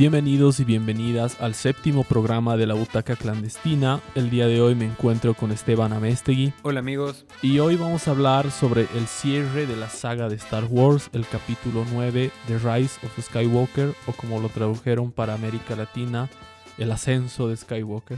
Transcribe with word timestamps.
Bienvenidos 0.00 0.60
y 0.60 0.64
bienvenidas 0.64 1.38
al 1.42 1.52
séptimo 1.52 2.04
programa 2.04 2.56
de 2.56 2.66
la 2.66 2.72
Butaca 2.72 3.16
Clandestina. 3.16 4.00
El 4.14 4.30
día 4.30 4.46
de 4.46 4.62
hoy 4.62 4.74
me 4.74 4.86
encuentro 4.86 5.34
con 5.34 5.52
Esteban 5.52 5.92
Amestegui. 5.92 6.54
Hola 6.62 6.80
amigos. 6.80 7.26
Y 7.42 7.58
hoy 7.58 7.76
vamos 7.76 8.08
a 8.08 8.12
hablar 8.12 8.50
sobre 8.50 8.86
el 8.96 9.06
cierre 9.06 9.66
de 9.66 9.76
la 9.76 9.90
saga 9.90 10.30
de 10.30 10.36
Star 10.36 10.64
Wars, 10.70 11.10
el 11.12 11.26
capítulo 11.26 11.84
9 11.92 12.30
de 12.48 12.58
Rise 12.58 12.98
of 13.04 13.20
Skywalker, 13.20 13.92
o 14.06 14.12
como 14.12 14.40
lo 14.40 14.48
tradujeron 14.48 15.12
para 15.12 15.34
América 15.34 15.76
Latina, 15.76 16.30
el 16.78 16.92
ascenso 16.92 17.48
de 17.48 17.58
Skywalker. 17.58 18.16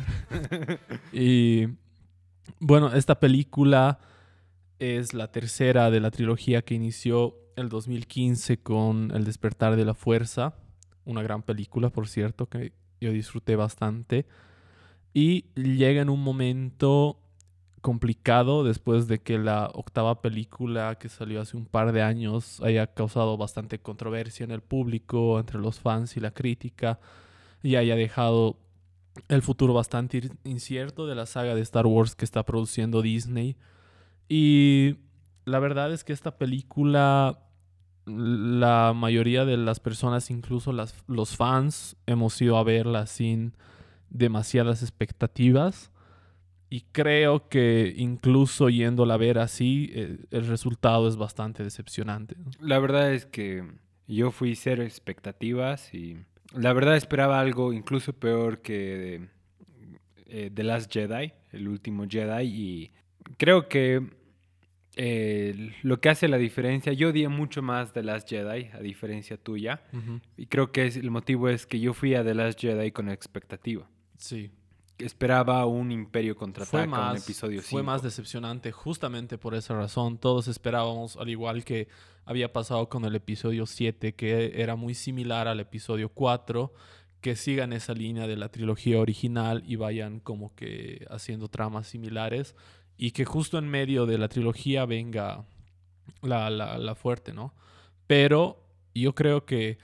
y 1.12 1.66
bueno, 2.60 2.94
esta 2.94 3.18
película 3.18 3.98
es 4.78 5.14
la 5.14 5.32
tercera 5.32 5.90
de 5.90 5.98
la 5.98 6.12
trilogía 6.12 6.62
que 6.62 6.74
inició 6.74 7.34
el 7.56 7.68
2015 7.68 8.58
con 8.58 9.10
El 9.10 9.24
despertar 9.24 9.74
de 9.74 9.84
la 9.84 9.94
fuerza 9.94 10.54
una 11.04 11.22
gran 11.22 11.42
película, 11.42 11.90
por 11.90 12.08
cierto, 12.08 12.48
que 12.48 12.72
yo 13.00 13.12
disfruté 13.12 13.56
bastante. 13.56 14.26
Y 15.14 15.46
llega 15.54 16.00
en 16.00 16.08
un 16.08 16.22
momento 16.22 17.18
complicado 17.82 18.64
después 18.64 19.08
de 19.08 19.20
que 19.20 19.38
la 19.38 19.70
octava 19.74 20.22
película 20.22 20.94
que 20.94 21.08
salió 21.08 21.40
hace 21.40 21.56
un 21.56 21.66
par 21.66 21.92
de 21.92 22.00
años 22.00 22.60
haya 22.62 22.86
causado 22.86 23.36
bastante 23.36 23.80
controversia 23.80 24.44
en 24.44 24.52
el 24.52 24.62
público, 24.62 25.38
entre 25.38 25.58
los 25.58 25.80
fans 25.80 26.16
y 26.16 26.20
la 26.20 26.30
crítica, 26.30 27.00
y 27.62 27.76
haya 27.76 27.96
dejado 27.96 28.56
el 29.28 29.42
futuro 29.42 29.74
bastante 29.74 30.30
incierto 30.44 31.06
de 31.06 31.14
la 31.14 31.26
saga 31.26 31.54
de 31.54 31.60
Star 31.60 31.86
Wars 31.86 32.14
que 32.14 32.24
está 32.24 32.44
produciendo 32.44 33.02
Disney. 33.02 33.56
Y 34.28 34.96
la 35.44 35.58
verdad 35.58 35.92
es 35.92 36.04
que 36.04 36.12
esta 36.12 36.38
película 36.38 37.41
la 38.06 38.92
mayoría 38.94 39.44
de 39.44 39.56
las 39.56 39.80
personas, 39.80 40.30
incluso 40.30 40.72
las, 40.72 40.94
los 41.06 41.36
fans, 41.36 41.96
hemos 42.06 42.40
ido 42.40 42.56
a 42.56 42.64
verla 42.64 43.06
sin 43.06 43.54
demasiadas 44.10 44.82
expectativas. 44.82 45.90
Y 46.68 46.86
creo 46.92 47.48
que 47.48 47.92
incluso 47.96 48.70
yéndola 48.70 49.14
a 49.14 49.18
ver 49.18 49.38
así, 49.38 49.90
eh, 49.92 50.18
el 50.30 50.46
resultado 50.46 51.06
es 51.06 51.16
bastante 51.16 51.62
decepcionante. 51.62 52.34
La 52.60 52.78
verdad 52.78 53.12
es 53.12 53.26
que 53.26 53.62
yo 54.06 54.30
fui 54.30 54.56
cero 54.56 54.82
expectativas 54.82 55.92
y 55.92 56.16
la 56.54 56.72
verdad 56.72 56.96
esperaba 56.96 57.40
algo 57.40 57.72
incluso 57.72 58.14
peor 58.14 58.62
que 58.62 59.28
eh, 60.26 60.50
The 60.52 60.62
Last 60.62 60.90
Jedi, 60.90 61.34
el 61.50 61.68
último 61.68 62.06
Jedi. 62.08 62.46
Y 62.46 62.90
creo 63.36 63.68
que 63.68 64.21
lo 64.96 66.00
que 66.00 66.08
hace 66.08 66.28
la 66.28 66.38
diferencia, 66.38 66.92
yo 66.92 67.08
odié 67.08 67.28
mucho 67.28 67.62
más 67.62 67.92
The 67.92 68.02
Last 68.02 68.28
Jedi, 68.28 68.70
a 68.72 68.80
diferencia 68.80 69.36
tuya, 69.36 69.82
y 70.36 70.46
creo 70.46 70.72
que 70.72 70.86
el 70.86 71.10
motivo 71.10 71.48
es 71.48 71.66
que 71.66 71.80
yo 71.80 71.94
fui 71.94 72.14
a 72.14 72.24
The 72.24 72.34
Last 72.34 72.60
Jedi 72.60 72.90
con 72.92 73.08
expectativa. 73.08 73.88
Sí. 74.18 74.50
Esperaba 74.98 75.66
un 75.66 75.90
imperio 75.90 76.36
contraataca, 76.36 77.10
un 77.10 77.16
episodio 77.16 77.60
5. 77.60 77.70
Fue 77.70 77.82
más 77.82 78.02
decepcionante 78.02 78.70
justamente 78.70 79.36
por 79.36 79.54
esa 79.54 79.74
razón. 79.74 80.18
Todos 80.18 80.46
esperábamos, 80.46 81.16
al 81.16 81.28
igual 81.28 81.64
que 81.64 81.88
había 82.24 82.52
pasado 82.52 82.88
con 82.88 83.04
el 83.04 83.16
episodio 83.16 83.66
7, 83.66 84.14
que 84.14 84.60
era 84.60 84.76
muy 84.76 84.94
similar 84.94 85.48
al 85.48 85.58
episodio 85.58 86.08
4, 86.10 86.72
que 87.20 87.34
sigan 87.34 87.72
esa 87.72 87.94
línea 87.94 88.26
de 88.26 88.36
la 88.36 88.50
trilogía 88.50 89.00
original 89.00 89.64
y 89.66 89.76
vayan 89.76 90.20
como 90.20 90.54
que 90.54 91.06
haciendo 91.10 91.48
tramas 91.48 91.88
similares 91.88 92.54
y 92.96 93.12
que 93.12 93.24
justo 93.24 93.58
en 93.58 93.68
medio 93.68 94.06
de 94.06 94.18
la 94.18 94.28
trilogía 94.28 94.86
venga 94.86 95.44
la, 96.22 96.50
la, 96.50 96.94
fuerte, 96.94 97.32
¿no? 97.32 97.52
Pero 98.06 98.62
yo 98.94 99.14
creo 99.14 99.44
que, 99.44 99.78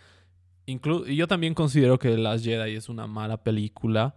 yo 0.67 1.27
también 1.27 1.55
considero 1.55 1.99
que 1.99 2.17
Last 2.17 2.45
Jedi 2.45 2.77
es 2.77 2.89
una 2.89 3.07
mala 3.07 3.43
película, 3.43 4.15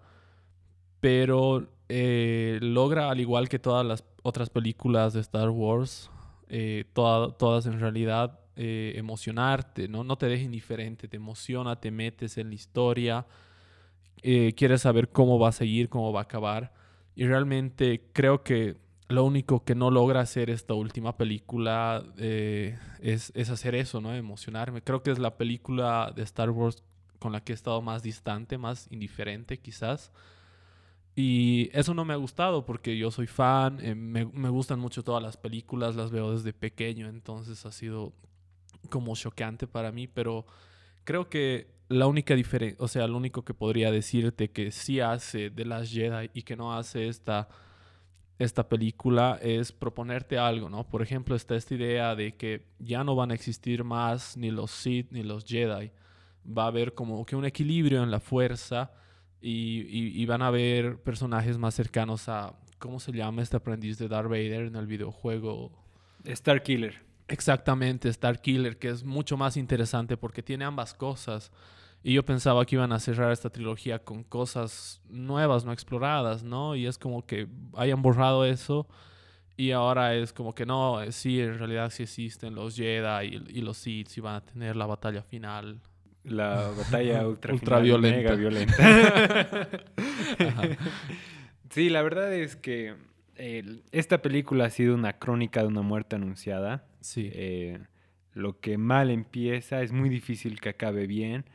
pero 1.00 1.68
eh, 1.90 2.60
logra, 2.62 3.10
al 3.10 3.20
igual 3.20 3.50
que 3.50 3.60
todas 3.60 3.86
las 3.86 4.04
otras 4.24 4.50
películas 4.50 5.14
de 5.14 5.22
Star 5.22 5.50
Wars, 5.50 6.12
eh, 6.50 6.86
todas 6.94 7.66
en 7.66 7.80
realidad 7.80 8.40
eh, 8.56 8.94
emocionarte, 8.98 9.88
¿no? 9.88 10.04
No 10.04 10.18
te 10.18 10.28
deja 10.28 10.44
indiferente, 10.44 11.08
te 11.08 11.18
emociona, 11.18 11.80
te 11.80 11.90
metes 11.90 12.38
en 12.38 12.50
la 12.50 12.56
historia, 12.56 13.26
quieres 14.22 14.82
saber 14.82 15.10
cómo 15.10 15.40
va 15.40 15.50
a 15.50 15.52
seguir, 15.52 15.90
cómo 15.90 16.14
va 16.14 16.20
a 16.20 16.24
acabar. 16.24 16.81
Y 17.16 17.26
realmente 17.26 18.10
creo 18.14 18.44
que 18.44 18.78
lo 19.12 19.26
único 19.26 19.64
que 19.64 19.76
no 19.76 19.92
logra 19.92 20.22
hacer 20.22 20.50
esta 20.50 20.74
última 20.74 21.18
película 21.18 22.04
eh, 22.18 22.78
es, 23.02 23.32
hacer 23.50 23.76
eso, 23.76 24.02
¿no? 24.02 24.16
Emocionarme. 24.16 24.82
Creo 24.82 25.04
que 25.04 25.12
es 25.12 25.20
la 25.20 25.38
película 25.38 26.14
de 26.16 26.24
Star 26.24 26.50
Wars 26.50 26.84
con 27.20 27.32
la 27.32 27.44
que 27.44 27.52
he 27.52 27.56
estado 27.56 27.82
más 27.82 28.02
distante, 28.04 28.58
más 28.58 28.88
indiferente 28.90 29.60
quizás. 29.60 30.12
Y 31.14 31.70
eso 31.74 31.94
no 31.94 32.06
me 32.06 32.14
ha 32.14 32.18
gustado 32.18 32.66
porque 32.66 32.98
yo 32.98 33.12
soy 33.12 33.28
fan, 33.28 33.80
eh, 33.82 33.96
me, 33.96 34.26
me, 34.26 34.50
gustan 34.50 34.80
mucho 34.80 35.04
todas 35.04 35.22
las 35.22 35.36
películas, 35.36 35.96
las 35.96 36.10
veo 36.10 36.32
desde 36.32 36.54
pequeño, 36.54 37.10
entonces 37.10 37.66
ha 37.66 37.72
sido 37.74 38.14
como 38.90 39.14
choqueante 39.16 39.68
para 39.68 39.92
mí, 39.92 40.08
pero 40.08 40.46
creo 41.04 41.30
que 41.30 41.68
la 41.92 42.08
única 42.08 42.36
diferencia, 42.36 42.78
o 42.84 42.88
sea, 42.88 43.08
lo 43.08 43.18
único 43.18 43.44
que 43.44 43.54
podría 43.54 43.92
decirte 43.92 44.50
que 44.50 44.72
sí 44.72 45.00
hace 45.00 45.50
de 45.50 45.66
las 45.66 45.92
Jedi 45.92 46.30
y 46.34 46.44
que 46.44 46.56
no 46.56 46.74
hace 46.74 47.08
esta 47.08 47.50
esta 48.44 48.68
película 48.68 49.38
es 49.42 49.72
proponerte 49.72 50.38
algo, 50.38 50.70
¿no? 50.70 50.84
Por 50.88 51.02
ejemplo, 51.02 51.36
está 51.36 51.56
esta 51.56 51.76
idea 51.76 52.16
de 52.16 52.36
que 52.36 52.66
ya 52.80 53.04
no 53.04 53.16
van 53.16 53.32
a 53.32 53.36
existir 53.36 53.84
más 53.84 54.36
ni 54.36 54.50
los 54.50 54.72
Sith 54.72 55.12
ni 55.12 55.22
los 55.22 55.46
Jedi. 55.46 55.92
Va 56.46 56.64
a 56.64 56.68
haber 56.68 56.96
como 56.96 57.24
que 57.26 57.36
un 57.36 57.46
equilibrio 57.46 58.02
en 58.02 58.10
la 58.10 58.20
fuerza 58.20 58.92
y, 59.42 60.26
van 60.26 60.42
a 60.42 60.48
haber 60.48 61.02
personajes 61.02 61.58
más 61.58 61.76
cercanos 61.76 62.30
a, 62.30 62.56
¿cómo 62.80 63.00
se 63.00 63.12
llama 63.12 63.42
este 63.42 63.58
aprendiz 63.58 63.98
de 63.98 64.08
Darth 64.08 64.30
Vader 64.30 64.66
en 64.66 64.76
el 64.76 64.88
videojuego? 64.88 65.72
Star 66.26 66.64
Killer. 66.64 67.00
Exactamente, 67.28 68.10
Star 68.10 68.42
Killer, 68.42 68.78
que 68.78 68.90
es 68.90 69.04
mucho 69.04 69.38
más 69.38 69.56
interesante 69.56 70.18
porque 70.18 70.42
tiene 70.42 70.66
ambas 70.66 70.94
cosas. 70.94 71.52
Y 72.04 72.14
yo 72.14 72.26
pensaba 72.26 72.66
que 72.66 72.76
iban 72.76 72.92
a 72.92 73.00
cerrar 73.00 73.32
esta 73.32 73.50
trilogía 73.50 74.00
con 74.00 74.24
cosas 74.24 75.02
nuevas, 75.08 75.66
no 75.66 75.72
exploradas, 75.72 76.44
¿no? 76.44 76.76
Y 76.76 76.88
es 76.88 76.98
como 76.98 77.26
que 77.26 77.48
hayan 77.76 78.02
borrado 78.02 78.46
eso 78.46 78.88
y 79.62 79.72
ahora 79.72 80.16
es 80.16 80.34
como 80.34 80.56
que 80.56 80.66
no, 80.66 81.02
eh, 81.04 81.12
sí, 81.12 81.40
en 81.40 81.60
realidad 81.60 81.92
sí 81.92 82.04
existen 82.04 82.56
los 82.56 82.76
Jedi 82.76 83.44
y, 83.48 83.62
los 83.62 83.78
Sith 83.78 84.18
y 84.18 84.22
van 84.22 84.36
a 84.36 84.42
tener 84.42 84.76
la 84.76 84.88
batalla 84.88 85.22
final. 85.22 85.80
La 86.24 86.72
batalla 86.76 87.28
ultra 87.28 87.54
ultraviolenta. 87.54 88.18
Mega 88.18 88.36
violenta. 88.36 89.70
sí, 91.70 91.90
la 91.90 92.02
verdad 92.02 92.34
es 92.34 92.56
que 92.56 92.96
esta 93.92 94.24
película 94.24 94.66
ha 94.66 94.70
sido 94.72 94.96
una 94.96 95.14
crónica 95.14 95.62
de 95.62 95.68
una 95.68 95.82
muerte 95.82 96.16
anunciada. 96.16 96.86
Sí. 97.02 97.30
Eh, 97.34 97.80
lo 98.34 98.60
que 98.60 98.80
mal 98.80 99.12
empieza 99.12 99.82
es 99.82 99.92
muy 99.92 100.10
difícil 100.10 100.60
que 100.60 100.70
acabe 100.70 101.06
bien. 101.06 101.46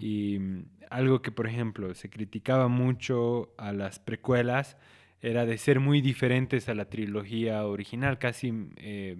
Y 0.00 0.38
mm, 0.38 0.64
algo 0.90 1.22
que, 1.22 1.32
por 1.32 1.46
ejemplo, 1.46 1.94
se 1.94 2.08
criticaba 2.10 2.68
mucho 2.68 3.54
a 3.58 3.72
las 3.72 3.98
precuelas 3.98 4.76
era 5.20 5.46
de 5.46 5.58
ser 5.58 5.80
muy 5.80 6.00
diferentes 6.00 6.68
a 6.68 6.74
la 6.74 6.88
trilogía 6.88 7.66
original, 7.66 8.18
casi 8.18 8.52
eh, 8.76 9.16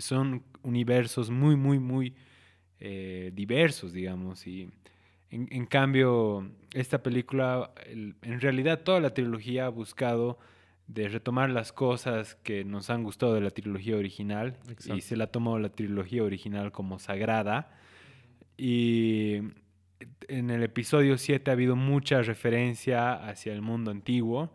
son 0.00 0.42
universos 0.62 1.30
muy, 1.30 1.56
muy, 1.56 1.78
muy 1.78 2.14
eh, 2.80 3.30
diversos, 3.34 3.92
digamos. 3.92 4.46
Y 4.46 4.68
en, 5.30 5.66
cambio, 5.66 6.50
esta 6.72 7.02
película, 7.02 7.72
en 7.86 8.40
realidad 8.40 8.82
toda 8.82 9.00
la 9.00 9.14
trilogía 9.14 9.66
ha 9.66 9.70
buscado 9.70 10.38
de 10.86 11.08
retomar 11.08 11.50
las 11.50 11.72
cosas 11.72 12.36
que 12.36 12.64
nos 12.64 12.90
han 12.90 13.02
gustado 13.02 13.34
de 13.34 13.40
la 13.40 13.50
trilogía 13.50 13.96
original 13.96 14.56
y 14.94 15.00
se 15.00 15.16
la 15.16 15.24
ha 15.24 15.32
tomado 15.32 15.58
la 15.58 15.70
trilogía 15.70 16.22
original 16.22 16.70
como 16.70 16.98
sagrada. 16.98 17.72
Y 18.56 19.40
en 20.28 20.50
el 20.50 20.62
episodio 20.62 21.18
7 21.18 21.50
ha 21.50 21.54
habido 21.54 21.76
mucha 21.76 22.22
referencia 22.22 23.14
hacia 23.14 23.52
el 23.52 23.62
mundo 23.62 23.90
antiguo 23.90 24.52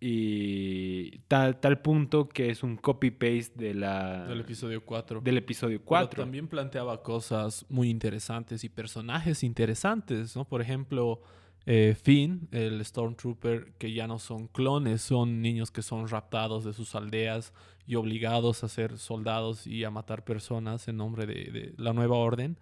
y 0.00 1.18
tal, 1.26 1.58
tal 1.58 1.80
punto 1.80 2.28
que 2.28 2.50
es 2.50 2.62
un 2.62 2.76
copy-paste 2.76 3.52
de 3.56 3.74
la... 3.74 4.26
Del 4.26 4.40
episodio 4.40 4.84
4. 4.84 5.20
Del 5.20 5.38
episodio 5.38 5.82
4. 5.84 6.22
también 6.22 6.46
planteaba 6.46 7.02
cosas 7.02 7.66
muy 7.68 7.90
interesantes 7.90 8.62
y 8.62 8.68
personajes 8.68 9.42
interesantes, 9.42 10.36
¿no? 10.36 10.44
Por 10.44 10.62
ejemplo, 10.62 11.20
eh, 11.66 11.96
Finn, 12.00 12.48
el 12.52 12.84
Stormtrooper, 12.84 13.72
que 13.78 13.92
ya 13.92 14.06
no 14.06 14.20
son 14.20 14.46
clones, 14.46 15.02
son 15.02 15.42
niños 15.42 15.72
que 15.72 15.82
son 15.82 16.06
raptados 16.06 16.64
de 16.64 16.72
sus 16.72 16.94
aldeas 16.94 17.52
y 17.86 17.96
obligados 17.96 18.62
a 18.62 18.68
ser 18.68 18.98
soldados 18.98 19.66
y 19.66 19.82
a 19.82 19.90
matar 19.90 20.24
personas 20.24 20.86
en 20.86 20.98
nombre 20.98 21.26
de 21.26 21.74
la 21.76 21.92
nueva 21.92 22.16
orden. 22.16 22.56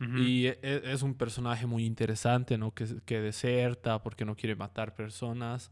Y 0.00 0.46
e, 0.46 0.58
e, 0.62 0.82
es, 0.92 1.02
un 1.02 1.14
personaje 1.14 1.66
muy 1.66 1.84
interesante, 1.84 2.58
¿no? 2.58 2.72
Que, 2.74 2.86
que 3.04 3.20
deserta 3.20 4.02
porque 4.02 4.24
no 4.24 4.36
quiere 4.36 4.54
matar 4.54 4.94
personas. 4.94 5.70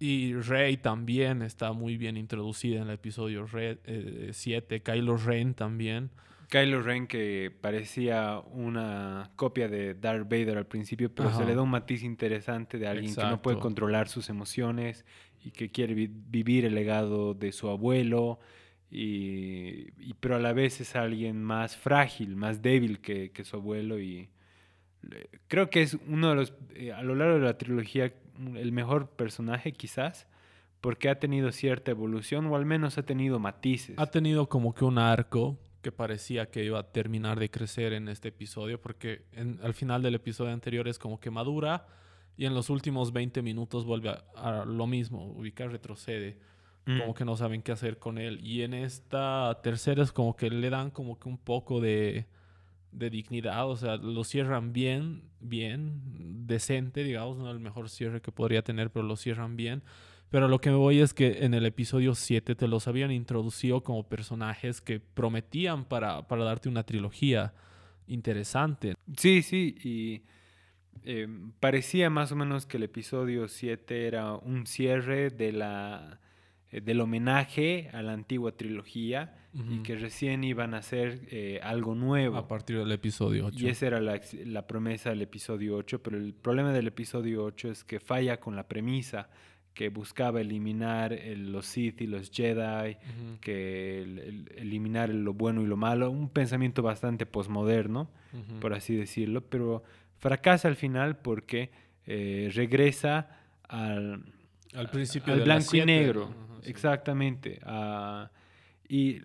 Y, 0.00 0.34
Rey 0.34 0.76
también 0.76 1.42
está 1.42 1.72
muy 1.72 1.96
bien 1.96 2.16
introducida 2.16 2.82
en 2.82 2.88
el 2.88 2.94
episodio 2.94 3.46
7. 3.46 4.74
Eh, 4.74 4.82
Kylo 4.82 5.16
Ren 5.16 5.54
también. 5.54 6.10
Kylo 6.48 6.82
Ren 6.82 7.06
que 7.06 7.52
parecía 7.60 8.40
una 8.52 9.30
copia 9.36 9.68
de 9.68 9.94
Darth 9.94 10.24
Vader 10.24 10.58
al 10.58 10.66
principio, 10.66 11.14
pero 11.14 11.34
se 11.34 11.44
le 11.44 11.54
da 11.54 11.62
un 11.62 11.70
matiz 11.70 12.02
interesante 12.02 12.78
de 12.78 12.86
alguien 12.86 13.14
que 13.14 13.22
no 13.22 13.42
puede 13.42 13.58
controlar 13.58 14.08
sus 14.08 14.30
emociones 14.30 15.04
y 15.44 15.50
que 15.50 15.70
quiere 15.70 15.94
vivir 15.94 16.64
el 16.64 16.74
legado 16.74 17.34
de 17.34 17.52
su 17.52 17.68
abuelo, 17.68 18.40
y, 18.90 20.14
pero 20.20 20.36
a 20.36 20.38
la 20.38 20.52
vez 20.52 20.80
es 20.80 20.96
alguien 20.96 21.42
más 21.42 21.76
frágil, 21.76 22.36
más 22.36 22.62
débil 22.62 23.00
que, 23.00 23.30
que 23.30 23.44
su 23.44 23.56
abuelo 23.56 24.00
y 24.00 24.28
creo 25.46 25.70
que 25.70 25.82
es 25.82 25.96
uno 26.06 26.30
de 26.30 26.34
los, 26.34 26.52
eh, 26.74 26.92
a 26.92 27.02
lo 27.02 27.14
largo 27.14 27.38
de 27.38 27.44
la 27.44 27.58
trilogía, 27.58 28.12
el 28.54 28.72
mejor 28.72 29.10
personaje 29.10 29.72
quizás, 29.72 30.26
porque 30.80 31.08
ha 31.08 31.18
tenido 31.18 31.50
cierta 31.52 31.90
evolución 31.90 32.46
o 32.46 32.56
al 32.56 32.64
menos 32.64 32.98
ha 32.98 33.02
tenido 33.02 33.38
matices. 33.38 33.98
Ha 33.98 34.06
tenido 34.06 34.48
como 34.48 34.74
que 34.74 34.84
un 34.84 34.98
arco 34.98 35.58
que 35.82 35.92
parecía 35.92 36.50
que 36.50 36.64
iba 36.64 36.78
a 36.78 36.92
terminar 36.92 37.38
de 37.38 37.50
crecer 37.50 37.92
en 37.92 38.08
este 38.08 38.28
episodio, 38.28 38.80
porque 38.80 39.22
al 39.62 39.74
final 39.74 40.02
del 40.02 40.14
episodio 40.16 40.52
anterior 40.52 40.88
es 40.88 40.98
como 40.98 41.20
que 41.20 41.30
madura 41.30 41.86
y 42.36 42.46
en 42.46 42.54
los 42.54 42.70
últimos 42.70 43.12
20 43.12 43.42
minutos 43.42 43.84
vuelve 43.84 44.16
a, 44.36 44.64
lo 44.64 44.86
mismo, 44.86 45.24
ubicar, 45.32 45.70
retrocede, 45.70 46.38
como 46.96 47.12
mm. 47.12 47.14
que 47.14 47.24
no 47.24 47.36
saben 47.36 47.62
qué 47.62 47.72
hacer 47.72 47.98
con 47.98 48.18
él. 48.18 48.40
Y 48.42 48.62
en 48.62 48.72
esta 48.72 49.60
tercera 49.62 50.02
es 50.02 50.12
como 50.12 50.36
que 50.36 50.48
le 50.50 50.70
dan 50.70 50.90
como 50.90 51.18
que 51.18 51.28
un 51.28 51.36
poco 51.36 51.80
de, 51.80 52.26
de 52.92 53.10
dignidad, 53.10 53.68
o 53.68 53.76
sea, 53.76 53.96
lo 53.96 54.24
cierran 54.24 54.72
bien, 54.72 55.24
bien, 55.40 56.46
decente, 56.46 57.04
digamos, 57.04 57.36
no 57.36 57.50
el 57.50 57.60
mejor 57.60 57.90
cierre 57.90 58.22
que 58.22 58.32
podría 58.32 58.62
tener, 58.62 58.90
pero 58.90 59.04
lo 59.04 59.16
cierran 59.16 59.56
bien. 59.56 59.82
Pero 60.30 60.48
lo 60.48 60.60
que 60.60 60.70
me 60.70 60.76
voy 60.76 61.00
es 61.00 61.14
que 61.14 61.44
en 61.44 61.54
el 61.54 61.64
episodio 61.64 62.14
7 62.14 62.54
te 62.54 62.68
los 62.68 62.86
habían 62.86 63.10
introducido 63.10 63.82
como 63.82 64.08
personajes 64.08 64.80
que 64.80 65.00
prometían 65.00 65.86
para, 65.86 66.22
darte 66.22 66.68
una 66.68 66.84
trilogía 66.84 67.54
interesante. 68.06 68.94
Sí, 69.16 69.42
sí, 69.42 69.76
y 69.82 70.22
eh, 71.04 71.28
parecía 71.60 72.10
más 72.10 72.30
o 72.32 72.36
menos 72.36 72.66
que 72.66 72.76
el 72.76 72.82
episodio 72.82 73.48
7 73.48 74.06
era 74.06 74.34
un 74.34 74.66
cierre 74.66 75.30
de 75.30 75.52
la, 75.52 76.20
eh, 76.70 76.80
del 76.80 77.00
homenaje 77.00 77.90
a 77.92 78.02
la 78.02 78.12
antigua 78.12 78.52
trilogía 78.52 79.34
y 79.54 79.82
que 79.82 79.96
recién 79.96 80.44
iban 80.44 80.74
a 80.74 80.78
hacer 80.78 81.22
eh, 81.30 81.58
algo 81.64 81.96
nuevo. 81.96 82.36
A 82.36 82.46
partir 82.46 82.78
del 82.78 82.92
episodio 82.92 83.46
8. 83.46 83.58
Y 83.58 83.68
esa 83.68 83.86
era 83.88 84.00
la, 84.00 84.20
la 84.44 84.66
promesa 84.68 85.10
del 85.10 85.22
episodio 85.22 85.76
8, 85.76 86.00
pero 86.00 86.16
el 86.16 86.32
problema 86.32 86.72
del 86.72 86.86
episodio 86.86 87.44
8 87.44 87.70
es 87.70 87.82
que 87.82 87.98
falla 87.98 88.38
con 88.38 88.54
la 88.54 88.68
premisa 88.68 89.28
que 89.78 89.90
buscaba 89.90 90.40
eliminar 90.40 91.16
los 91.36 91.66
Sith 91.66 92.00
y 92.00 92.08
los 92.08 92.32
Jedi, 92.32 92.96
que 93.40 94.02
eliminar 94.56 95.08
lo 95.08 95.34
bueno 95.34 95.62
y 95.62 95.66
lo 95.66 95.76
malo, 95.76 96.10
un 96.10 96.28
pensamiento 96.30 96.82
bastante 96.82 97.26
posmoderno, 97.26 98.10
por 98.60 98.74
así 98.74 98.96
decirlo, 98.96 99.40
pero 99.40 99.84
fracasa 100.16 100.66
al 100.66 100.74
final 100.74 101.18
porque 101.18 101.70
eh, 102.06 102.50
regresa 102.54 103.38
al, 103.68 104.24
al 104.74 104.90
principio 104.90 105.32
al 105.32 105.42
blanco 105.42 105.76
y 105.76 105.84
negro, 105.84 106.34
exactamente. 106.64 107.60
y 108.88 109.16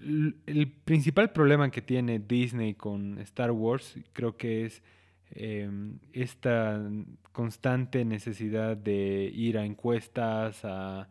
el 0.46 0.72
principal 0.84 1.32
problema 1.32 1.70
que 1.72 1.82
tiene 1.82 2.20
Disney 2.20 2.74
con 2.74 3.20
Star 3.20 3.52
Wars 3.52 3.98
creo 4.14 4.36
que 4.36 4.66
es 4.66 4.84
Em, 5.36 5.98
esta 6.12 6.80
constante 7.32 8.06
necesidad 8.06 8.78
de 8.78 9.32
ir 9.34 9.58
a 9.58 9.66
encuestas, 9.66 10.64
a 10.64 11.08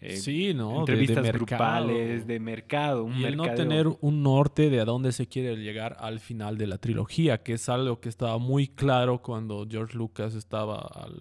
eh, 0.00 0.16
sí, 0.16 0.52
¿no? 0.54 0.80
entrevistas 0.80 1.22
de, 1.22 1.30
grupales, 1.30 2.26
de 2.26 2.40
mercado. 2.40 3.08
y 3.08 3.24
el 3.24 3.36
no 3.36 3.44
tener 3.54 3.86
un 4.00 4.24
norte 4.24 4.70
de 4.70 4.80
a 4.80 4.84
dónde 4.84 5.12
se 5.12 5.28
quiere 5.28 5.54
llegar 5.56 5.96
al 6.00 6.18
final 6.18 6.58
de 6.58 6.66
la 6.66 6.78
trilogía, 6.78 7.44
que 7.44 7.52
es 7.52 7.68
algo 7.68 8.00
que 8.00 8.08
estaba 8.08 8.38
muy 8.38 8.66
claro 8.66 9.22
cuando 9.22 9.64
George 9.70 9.96
Lucas 9.96 10.34
estaba 10.34 10.78
al, 10.80 11.20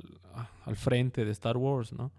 al 0.66 0.76
frente 0.76 1.26
de 1.26 1.32
Star 1.32 1.58
Wars, 1.58 1.94
¿no? 1.94 2.12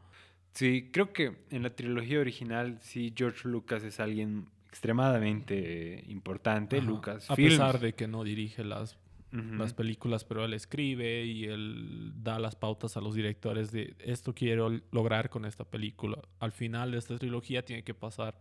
Sí, 0.53 0.91
creo 0.93 1.13
que 1.13 1.37
en 1.51 1.63
la 1.63 1.71
trilogía 1.71 2.21
original 2.21 2.79
sí 2.81 3.13
George 3.17 3.49
Lucas 3.49 3.83
es 3.85 4.01
alguien 4.01 4.47
extremadamente 4.69 6.05
importante, 6.09 6.81
Lucas. 6.81 7.31
A 7.31 7.37
pesar 7.37 7.81
de 7.81 7.95
que 7.95 8.09
no 8.09 8.25
dirige 8.25 8.65
las 8.65 8.99
las 9.33 9.75
películas, 9.75 10.25
pero 10.25 10.45
él 10.45 10.55
escribe 10.55 11.25
y 11.25 11.45
él 11.45 12.13
da 12.17 12.41
las 12.41 12.57
pautas 12.57 12.97
a 12.97 13.01
los 13.01 13.15
directores 13.15 13.71
de 13.71 13.95
esto 14.01 14.35
quiero 14.35 14.81
lograr 14.91 15.31
con 15.31 15.45
esta 15.45 15.65
película. 15.65 16.19
Al 16.41 16.51
final 16.51 16.91
de 16.91 16.99
esta 16.99 17.17
trilogía 17.17 17.65
tiene 17.65 17.85
que 17.85 17.95
pasar 17.95 18.41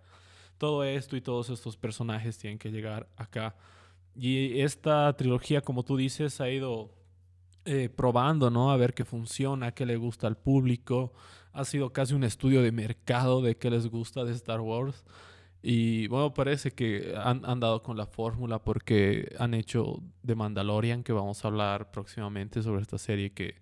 todo 0.58 0.84
esto 0.84 1.16
y 1.16 1.22
todos 1.22 1.52
estos 1.52 1.78
personajes 1.78 2.40
tienen 2.40 2.58
que 2.58 2.72
llegar 2.72 3.08
acá. 3.18 3.56
Y 4.16 4.62
esta 4.62 5.16
trilogía, 5.16 5.62
como 5.62 5.84
tú 5.84 5.96
dices, 5.96 6.42
ha 6.42 6.50
ido 6.50 6.92
eh, 7.66 7.90
probando, 7.90 8.50
¿no? 8.50 8.72
A 8.72 8.78
ver 8.78 8.96
qué 8.96 9.06
funciona, 9.06 9.74
qué 9.74 9.86
le 9.86 9.96
gusta 9.96 10.26
al 10.26 10.38
público. 10.38 11.14
Ha 11.60 11.66
sido 11.66 11.92
casi 11.92 12.14
un 12.14 12.24
estudio 12.24 12.62
de 12.62 12.72
mercado 12.72 13.42
de 13.42 13.58
qué 13.58 13.70
les 13.70 13.88
gusta 13.88 14.24
de 14.24 14.32
Star 14.32 14.62
Wars. 14.62 15.04
Y 15.62 16.08
bueno, 16.08 16.34
parece 16.34 16.72
que 16.72 17.14
han, 17.18 17.44
han 17.44 17.60
dado 17.60 17.82
con 17.84 17.98
la 17.98 18.06
fórmula 18.06 18.64
porque 18.64 19.36
han 19.38 19.54
hecho 19.54 20.02
The 20.26 20.36
Mandalorian, 20.36 21.04
que 21.04 21.12
vamos 21.12 21.44
a 21.44 21.50
hablar 21.50 21.92
próximamente 21.92 22.64
sobre 22.64 22.82
esta 22.82 22.98
serie, 22.98 23.34
que 23.34 23.56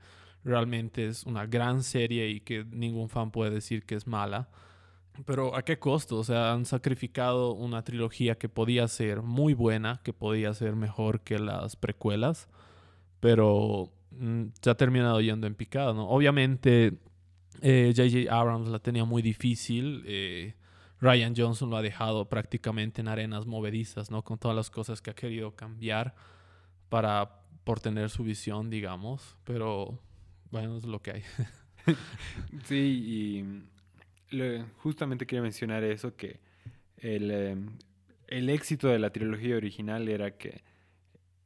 realmente 0.43 1.07
es 1.07 1.23
una 1.23 1.47
gran 1.47 1.81
serie 1.81 2.29
y 2.29 2.41
que 2.41 2.65
ningún 2.65 3.09
fan 3.09 3.31
puede 3.31 3.49
decir 3.49 3.83
que 3.83 3.95
es 3.95 4.05
mala. 4.05 4.47
Pero 5.25 5.55
¿a 5.55 5.63
qué 5.63 5.79
costo? 5.79 6.17
O 6.19 6.23
sea, 6.23 6.53
han 6.53 6.65
sacrificado 6.65 7.53
una 7.55 7.83
trilogía 7.83 8.37
que 8.37 8.47
podía 8.47 8.87
ser 8.87 9.23
muy 9.23 9.55
buena, 9.55 10.01
que 10.03 10.13
podía 10.13 10.53
ser 10.53 10.75
mejor 10.75 11.21
que 11.21 11.39
las 11.39 11.75
precuelas, 11.75 12.47
pero 13.19 13.91
mm, 14.11 14.49
se 14.61 14.69
ha 14.69 14.75
terminado 14.77 15.19
yendo 15.19 15.47
en 15.47 15.55
picada, 15.55 15.93
¿no? 15.95 16.07
Obviamente, 16.07 16.99
J.J. 17.61 18.17
Eh, 18.17 18.27
Abrams 18.29 18.69
la 18.69 18.79
tenía 18.79 19.05
muy 19.05 19.21
difícil. 19.21 20.03
Eh, 20.05 20.55
Ryan 20.99 21.33
Johnson 21.35 21.69
lo 21.69 21.77
ha 21.77 21.81
dejado 21.81 22.27
prácticamente 22.29 23.01
en 23.01 23.07
arenas 23.07 23.45
movedizas, 23.45 24.09
¿no? 24.09 24.23
Con 24.23 24.37
todas 24.39 24.55
las 24.55 24.69
cosas 24.69 25.01
que 25.01 25.11
ha 25.11 25.15
querido 25.15 25.55
cambiar 25.55 26.15
para 26.89 27.41
por 27.63 27.79
tener 27.79 28.09
su 28.09 28.23
visión, 28.23 28.69
digamos. 28.69 29.37
Pero 29.43 29.99
bueno, 30.51 30.77
es 30.77 30.85
lo 30.85 31.01
que 31.01 31.11
hay. 31.11 31.23
sí, 32.65 33.45
y 34.31 34.67
justamente 34.77 35.25
quería 35.25 35.41
mencionar 35.41 35.83
eso, 35.83 36.15
que 36.15 36.39
el, 36.97 37.31
em, 37.31 37.77
el, 38.27 38.49
éxito 38.49 38.87
de 38.87 38.99
la 38.99 39.11
trilogía 39.11 39.55
original 39.55 40.09
era 40.09 40.37
que 40.37 40.63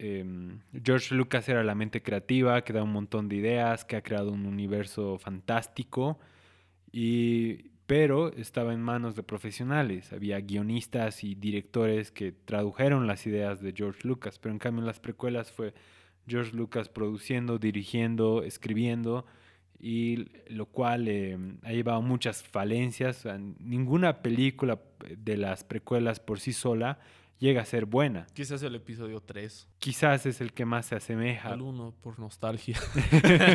em, 0.02 0.60
George 0.84 1.14
Lucas 1.16 1.48
era 1.48 1.64
la 1.64 1.76
mente 1.76 2.02
creativa, 2.02 2.64
que 2.64 2.74
da 2.74 2.84
un 2.84 2.92
montón 2.92 3.30
de 3.30 3.36
ideas, 3.38 3.86
que 3.86 3.96
ha 3.96 4.02
creado 4.02 4.32
un 4.32 4.46
universo 4.46 5.18
fantástico. 5.20 6.20
Y 6.92 7.72
pero 7.92 8.32
estaba 8.38 8.74
en 8.74 8.82
manos 8.82 9.18
de 9.18 9.24
profesionales. 9.24 10.14
Había 10.14 10.40
guionistas 10.40 11.26
y 11.26 11.36
directores 11.36 12.10
que 12.10 12.32
tradujeron 12.32 13.06
las 13.06 13.28
ideas 13.28 13.62
de 13.62 13.74
George 13.76 14.08
Lucas, 14.08 14.40
pero 14.40 14.54
en 14.54 14.60
cambio 14.60 14.80
en 14.80 14.88
las 14.88 15.02
precuelas 15.02 15.52
fue 15.52 15.74
George 16.26 16.56
Lucas 16.56 16.88
produciendo, 16.88 17.58
dirigiendo, 17.58 18.44
escribiendo, 18.44 19.26
y 19.78 20.30
lo 20.48 20.68
cual 20.68 21.10
eh, 21.10 21.38
ha 21.64 21.74
llevado 21.74 22.02
muchas 22.02 22.44
falencias. 22.44 23.28
ninguna 23.60 24.22
película 24.22 24.80
de 25.18 25.36
las 25.36 25.66
precuelas 25.66 26.22
por 26.22 26.40
sí 26.40 26.54
sola 26.54 26.98
llega 27.42 27.62
a 27.64 27.66
ser 27.66 27.86
buena. 27.86 28.28
Quizás 28.34 28.62
el 28.62 28.76
episodio 28.76 29.20
3. 29.20 29.68
Quizás 29.80 30.28
es 30.28 30.42
el 30.42 30.54
que 30.54 30.64
más 30.64 30.86
se 30.86 30.96
asemeja. 30.96 31.50
Al 31.50 31.62
1 31.62 31.96
por 32.00 32.20
nostalgia. 32.20 32.78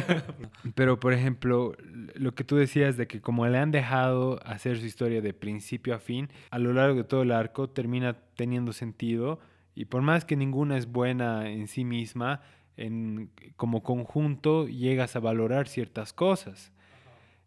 Pero, 0.74 0.98
por 0.98 1.12
ejemplo, 1.12 1.74
lo 2.14 2.34
que 2.34 2.42
tú 2.42 2.56
decías 2.56 2.96
de 2.96 3.06
que 3.06 3.20
como 3.20 3.46
le 3.46 3.58
han 3.58 3.70
dejado 3.70 4.40
hacer 4.44 4.78
su 4.78 4.86
historia 4.86 5.22
de 5.22 5.32
principio 5.32 5.94
a 5.94 6.00
fin, 6.00 6.28
a 6.50 6.58
lo 6.58 6.72
largo 6.72 6.96
de 6.96 7.04
todo 7.04 7.22
el 7.22 7.30
arco 7.30 7.70
termina 7.70 8.18
teniendo 8.34 8.72
sentido 8.72 9.38
y 9.76 9.84
por 9.84 10.02
más 10.02 10.24
que 10.24 10.36
ninguna 10.36 10.76
es 10.76 10.86
buena 10.90 11.48
en 11.48 11.68
sí 11.68 11.84
misma, 11.84 12.40
en, 12.76 13.30
como 13.54 13.84
conjunto 13.84 14.66
llegas 14.66 15.14
a 15.14 15.20
valorar 15.20 15.68
ciertas 15.68 16.12
cosas. 16.12 16.72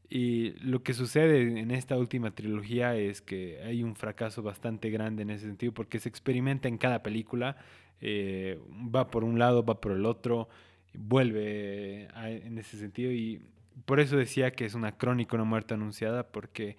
Y 0.10 0.52
lo 0.62 0.82
que 0.82 0.94
sucede 0.94 1.60
en 1.60 1.70
esta 1.70 1.96
última 1.98 2.32
trilogía 2.32 2.96
es 2.96 3.22
que 3.22 3.62
hay 3.64 3.84
un 3.84 3.96
fracaso 3.96 4.42
bastante 4.42 4.90
grande 4.90 5.22
en 5.22 5.30
ese 5.30 5.46
sentido 5.46 5.72
porque 5.72 6.00
se 6.00 6.10
experimenta 6.10 6.68
en 6.68 6.80
cada 6.80 7.04
película, 7.04 7.58
eh, 8.02 8.60
va 8.74 9.12
por 9.12 9.24
un 9.24 9.38
lado, 9.38 9.64
va 9.64 9.80
por 9.80 9.92
el 9.92 10.06
otro, 10.06 10.50
vuelve 10.94 12.08
en 12.16 12.58
ese 12.58 12.78
sentido 12.78 13.12
y 13.12 13.42
por 13.86 14.00
eso 14.00 14.18
decía 14.18 14.52
que 14.52 14.66
es 14.66 14.74
una 14.74 14.98
crónica, 14.98 15.36
una 15.36 15.46
muerte 15.46 15.76
anunciada 15.76 16.24
porque 16.24 16.78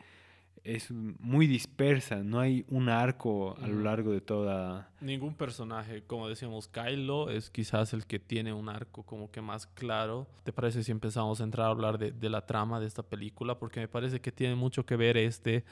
es 0.64 0.90
muy 0.90 1.46
dispersa, 1.46 2.16
no 2.16 2.38
hay 2.38 2.64
un 2.68 2.88
arco 2.88 3.56
a 3.60 3.66
lo 3.66 3.80
largo 3.80 4.12
de 4.12 4.20
toda... 4.20 4.90
Ningún 5.00 5.34
personaje, 5.34 6.02
como 6.02 6.28
decíamos, 6.28 6.68
Kylo 6.68 7.30
es 7.30 7.50
quizás 7.50 7.94
el 7.94 8.06
que 8.06 8.18
tiene 8.18 8.52
un 8.52 8.68
arco 8.68 9.02
como 9.02 9.30
que 9.30 9.40
más 9.40 9.66
claro. 9.66 10.26
¿Te 10.44 10.52
parece 10.52 10.84
si 10.84 10.92
empezamos 10.92 11.40
a 11.40 11.44
entrar 11.44 11.66
a 11.66 11.70
hablar 11.70 11.98
de, 11.98 12.28
la 12.28 12.44
trama 12.44 12.78
de 12.78 12.86
esta 12.86 13.02
película? 13.02 13.58
Porque 13.58 13.80
me 13.80 13.88
parece 13.88 14.20
que 14.20 14.32
tiene 14.32 14.54
mucho 14.54 14.84
que 14.84 14.96
ver 14.96 15.16
este, 15.16 15.64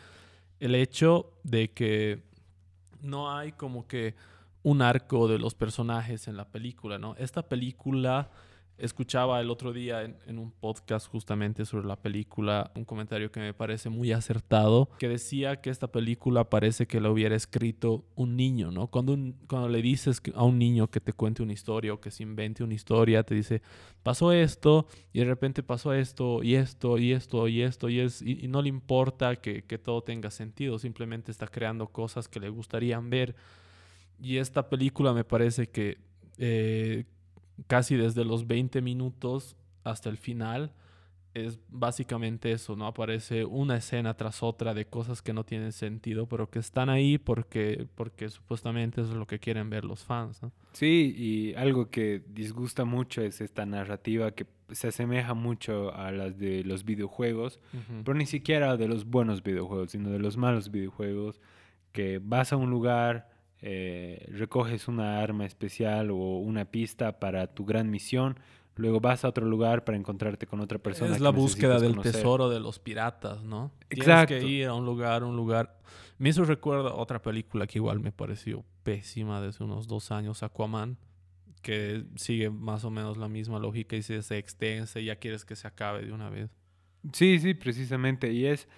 el 0.58 0.74
hecho 0.74 1.32
de 1.42 1.70
que 1.70 2.22
no 3.02 3.30
hay 3.30 3.52
como 3.52 3.86
que 3.86 4.14
un 4.62 4.82
arco 4.82 5.28
de 5.28 5.38
los 5.38 5.54
personajes 5.54 6.28
en 6.28 6.36
la 6.36 6.46
película, 6.46 6.98
¿no? 6.98 7.14
Esta 7.16 7.42
película 7.42 8.30
Escuchaba 8.78 9.40
el 9.40 9.50
otro 9.50 9.72
día 9.72 10.04
en, 10.04 10.38
un 10.38 10.52
podcast 10.52 11.08
justamente 11.08 11.64
sobre 11.64 11.88
la 11.88 11.96
película 11.96 12.70
un 12.76 12.84
comentario 12.84 13.32
que 13.32 13.40
me 13.40 13.52
parece 13.52 13.88
muy 13.88 14.12
acertado, 14.12 14.88
que 15.00 15.08
decía 15.08 15.60
que 15.60 15.70
esta 15.70 15.88
película 15.88 16.48
parece 16.48 16.86
que 16.86 17.00
la 17.00 17.10
hubiera 17.10 17.34
escrito 17.34 18.04
un 18.14 18.36
niño, 18.36 18.70
¿no? 18.70 18.86
Cuando, 18.86 19.18
cuando 19.48 19.68
le 19.68 19.82
dices 19.82 20.22
a 20.32 20.44
un 20.44 20.60
niño 20.60 20.88
que 20.88 21.00
te 21.00 21.12
cuente 21.12 21.42
una 21.42 21.52
historia 21.52 21.92
o 21.92 22.00
que 22.00 22.12
se 22.12 22.22
invente 22.22 22.62
una 22.62 22.74
historia, 22.74 23.24
te 23.24 23.34
dice, 23.34 23.62
pasó 24.04 24.30
esto 24.30 24.86
y 25.12 25.18
de 25.18 25.24
repente 25.24 25.64
pasó 25.64 25.92
esto 25.92 26.44
y 26.44 26.54
esto 26.54 26.98
y 26.98 27.12
esto 27.12 27.48
y 27.48 27.62
esto 27.62 27.88
y, 27.88 27.98
es, 27.98 28.22
y, 28.22 28.46
no 28.46 28.62
le 28.62 28.68
importa 28.68 29.34
que, 29.34 29.64
que 29.64 29.78
todo 29.78 30.02
tenga 30.02 30.30
sentido, 30.30 30.78
simplemente 30.78 31.32
está 31.32 31.48
creando 31.48 31.88
cosas 31.88 32.28
que 32.28 32.38
le 32.38 32.48
gustarían 32.48 33.10
ver. 33.10 33.34
Y 34.20 34.36
esta 34.36 34.68
película 34.68 35.12
me 35.12 35.24
parece 35.24 35.68
que... 35.68 35.98
Eh, 36.38 37.04
casi 37.66 37.96
desde 37.96 38.24
los 38.24 38.46
20 38.46 38.80
minutos 38.82 39.56
hasta 39.84 40.08
el 40.08 40.16
final 40.16 40.72
es 41.34 41.58
básicamente 41.68 42.52
eso, 42.52 42.76
¿no? 42.76 42.86
Aparece 42.86 43.44
una 43.44 43.76
escena 43.76 44.14
tras 44.14 44.42
otra 44.42 44.74
de 44.74 44.86
cosas 44.86 45.22
que 45.22 45.32
no 45.32 45.44
tienen 45.44 45.72
sentido, 45.72 46.26
pero 46.26 46.50
que 46.50 46.58
están 46.58 46.88
ahí 46.88 47.18
porque, 47.18 47.86
porque 47.94 48.28
supuestamente 48.28 49.00
es 49.00 49.10
lo 49.10 49.26
que 49.26 49.38
quieren 49.38 49.70
ver 49.70 49.84
los 49.84 50.04
fans, 50.04 50.42
¿no? 50.42 50.52
Sí, 50.72 51.14
y 51.16 51.54
algo 51.54 51.90
que 51.90 52.22
disgusta 52.28 52.84
mucho 52.84 53.22
es 53.22 53.40
esta 53.40 53.66
narrativa 53.66 54.32
que 54.32 54.46
se 54.70 54.88
asemeja 54.88 55.34
mucho 55.34 55.94
a 55.94 56.10
las 56.12 56.38
de 56.38 56.64
los 56.64 56.84
videojuegos, 56.84 57.58
pero 58.04 58.16
ni 58.16 58.26
siquiera 58.26 58.76
de 58.76 58.88
los 58.88 59.06
buenos 59.06 59.42
videojuegos, 59.42 59.92
sino 59.92 60.10
de 60.10 60.18
los 60.18 60.36
malos 60.36 60.70
videojuegos, 60.70 61.40
que 61.92 62.20
vas 62.22 62.52
a 62.52 62.56
un 62.56 62.70
lugar, 62.70 63.30
eh, 63.60 64.26
recoges 64.32 64.88
una 64.88 65.20
arma 65.20 65.44
especial 65.44 66.10
o 66.10 66.38
una 66.38 66.64
pista 66.66 67.18
para 67.18 67.48
tu 67.48 67.64
gran 67.64 67.90
misión, 67.90 68.38
luego 68.76 69.00
vas 69.00 69.24
a 69.24 69.28
otro 69.28 69.46
lugar 69.46 69.84
para 69.84 69.98
encontrarte 69.98 70.46
con 70.46 70.60
otra 70.60 70.78
persona. 70.78 71.14
Es 71.14 71.20
la 71.20 71.30
búsqueda 71.30 71.80
del 71.80 71.98
tesoro 72.00 72.48
de 72.48 72.60
los 72.60 72.78
piratas, 72.78 73.42
¿no? 73.42 73.72
Exacto. 73.90 74.28
Tienes 74.28 74.44
que 74.44 74.50
ir 74.50 74.66
a 74.66 74.74
un 74.74 74.86
lugar, 74.86 75.24
un 75.24 75.36
lugar. 75.36 75.78
Me 76.18 76.28
hizo 76.30 76.44
recuerdo 76.44 76.96
otra 76.96 77.20
película 77.20 77.66
que 77.66 77.78
igual 77.78 78.00
me 78.00 78.12
pareció 78.12 78.64
pésima 78.82 79.40
desde 79.40 79.64
unos 79.64 79.86
dos 79.88 80.10
años, 80.12 80.42
Aquaman, 80.42 80.96
que 81.62 82.04
sigue 82.16 82.50
más 82.50 82.84
o 82.84 82.90
menos 82.90 83.16
la 83.16 83.28
misma 83.28 83.58
lógica 83.58 83.96
y 83.96 84.02
se, 84.02 84.22
se 84.22 84.38
extensa 84.38 85.00
y 85.00 85.06
ya 85.06 85.16
quieres 85.16 85.44
que 85.44 85.56
se 85.56 85.66
acabe 85.66 86.04
de 86.04 86.12
una 86.12 86.30
vez. 86.30 86.50
Sí, 87.12 87.38
sí, 87.38 87.54
precisamente. 87.54 88.32
Y 88.32 88.46
es, 88.46 88.68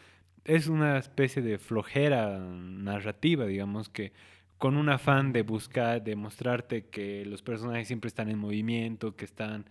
es 0.45 0.67
una 0.67 0.99
especie 0.99 1.43
de 1.43 1.59
flojera 1.59 2.39
narrativa, 2.39 3.47
digamos, 3.47 3.89
que 3.89 4.13
con 4.61 4.77
un 4.77 4.91
afán 4.91 5.33
de 5.33 5.41
buscar, 5.41 6.05
de 6.05 6.15
mostrarte 6.17 6.85
que 6.85 7.25
los 7.25 7.41
personajes 7.41 7.89
siempre 7.89 8.09
están 8.09 8.29
en 8.29 8.39
movimiento, 8.39 9.17
que 9.17 9.25
están 9.25 9.65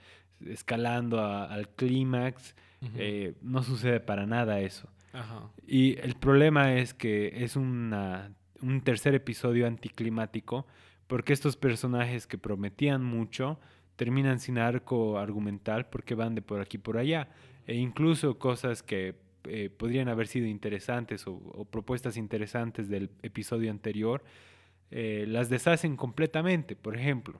escalando 0.43 1.23
al 1.23 1.69
clímax. 1.69 2.55
Eh, 2.95 3.35
no 3.43 3.61
sucede 3.61 3.99
para 3.99 4.25
nada 4.25 4.61
eso. 4.61 4.89
Y 5.67 5.99
el 5.99 6.15
problema 6.15 6.73
es 6.73 6.95
que 6.95 7.43
es 7.43 7.55
una, 7.55 8.31
un 8.63 8.81
tercer 8.81 9.13
episodio 9.13 9.67
anticlimático 9.67 10.65
porque 11.05 11.33
estos 11.33 11.55
personajes 11.55 12.25
que 12.25 12.39
prometían 12.39 13.03
mucho 13.03 13.59
terminan 13.95 14.39
sin 14.39 14.57
arco 14.57 15.19
argumental 15.19 15.85
porque 15.85 16.15
van 16.15 16.33
de 16.33 16.41
por 16.41 16.61
aquí 16.61 16.79
por 16.79 16.97
allá. 16.97 17.29
E 17.67 17.75
incluso 17.75 18.39
cosas 18.39 18.81
que 18.81 19.13
eh, 19.43 19.69
podrían 19.69 20.09
haber 20.09 20.25
sido 20.25 20.47
interesantes 20.47 21.27
o 21.27 21.65
propuestas 21.65 22.17
interesantes 22.17 22.89
del 22.89 23.11
episodio 23.21 23.69
anterior 23.69 24.23
eh, 24.91 25.25
las 25.27 25.49
deshacen 25.49 25.95
completamente. 25.95 26.75
Por 26.75 26.97
ejemplo, 26.97 27.39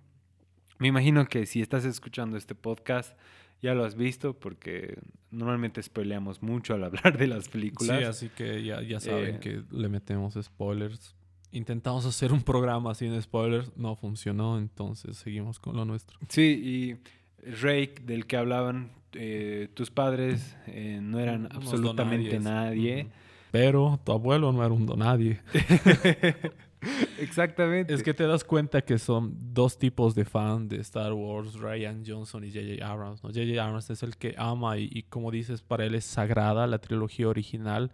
me 0.77 0.87
imagino 0.87 1.27
que 1.27 1.45
si 1.45 1.61
estás 1.61 1.85
escuchando 1.85 2.37
este 2.37 2.55
podcast, 2.55 3.17
ya 3.61 3.73
lo 3.73 3.83
has 3.83 3.95
visto 3.95 4.33
porque 4.39 4.97
normalmente 5.31 5.81
spoileamos 5.81 6.41
mucho 6.41 6.73
al 6.73 6.83
hablar 6.85 7.17
de 7.17 7.27
las 7.27 7.49
películas. 7.49 7.97
Sí, 7.97 8.03
así 8.03 8.29
que 8.29 8.63
ya, 8.63 8.81
ya 8.81 8.99
saben 8.99 9.35
eh, 9.35 9.39
que 9.39 9.63
le 9.71 9.89
metemos 9.89 10.37
spoilers. 10.41 11.15
Intentamos 11.51 12.05
hacer 12.05 12.31
un 12.31 12.43
programa 12.43 12.93
sin 12.93 13.19
spoilers, 13.19 13.75
no 13.75 13.95
funcionó, 13.95 14.59
entonces 14.59 15.17
seguimos 15.17 15.59
con 15.59 15.75
lo 15.75 15.83
nuestro. 15.83 16.19
Sí, 16.29 16.99
y 17.43 17.49
Rake, 17.49 17.95
del 18.03 18.27
que 18.27 18.37
hablaban 18.37 18.91
eh, 19.13 19.67
tus 19.73 19.89
padres, 19.89 20.55
no 21.01 21.19
eran 21.19 21.49
absolutamente 21.51 22.39
nadie. 22.39 23.07
Pero 23.51 23.99
tu 24.03 24.11
abuelo 24.11 24.51
no 24.51 24.63
era 24.63 24.73
un 24.73 24.85
nadie. 24.85 25.41
Exactamente. 27.19 27.93
Es 27.93 28.03
que 28.03 28.13
te 28.13 28.25
das 28.25 28.43
cuenta 28.43 28.81
que 28.81 28.97
son 28.97 29.35
dos 29.53 29.77
tipos 29.77 30.15
de 30.15 30.25
fan 30.25 30.67
de 30.67 30.77
Star 30.77 31.13
Wars, 31.13 31.55
Ryan 31.55 32.03
Johnson 32.05 32.43
y 32.43 32.51
J.J. 32.51 32.85
Abrams. 32.85 33.23
¿no? 33.23 33.29
J.J. 33.29 33.63
Abrams 33.63 33.89
es 33.89 34.03
el 34.03 34.17
que 34.17 34.35
ama 34.37 34.77
y, 34.77 35.03
como 35.09 35.31
dices, 35.31 35.61
para 35.61 35.85
él 35.85 35.95
es 35.95 36.05
sagrada 36.05 36.67
la 36.67 36.79
trilogía 36.79 37.27
original. 37.27 37.91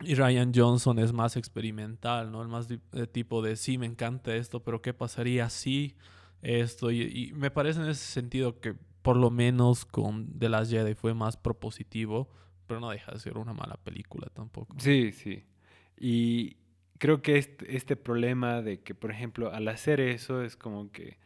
Y 0.00 0.14
Ryan 0.14 0.52
Johnson 0.54 0.98
es 0.98 1.12
más 1.12 1.36
experimental, 1.36 2.30
¿no? 2.30 2.42
El 2.42 2.48
más 2.48 2.68
tipo 3.10 3.42
de, 3.42 3.56
sí, 3.56 3.78
me 3.78 3.86
encanta 3.86 4.34
esto, 4.34 4.62
pero 4.62 4.80
¿qué 4.80 4.94
pasaría 4.94 5.48
si 5.50 5.96
esto? 6.40 6.92
Y, 6.92 7.02
y, 7.02 7.32
me 7.32 7.50
parece 7.50 7.80
en 7.80 7.88
ese 7.88 8.04
sentido 8.04 8.60
que 8.60 8.76
por 9.02 9.16
lo 9.16 9.30
menos 9.30 9.84
con 9.84 10.38
The 10.38 10.48
Last 10.48 10.70
Jedi 10.70 10.94
fue 10.94 11.14
más 11.14 11.36
propositivo, 11.36 12.28
pero 12.68 12.78
no 12.78 12.90
deja 12.90 13.10
de 13.10 13.18
ser 13.18 13.38
una 13.38 13.54
mala 13.54 13.76
película 13.82 14.28
tampoco. 14.32 14.76
Sí, 14.78 15.10
sí. 15.10 15.44
Y, 16.00 16.57
creo 16.98 17.22
que 17.22 17.38
este, 17.38 17.76
este, 17.76 17.96
problema 17.96 18.62
de 18.62 18.80
que, 18.80 18.94
por 18.94 19.10
ejemplo, 19.10 19.52
al 19.52 19.68
hacer 19.68 20.00
eso 20.00 20.42
es 20.42 20.56
como 20.56 20.90
que 20.90 21.18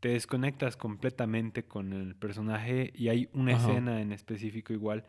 te 0.00 0.10
desconectas 0.10 0.76
completamente 0.76 1.64
con 1.64 1.92
el 1.92 2.14
personaje 2.14 2.92
y 2.94 3.08
hay 3.08 3.28
una 3.32 3.52
escena 3.56 4.02
en 4.02 4.12
específico 4.12 4.72
igual. 4.72 5.04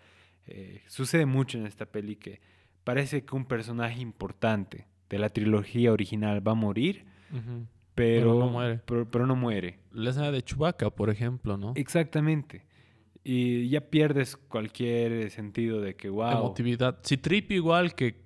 Eh, 0.47 0.83
sucede 0.87 1.25
mucho 1.25 1.57
en 1.57 1.65
esta 1.65 1.85
peli 1.85 2.15
que 2.15 2.39
parece 2.83 3.25
que 3.25 3.35
un 3.35 3.45
personaje 3.45 3.99
importante 3.99 4.87
de 5.09 5.19
la 5.19 5.29
trilogía 5.29 5.91
original 5.91 6.47
va 6.47 6.53
a 6.53 6.55
morir, 6.55 7.05
pero, 7.93 8.39
no 8.39 8.49
muere. 8.49 8.79
Pero, 8.85 9.27
no 9.27 9.35
muere. 9.35 9.79
La 9.91 10.11
escena 10.11 10.31
de 10.31 10.41
Chewbacca, 10.41 10.89
por 10.89 11.09
ejemplo, 11.09 11.57
¿no? 11.57 11.73
Exactamente. 11.75 12.63
Y 13.23 13.69
ya 13.69 13.81
pierdes 13.81 14.37
cualquier 14.37 15.29
sentido 15.31 15.81
de 15.81 15.95
que, 15.95 16.09
wow. 16.09 16.31
Emotividad. 16.31 16.99
Si 17.01 17.17
Trip 17.17 17.51
igual 17.51 17.95
que 17.95 18.24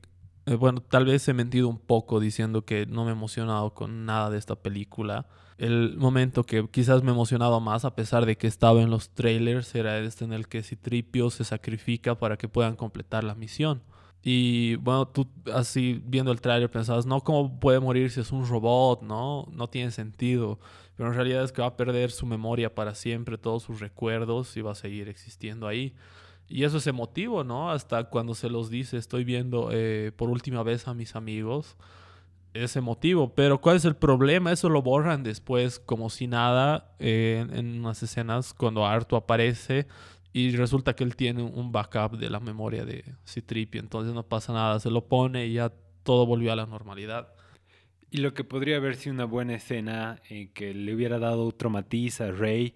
eh, 0.49 0.55
bueno, 0.55 0.81
tal 0.81 1.05
vez 1.05 1.27
he 1.27 1.33
mentido 1.33 1.67
un 1.67 1.77
poco 1.77 2.19
diciendo 2.19 2.65
que 2.65 2.87
no 2.87 3.03
me 3.03 3.11
he 3.11 3.13
emocionado 3.13 3.75
con 3.75 4.05
nada 4.05 4.31
de 4.31 4.39
esta 4.39 4.55
película. 4.55 5.27
El 5.59 5.95
momento 5.97 6.43
que 6.43 6.67
quizás 6.71 7.03
me 7.03 7.11
he 7.11 7.13
emocionado 7.13 7.59
más, 7.59 7.85
a 7.85 7.95
pesar 7.95 8.25
de 8.25 8.35
que 8.35 8.47
estaba 8.47 8.81
en 8.81 8.89
los 8.89 9.09
trailers, 9.11 9.75
era 9.75 9.99
este 9.99 10.25
en 10.25 10.33
el 10.33 10.47
que 10.47 10.63
Citripio 10.63 11.29
se 11.29 11.43
sacrifica 11.43 12.15
para 12.15 12.35
que 12.37 12.47
puedan 12.47 12.75
completar 12.75 13.23
la 13.23 13.35
misión. 13.35 13.83
Y 14.23 14.75
bueno, 14.77 15.07
tú 15.07 15.27
así 15.53 16.01
viendo 16.05 16.31
el 16.31 16.41
trailer 16.41 16.71
pensabas, 16.71 17.05
no, 17.05 17.21
¿cómo 17.21 17.59
puede 17.59 17.79
morir 17.79 18.09
si 18.09 18.19
es 18.21 18.31
un 18.31 18.47
robot? 18.47 19.03
No, 19.03 19.47
no 19.51 19.69
tiene 19.69 19.91
sentido. 19.91 20.59
Pero 20.95 21.09
en 21.09 21.15
realidad 21.15 21.43
es 21.43 21.51
que 21.51 21.61
va 21.61 21.67
a 21.69 21.77
perder 21.77 22.09
su 22.09 22.25
memoria 22.25 22.73
para 22.73 22.95
siempre, 22.95 23.37
todos 23.37 23.63
sus 23.63 23.79
recuerdos 23.79 24.57
y 24.57 24.61
va 24.61 24.71
a 24.71 24.75
seguir 24.75 25.09
existiendo 25.09 25.67
ahí. 25.67 25.93
Y 26.49 26.63
eso 26.63 26.77
es 26.77 26.87
emotivo, 26.87 27.43
¿no? 27.43 27.69
Hasta 27.69 28.05
cuando 28.05 28.33
se 28.33 28.49
los 28.49 28.71
dice, 28.71 28.97
estoy 28.97 29.23
viendo 29.23 29.69
eh, 29.71 30.11
por 30.15 30.29
última 30.29 30.63
vez 30.63 30.87
a 30.87 30.95
mis 30.95 31.15
amigos. 31.15 31.77
Es 32.55 32.75
emotivo, 32.75 33.35
pero 33.35 33.61
¿cuál 33.61 33.77
es 33.77 33.85
el 33.85 33.95
problema? 33.95 34.51
Eso 34.51 34.69
lo 34.69 34.81
borran 34.81 35.21
después 35.21 35.79
como 35.79 36.09
si 36.09 36.25
nada 36.25 36.95
eh, 36.97 37.45
en 37.51 37.79
unas 37.79 38.01
escenas 38.01 38.55
cuando 38.55 38.87
Arto 38.87 39.15
aparece 39.15 39.85
y 40.33 40.55
resulta 40.55 40.95
que 40.95 41.03
él 41.03 41.15
tiene 41.15 41.43
un 41.43 41.71
backup 41.71 42.17
de 42.17 42.31
la 42.31 42.39
memoria 42.39 42.85
de 42.85 43.03
Citripio, 43.27 43.79
entonces 43.79 44.15
no 44.15 44.23
pasa 44.23 44.51
nada, 44.51 44.79
se 44.79 44.89
lo 44.89 45.07
pone 45.07 45.45
y 45.45 45.53
ya 45.53 45.71
todo 46.01 46.25
volvió 46.25 46.51
a 46.51 46.55
la 46.55 46.65
normalidad. 46.65 47.33
Y 48.09 48.17
lo 48.17 48.33
que 48.33 48.43
podría 48.43 48.77
haber 48.77 48.95
sido 48.95 49.13
una 49.13 49.25
buena 49.25 49.53
escena 49.55 50.19
en 50.29 50.51
que 50.51 50.73
le 50.73 50.95
hubiera 50.95 51.19
dado 51.19 51.45
otro 51.45 51.69
matiz 51.69 52.21
a 52.21 52.31
Rey 52.31 52.73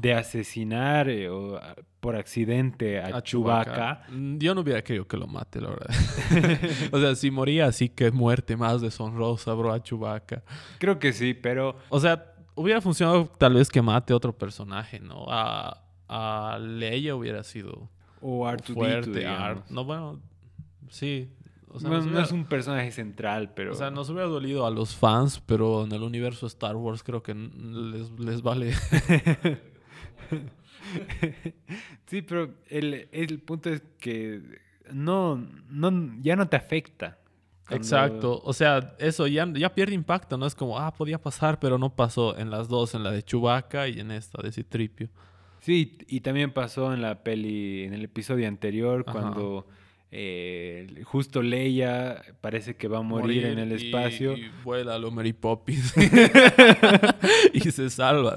de 0.00 0.14
asesinar 0.14 1.08
eh, 1.08 1.28
o, 1.28 1.60
por 2.00 2.16
accidente 2.16 3.00
a, 3.00 3.22
Chewbacca. 3.22 4.02
Mm, 4.10 4.38
yo 4.38 4.54
no 4.54 4.60
hubiera 4.60 4.82
querido 4.82 5.06
que 5.06 5.16
lo 5.16 5.26
mate, 5.26 5.60
la 5.60 5.70
verdad. 5.70 5.94
o 6.92 7.00
sea, 7.00 7.14
si 7.14 7.30
moría 7.30 7.66
así 7.66 7.88
que 7.88 8.10
muerte 8.10 8.56
más 8.56 8.80
deshonrosa, 8.80 9.52
bro, 9.54 9.72
a 9.72 9.82
Chewbacca. 9.82 10.42
Creo 10.78 10.98
que 10.98 11.12
sí, 11.12 11.34
pero... 11.34 11.76
O 11.88 12.00
sea, 12.00 12.34
hubiera 12.54 12.80
funcionado 12.80 13.30
tal 13.38 13.54
vez 13.54 13.68
que 13.68 13.82
mate 13.82 14.12
a 14.12 14.16
otro 14.16 14.36
personaje, 14.36 15.00
¿no? 15.00 15.26
A, 15.28 15.82
a 16.08 16.58
Leia 16.58 17.14
hubiera 17.14 17.42
sido... 17.42 17.90
O 18.20 18.46
Artudito, 18.46 19.10
No, 19.68 19.84
bueno, 19.84 20.20
sí, 20.88 21.30
no, 21.82 22.20
es 22.20 22.32
un 22.32 22.44
personaje 22.44 22.92
central, 22.92 23.52
pero... 23.54 23.72
O 23.72 23.74
sea, 23.74 23.90
nos 23.90 24.10
hubiera 24.10 24.28
dolido 24.28 24.66
a 24.66 24.70
los 24.70 24.94
fans, 24.96 25.42
pero 25.44 25.84
en 25.84 25.92
el 25.92 26.02
universo 26.02 26.46
Star 26.46 26.76
Wars 26.76 27.02
creo 27.02 27.22
que 27.22 27.34
les, 27.34 28.42
vale. 28.42 28.72
sí, 32.06 32.22
pero 32.22 32.54
el, 32.68 33.08
el, 33.12 33.40
punto 33.40 33.70
es 33.70 33.82
que 33.98 34.40
no, 34.92 35.36
no, 35.68 36.16
ya 36.20 36.36
no 36.36 36.48
te 36.48 36.56
afecta. 36.56 37.18
Exacto. 37.70 38.40
O 38.44 38.52
sea, 38.52 38.94
eso 38.98 39.26
ya, 39.26 39.46
ya 39.52 39.74
pierde 39.74 39.94
impacto, 39.94 40.36
¿no? 40.36 40.46
Es 40.46 40.54
como, 40.54 40.78
ah, 40.78 40.94
podía 40.94 41.20
pasar, 41.20 41.58
pero 41.58 41.78
no 41.78 41.94
pasó 41.94 42.38
en 42.38 42.50
las 42.50 42.68
dos, 42.68 42.94
en 42.94 43.02
la 43.02 43.10
de 43.10 43.22
Chewbacca 43.22 43.88
y 43.88 44.00
en 44.00 44.12
esta 44.12 44.40
de 44.42 44.52
Citripio. 44.52 45.08
Sí, 45.60 45.98
y 46.06 46.20
también 46.20 46.52
pasó 46.52 46.92
en 46.92 47.02
la 47.02 47.24
peli, 47.24 47.84
en 47.84 47.92
el 47.92 48.04
episodio 48.04 48.46
anterior, 48.46 49.04
cuando 49.04 49.66
eh, 50.12 51.02
justo 51.04 51.42
Leia 51.42 52.22
parece 52.40 52.76
que 52.76 52.86
va 52.86 52.98
a 52.98 53.02
morir, 53.02 53.44
en 53.44 53.58
el 53.58 53.72
espacio. 53.72 54.36
Y, 54.36 54.50
vuela 54.62 54.94
a 54.94 54.98
lo 54.98 55.10
Mary 55.10 55.32
Poppins. 55.32 55.94
y 57.52 57.60
se 57.60 57.90
salva. 57.90 58.36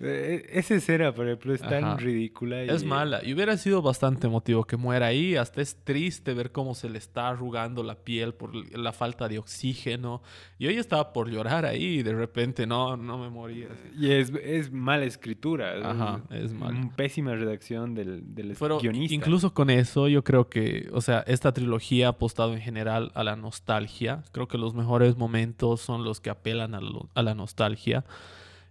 Eh, 0.00 0.46
esa 0.52 0.74
escena, 0.74 1.12
por 1.12 1.26
ejemplo, 1.26 1.52
es 1.52 1.60
tan 1.60 1.98
ridícula. 1.98 2.62
Es 2.62 2.84
mala. 2.84 3.20
Y 3.24 3.34
hubiera 3.34 3.56
sido 3.58 3.82
bastante 3.82 4.26
emotivo 4.26 4.64
que 4.64 4.76
muera 4.76 5.06
ahí. 5.06 5.36
Hasta 5.36 5.60
es 5.60 5.76
triste 5.84 6.32
ver 6.32 6.50
cómo 6.50 6.74
se 6.74 6.88
le 6.88 6.98
está 6.98 7.28
arrugando 7.28 7.82
la 7.82 7.96
piel 7.96 8.32
por 8.32 8.54
la 8.76 8.92
falta 8.92 9.28
de 9.28 9.38
oxígeno. 9.38 10.22
Y 10.58 10.66
hoy 10.66 10.78
estaba 10.78 11.12
por 11.12 11.30
llorar 11.30 11.66
ahí 11.66 11.98
y 11.98 12.02
de 12.02 12.14
repente 12.14 12.66
no, 12.66 12.96
no 12.96 13.18
me 13.18 13.28
moría. 13.28 13.68
Y 13.98 14.10
es, 14.10 14.32
es 14.42 14.72
mala 14.72 15.04
escritura. 15.04 15.74
Ajá, 15.90 16.22
es, 16.30 16.54
mala. 16.54 16.90
Pésima 16.96 17.34
redacción 17.34 17.94
del, 17.94 18.34
del 18.34 18.56
guionista. 18.80 19.14
Incluso 19.14 19.52
con 19.52 19.68
eso, 19.68 20.08
yo 20.08 20.24
creo 20.24 20.48
que 20.48 20.88
o 20.92 21.01
sea, 21.02 21.24
esta 21.26 21.52
trilogía 21.52 22.06
ha 22.06 22.10
apostado 22.10 22.54
en 22.54 22.60
general 22.60 23.12
a 23.14 23.24
la 23.24 23.36
nostalgia. 23.36 24.22
Creo 24.32 24.48
que 24.48 24.58
los 24.58 24.74
mejores 24.74 25.16
momentos 25.16 25.80
son 25.80 26.04
los 26.04 26.20
que 26.20 26.30
apelan 26.30 26.74
a, 26.74 27.22
la 27.22 27.34
nostalgia. 27.34 28.04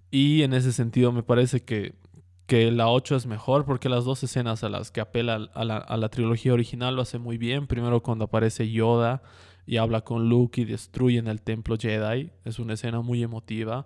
Y 0.10 0.42
en 0.44 0.54
ese 0.54 0.74
sentido 0.74 1.12
me 1.12 1.24
parece 1.24 1.64
que, 1.64 1.94
que 2.48 2.72
la 2.72 2.90
8 2.90 3.16
es 3.16 3.26
mejor 3.28 3.66
porque 3.66 3.90
las 3.90 4.04
dos 4.06 4.24
escenas 4.24 4.64
a 4.64 4.70
las 4.70 4.92
que 4.92 5.02
apela 5.02 5.50
a 5.54 5.66
la, 5.66 5.78
a 5.78 5.98
la 5.98 6.10
trilogía 6.10 6.54
original 6.54 6.96
lo 6.96 7.04
hace 7.04 7.20
muy 7.20 7.38
bien. 7.38 7.68
Primero 7.68 8.02
cuando 8.02 8.26
aparece 8.26 8.70
Yoda 8.72 9.22
y 9.66 9.78
habla 9.78 10.02
con 10.02 10.28
Luke 10.28 10.62
y 10.62 10.66
destruyen 10.66 11.28
el 11.28 11.42
templo 11.42 11.78
Jedi. 11.78 12.32
Es 12.46 12.60
una 12.60 12.74
escena 12.74 13.02
muy 13.02 13.24
emotiva. 13.24 13.86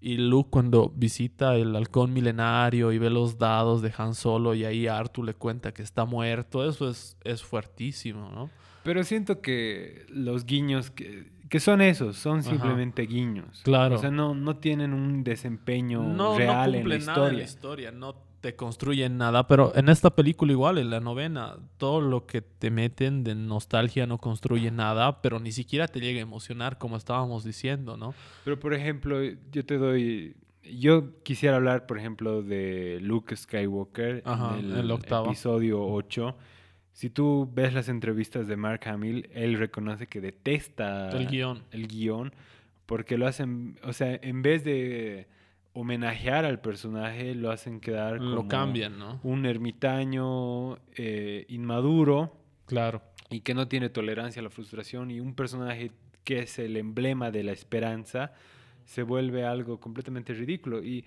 Y 0.00 0.16
Luke 0.16 0.48
cuando 0.50 0.92
visita 0.94 1.56
el 1.56 1.76
halcón 1.76 2.12
milenario 2.12 2.90
y 2.92 2.98
ve 2.98 3.10
los 3.10 3.38
dados 3.38 3.82
de 3.82 3.92
Han 3.98 4.14
Solo 4.14 4.54
y 4.54 4.64
ahí 4.64 4.86
Artu 4.86 5.22
le 5.22 5.34
cuenta 5.34 5.72
que 5.72 5.82
está 5.82 6.06
muerto, 6.06 6.66
eso 6.66 6.88
es, 6.88 7.18
es 7.22 7.42
fuertísimo, 7.42 8.30
¿no? 8.30 8.50
Pero 8.82 9.04
siento 9.04 9.42
que 9.42 10.06
los 10.08 10.46
guiños 10.46 10.90
que, 10.90 11.30
que 11.50 11.60
son 11.60 11.82
esos, 11.82 12.16
son 12.16 12.42
simplemente 12.42 13.02
guiños. 13.02 13.60
Claro. 13.62 13.96
O 13.96 13.98
sea, 13.98 14.10
no, 14.10 14.34
no 14.34 14.56
tienen 14.56 14.94
un 14.94 15.22
desempeño 15.22 16.36
real 16.36 16.76
en 16.76 16.88
la 16.88 16.96
historia. 16.96 17.28
En 17.28 17.36
la 17.36 17.42
historia. 17.42 17.92
No 17.92 18.29
te 18.40 18.56
construyen 18.56 19.18
nada, 19.18 19.46
pero 19.46 19.74
en 19.76 19.88
esta 19.88 20.14
película 20.14 20.52
igual, 20.52 20.78
en 20.78 20.90
la 20.90 21.00
novena, 21.00 21.56
todo 21.76 22.00
lo 22.00 22.26
que 22.26 22.40
te 22.40 22.70
meten 22.70 23.22
de 23.22 23.34
nostalgia 23.34 24.06
no 24.06 24.18
construye 24.18 24.70
nada, 24.70 25.20
pero 25.20 25.38
ni 25.40 25.52
siquiera 25.52 25.88
te 25.88 26.00
llega 26.00 26.20
a 26.20 26.22
emocionar 26.22 26.78
como 26.78 26.96
estábamos 26.96 27.44
diciendo, 27.44 27.96
¿no? 27.96 28.14
Pero 28.44 28.58
por 28.58 28.74
ejemplo, 28.74 29.22
yo 29.52 29.64
te 29.64 29.76
doy, 29.76 30.36
yo 30.62 31.22
quisiera 31.22 31.56
hablar, 31.56 31.86
por 31.86 31.98
ejemplo, 31.98 32.42
de 32.42 32.98
Luke 33.02 33.36
Skywalker 33.36 34.22
en 34.58 34.72
el, 34.72 34.90
episodio 34.90 35.84
8. 35.84 36.36
Si 36.92 37.10
tú 37.10 37.50
ves 37.52 37.74
las 37.74 37.88
entrevistas 37.88 38.46
de 38.48 38.56
Mark 38.56 38.80
Hamill, 38.86 39.28
él 39.32 39.58
reconoce 39.58 40.06
que 40.06 40.20
detesta 40.20 41.10
el 41.10 41.26
guion. 41.26 41.62
El 41.70 41.86
guion 41.88 42.32
porque 42.90 43.16
lo 43.16 43.28
hacen, 43.28 43.78
o 43.84 43.92
sea, 43.92 44.18
en 44.20 44.42
vez 44.42 44.64
de 44.64 45.28
homenajear 45.72 46.44
al 46.44 46.60
personaje, 46.60 47.34
lo 47.34 47.50
hacen 47.50 47.80
quedar 47.80 48.18
como 48.18 48.30
lo 48.30 48.48
cambian, 48.48 49.20
un 49.22 49.46
ermitaño 49.46 50.76
eh, 50.96 51.46
inmaduro. 51.48 52.36
Claro. 52.66 53.02
Y 53.30 53.40
que 53.40 53.54
no 53.54 53.68
tiene 53.68 53.88
tolerancia 53.88 54.40
a 54.40 54.42
la 54.42 54.50
frustración. 54.50 55.10
Y 55.10 55.20
un 55.20 55.34
personaje 55.34 55.92
que 56.24 56.40
es 56.40 56.58
el 56.58 56.76
emblema 56.76 57.30
de 57.30 57.44
la 57.44 57.52
esperanza 57.52 58.32
se 58.84 59.02
vuelve 59.02 59.44
algo 59.44 59.78
completamente 59.78 60.34
ridículo. 60.34 60.82
Y 60.82 61.04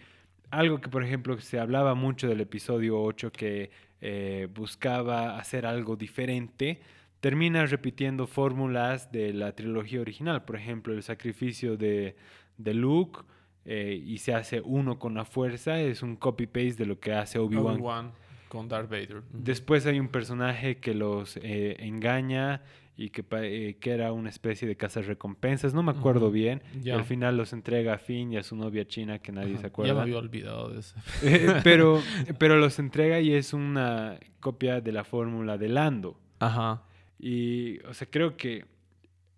algo 0.52 0.80
que, 0.80 0.90
por 0.90 1.04
ejemplo, 1.04 1.38
se 1.40 1.60
hablaba 1.60 1.96
mucho 1.96 2.28
del 2.28 2.42
episodio 2.42 3.02
8 3.02 3.32
que 3.32 3.72
eh, 4.02 4.48
buscaba 4.54 5.38
hacer 5.38 5.66
algo 5.66 5.96
diferente, 5.96 6.82
termina 7.20 7.66
repitiendo 7.66 8.28
fórmulas 8.28 9.12
de 9.12 9.34
la 9.34 9.54
trilogía 9.54 10.02
original. 10.02 10.46
Por 10.46 10.56
ejemplo, 10.56 10.94
el 10.94 11.04
sacrificio 11.04 11.76
de, 11.76 12.16
de 12.58 12.74
Luke 12.74 13.22
eh, 13.66 14.02
y 14.04 14.18
se 14.18 14.34
hace 14.34 14.62
uno 14.62 15.00
con 15.00 15.14
la 15.14 15.26
fuerza, 15.26 15.80
es 15.80 16.04
un 16.04 16.16
copy-paste 16.16 16.76
de 16.76 16.86
lo 16.86 17.00
que 17.00 17.14
hace 17.14 17.40
Obi-Wan. 17.40 18.12
con 18.50 18.68
Darth 18.68 18.90
Vader. 18.90 19.24
Después 19.32 19.86
hay 19.86 20.00
un 20.00 20.10
personaje 20.10 20.78
que 20.78 20.94
los 20.94 21.38
eh, 21.38 21.78
engaña 21.80 22.62
y 22.96 23.10
que, 23.10 23.26
eh, 23.32 23.78
que, 23.80 23.92
era 23.92 24.12
una 24.12 24.30
especie 24.30 24.68
de 24.68 24.76
recompensas 25.02 25.74
no 25.74 25.82
me 25.82 25.92
acuerdo 25.92 26.30
bien. 26.30 26.62
Y 26.84 26.92
al 26.92 27.06
final 27.06 27.38
los 27.38 27.54
entrega 27.54 27.94
a 27.94 27.98
Finn 27.98 28.34
y 28.34 28.38
a 28.38 28.44
su 28.44 28.56
novia 28.56 28.86
china 28.86 29.20
que 29.20 29.32
nadie 29.32 29.58
se 29.58 29.68
acuerda. 29.68 29.94
Ya 29.94 29.96
me 29.96 30.02
había 30.02 30.18
olvidado 30.18 30.70
de 30.70 30.80
eso. 30.80 30.96
pero, 31.64 32.02
pero 32.38 32.58
los 32.58 32.78
entrega 32.80 33.20
y 33.20 33.34
es 33.34 33.54
una 33.54 34.20
copia 34.40 34.82
de 34.82 34.92
la 34.92 35.04
fórmula 35.04 35.58
de 35.58 35.70
Lando. 35.70 36.20
Ajá. 36.40 36.84
Y, 37.18 37.80
o 37.86 37.94
sea, 37.94 38.08
creo 38.12 38.36
que 38.38 38.66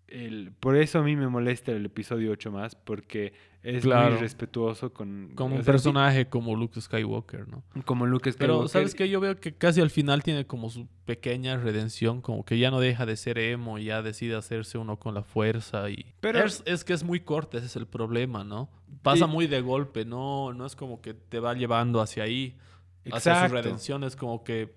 el, 0.08 0.52
por 0.60 0.76
eso 0.76 1.00
a 1.00 1.02
mí 1.02 1.16
me 1.16 1.28
molesta 1.28 1.72
el 1.72 1.86
episodio 1.86 2.30
8 2.32 2.52
más, 2.52 2.74
porque 2.74 3.32
es 3.62 3.84
muy 3.84 3.94
respetuoso 4.20 4.92
con... 4.92 5.32
Como 5.34 5.56
un 5.56 5.62
personaje 5.62 6.28
como 6.28 6.54
Luke 6.54 6.80
Skywalker, 6.80 7.48
¿no? 7.48 7.64
Como 7.84 8.06
Luke 8.06 8.30
Skywalker. 8.30 8.56
Pero, 8.56 8.68
¿sabes 8.68 8.94
qué? 8.94 9.08
Yo 9.08 9.18
veo 9.18 9.36
que 9.40 9.52
casi 9.52 9.80
al 9.80 9.90
final 9.90 10.22
tiene 10.22 10.46
como 10.46 10.70
su 10.70 10.86
pequeña 11.04 11.56
redención, 11.56 12.20
como 12.20 12.44
que 12.44 12.58
ya 12.58 12.70
no 12.70 12.78
deja 12.78 13.06
de 13.06 13.16
ser 13.16 13.38
emo, 13.38 13.78
ya 13.78 14.02
decide 14.02 14.36
hacerse 14.36 14.78
uno 14.78 14.98
con 14.98 15.14
la 15.14 15.22
fuerza 15.22 15.90
y... 15.90 16.14
Pero... 16.20 16.44
Es, 16.44 16.84
que 16.84 16.92
es 16.92 17.02
muy 17.02 17.20
corto, 17.20 17.58
ese 17.58 17.66
es 17.66 17.76
el 17.76 17.86
problema, 17.86 18.44
¿no? 18.44 18.70
Pasa 19.02 19.26
muy 19.26 19.48
de 19.48 19.60
golpe, 19.60 20.04
no, 20.04 20.52
no 20.52 20.66
es 20.66 20.76
como 20.76 21.00
que 21.00 21.14
te 21.14 21.40
va 21.40 21.54
llevando 21.54 22.00
hacia 22.00 22.22
ahí, 22.22 22.56
hacia 23.10 23.48
su 23.48 23.54
redención, 23.54 24.04
es 24.04 24.14
como 24.14 24.44
que 24.44 24.72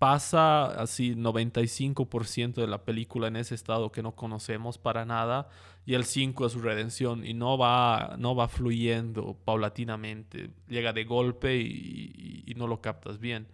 pasa 0.00 0.64
así 0.64 1.14
95% 1.14 2.54
de 2.54 2.66
la 2.66 2.84
película 2.84 3.28
en 3.28 3.36
ese 3.36 3.54
estado 3.54 3.92
que 3.92 4.02
no 4.02 4.12
conocemos 4.12 4.78
para 4.78 5.04
nada 5.04 5.50
y 5.84 5.92
el 5.92 6.04
5 6.04 6.46
es 6.46 6.52
su 6.52 6.60
redención 6.62 7.26
y 7.26 7.34
no 7.34 7.58
va, 7.58 8.16
no 8.18 8.34
va 8.34 8.48
fluyendo 8.48 9.36
paulatinamente, 9.44 10.48
llega 10.68 10.94
de 10.94 11.04
golpe 11.04 11.54
y, 11.58 12.54
no 12.56 12.66
lo 12.66 12.80
captas 12.80 13.20
bien. 13.20 13.46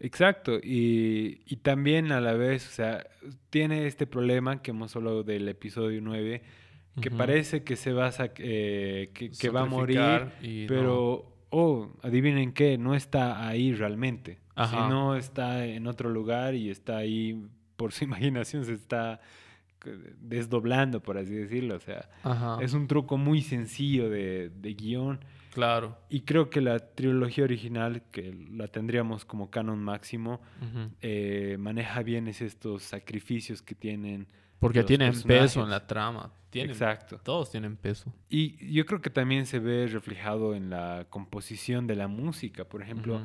Exacto, 0.00 0.58
y, 0.62 1.36
también 1.62 2.12
a 2.12 2.20
la 2.22 2.32
vez, 2.32 2.66
o 2.66 2.70
sea, 2.70 3.06
tiene 3.50 3.86
este 3.86 4.06
problema 4.06 4.62
que 4.62 4.70
hemos 4.70 4.96
hablado 4.96 5.22
del 5.22 5.48
episodio 5.48 6.00
9, 6.00 6.42
que 7.02 7.10
parece 7.10 7.62
que 7.62 7.76
se 7.76 7.92
va 7.92 8.06
a, 8.08 8.30
eh, 8.38 9.10
que, 9.12 9.50
va 9.50 9.62
a 9.62 9.66
morir, 9.66 10.00
pero, 10.66 11.29
oh, 11.50 11.90
adivinen 12.02 12.52
qué, 12.52 12.78
no 12.78 12.94
está 12.94 13.46
ahí 13.46 13.72
realmente. 13.72 14.38
Si 14.68 14.76
no 14.76 15.16
está 15.16 15.64
en 15.64 15.86
otro 15.86 16.10
lugar 16.10 16.54
y 16.54 16.68
está 16.68 16.98
ahí 16.98 17.46
por 17.76 17.92
su 17.92 18.04
imaginación, 18.04 18.64
se 18.64 18.74
está 18.74 19.20
desdoblando, 20.20 21.00
por 21.00 21.16
así 21.18 21.34
decirlo. 21.34 21.76
O 21.76 21.80
sea, 21.80 22.08
es 22.60 22.74
un 22.74 22.86
truco 22.86 23.16
muy 23.16 23.42
sencillo 23.42 24.10
de, 24.10 24.50
de, 24.50 24.74
guion. 24.74 25.20
Claro. 25.54 25.96
Y 26.08 26.20
creo 26.20 26.50
que 26.50 26.60
la 26.60 26.78
trilogía 26.78 27.44
original, 27.44 28.02
que 28.12 28.34
la 28.52 28.68
tendríamos 28.68 29.24
como 29.24 29.50
canon 29.50 29.82
máximo, 29.82 30.40
eh, 31.00 31.56
maneja 31.58 32.02
bien 32.02 32.28
estos 32.28 32.82
sacrificios 32.82 33.62
que 33.62 33.74
tienen. 33.74 34.28
Porque 34.60 34.84
tienen 34.84 35.20
peso 35.22 35.62
en 35.64 35.70
la 35.70 35.86
trama. 35.86 36.32
Tienen, 36.50 36.72
Exacto. 36.72 37.18
Todos 37.22 37.50
tienen 37.50 37.76
peso. 37.76 38.12
Y 38.28 38.72
yo 38.72 38.84
creo 38.84 39.00
que 39.00 39.10
también 39.10 39.46
se 39.46 39.58
ve 39.58 39.86
reflejado 39.86 40.54
en 40.54 40.68
la 40.70 41.06
composición 41.08 41.86
de 41.86 41.96
la 41.96 42.08
música. 42.08 42.64
Por 42.64 42.82
ejemplo, 42.82 43.20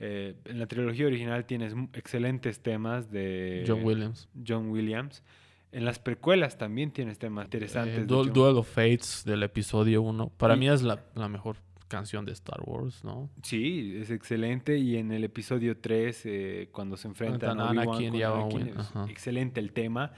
eh, 0.00 0.34
en 0.44 0.58
la 0.58 0.66
trilogía 0.66 1.06
original 1.06 1.46
tienes 1.46 1.74
excelentes 1.94 2.60
temas 2.60 3.10
de 3.10 3.64
John 3.66 3.84
Williams. 3.84 4.28
John 4.46 4.70
Williams. 4.70 5.22
En 5.70 5.84
las 5.84 5.98
precuelas 5.98 6.58
también 6.58 6.90
tienes 6.90 7.18
temas 7.18 7.46
interesantes. 7.46 7.98
Eh, 7.98 8.06
Duel, 8.06 8.56
of 8.56 8.68
Fates 8.68 9.22
del 9.24 9.42
episodio 9.42 10.02
1. 10.02 10.30
Para 10.36 10.54
mí 10.54 10.68
es 10.68 10.82
la, 10.82 11.00
mejor 11.28 11.56
canción 11.88 12.24
de 12.24 12.32
Star 12.32 12.60
Wars, 12.64 13.04
¿no? 13.04 13.30
Sí, 13.42 13.96
es 14.00 14.10
excelente. 14.10 14.78
Y 14.78 14.96
en 14.96 15.12
el 15.12 15.24
episodio 15.24 15.76
3, 15.76 16.22
eh, 16.26 16.68
cuando 16.72 16.96
se 16.96 17.08
enfrentan 17.08 17.60
a 17.60 17.70
Anakin, 17.70 18.14
y 18.14 18.22
Anakin, 18.22 18.72
excelente 19.08 19.60
el 19.60 19.72
tema. 19.72 20.12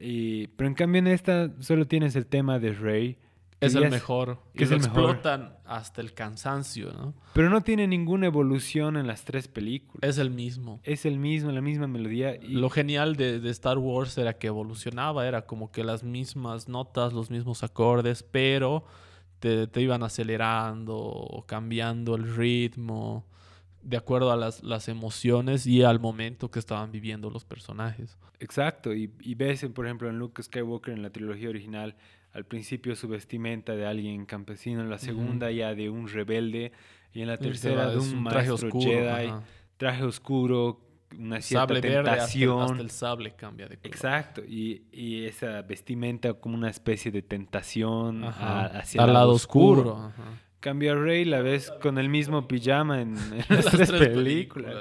Y, 0.00 0.48
pero 0.48 0.68
en 0.68 0.74
cambio 0.74 0.98
en 0.98 1.06
esta 1.06 1.50
solo 1.60 1.86
tienes 1.86 2.16
el 2.16 2.26
tema 2.26 2.58
de 2.58 2.72
Rey 2.72 3.18
es 3.60 3.74
el 3.74 3.90
mejor. 3.90 4.38
Que 4.54 4.66
se 4.66 4.74
explotan 4.74 5.54
hasta 5.66 6.00
el 6.00 6.14
cansancio, 6.14 6.92
¿no? 6.92 7.14
Pero 7.34 7.50
no 7.50 7.60
tiene 7.60 7.86
ninguna 7.86 8.26
evolución 8.26 8.96
en 8.96 9.06
las 9.06 9.24
tres 9.24 9.48
películas. 9.48 10.00
Es 10.02 10.18
el 10.18 10.30
mismo. 10.30 10.80
Es 10.82 11.04
el 11.04 11.18
mismo, 11.18 11.52
la 11.52 11.60
misma 11.60 11.86
melodía. 11.86 12.36
Y... 12.36 12.54
Lo 12.54 12.70
genial 12.70 13.16
de, 13.16 13.48
Star 13.50 13.78
Wars 13.78 14.16
era 14.16 14.38
que 14.38 14.46
evolucionaba, 14.46 15.26
era 15.26 15.42
como 15.42 15.70
que 15.70 15.84
las 15.84 16.02
mismas 16.02 16.68
notas, 16.68 17.12
los 17.12 17.30
mismos 17.30 17.62
acordes, 17.62 18.22
pero 18.22 18.84
te, 19.40 19.68
iban 19.76 20.02
acelerando 20.02 21.44
cambiando 21.46 22.14
el 22.14 22.34
ritmo. 22.34 23.26
De 23.82 23.96
acuerdo 23.96 24.30
a 24.32 24.36
las, 24.36 24.62
las 24.62 24.88
emociones 24.88 25.66
y 25.66 25.82
al 25.82 26.00
momento 26.00 26.50
que 26.50 26.58
estaban 26.58 26.92
viviendo 26.92 27.30
los 27.30 27.44
personajes. 27.44 28.18
Exacto, 28.38 28.94
y, 28.94 29.12
y 29.20 29.34
ves, 29.34 29.64
por 29.74 29.86
ejemplo, 29.86 30.08
en 30.08 30.18
Luke 30.18 30.42
Skywalker 30.42 30.94
en 30.94 31.02
la 31.02 31.10
trilogía 31.10 31.48
original, 31.48 31.96
al 32.32 32.44
principio 32.44 32.94
su 32.94 33.08
vestimenta 33.08 33.74
de 33.74 33.86
alguien 33.86 34.24
campesino, 34.26 34.80
en 34.80 34.90
la 34.90 34.98
segunda 34.98 35.50
ya 35.50 35.74
de 35.74 35.90
un 35.90 36.08
rebelde, 36.08 36.72
y 37.12 37.22
en 37.22 37.28
la 37.28 37.36
tercera 37.36 37.90
de 37.90 37.98
un, 37.98 38.24
traje 38.24 38.50
oscuro, 38.50 38.80
Jedi, 38.80 39.32
traje 39.76 40.04
oscuro, 40.04 40.80
una 41.18 41.40
cierta 41.40 41.66
sable 41.66 41.80
tentación. 41.80 42.58
Verde, 42.58 42.70
hasta, 42.70 42.82
el 42.82 42.90
sable 42.90 43.32
cambia 43.34 43.66
de 43.66 43.76
color. 43.76 43.94
Exacto, 43.94 44.42
y, 44.46 44.84
y, 44.92 45.24
esa 45.24 45.62
vestimenta 45.62 46.34
como 46.34 46.54
una 46.54 46.70
especie 46.70 47.10
de 47.10 47.22
tentación 47.22 48.24
hacia 48.24 49.00
el 49.00 49.06
lado, 49.08 49.12
lado 49.12 49.30
oscuro. 49.32 50.12
Cambia 50.60 50.92
a 50.92 50.94
Rey, 50.94 51.24
la 51.24 51.40
ves 51.40 51.72
con 51.80 51.96
el 51.96 52.10
mismo 52.10 52.46
pijama 52.46 53.00
en, 53.00 53.14
las, 53.48 53.64
tres, 53.66 53.90
películas. 53.90 54.74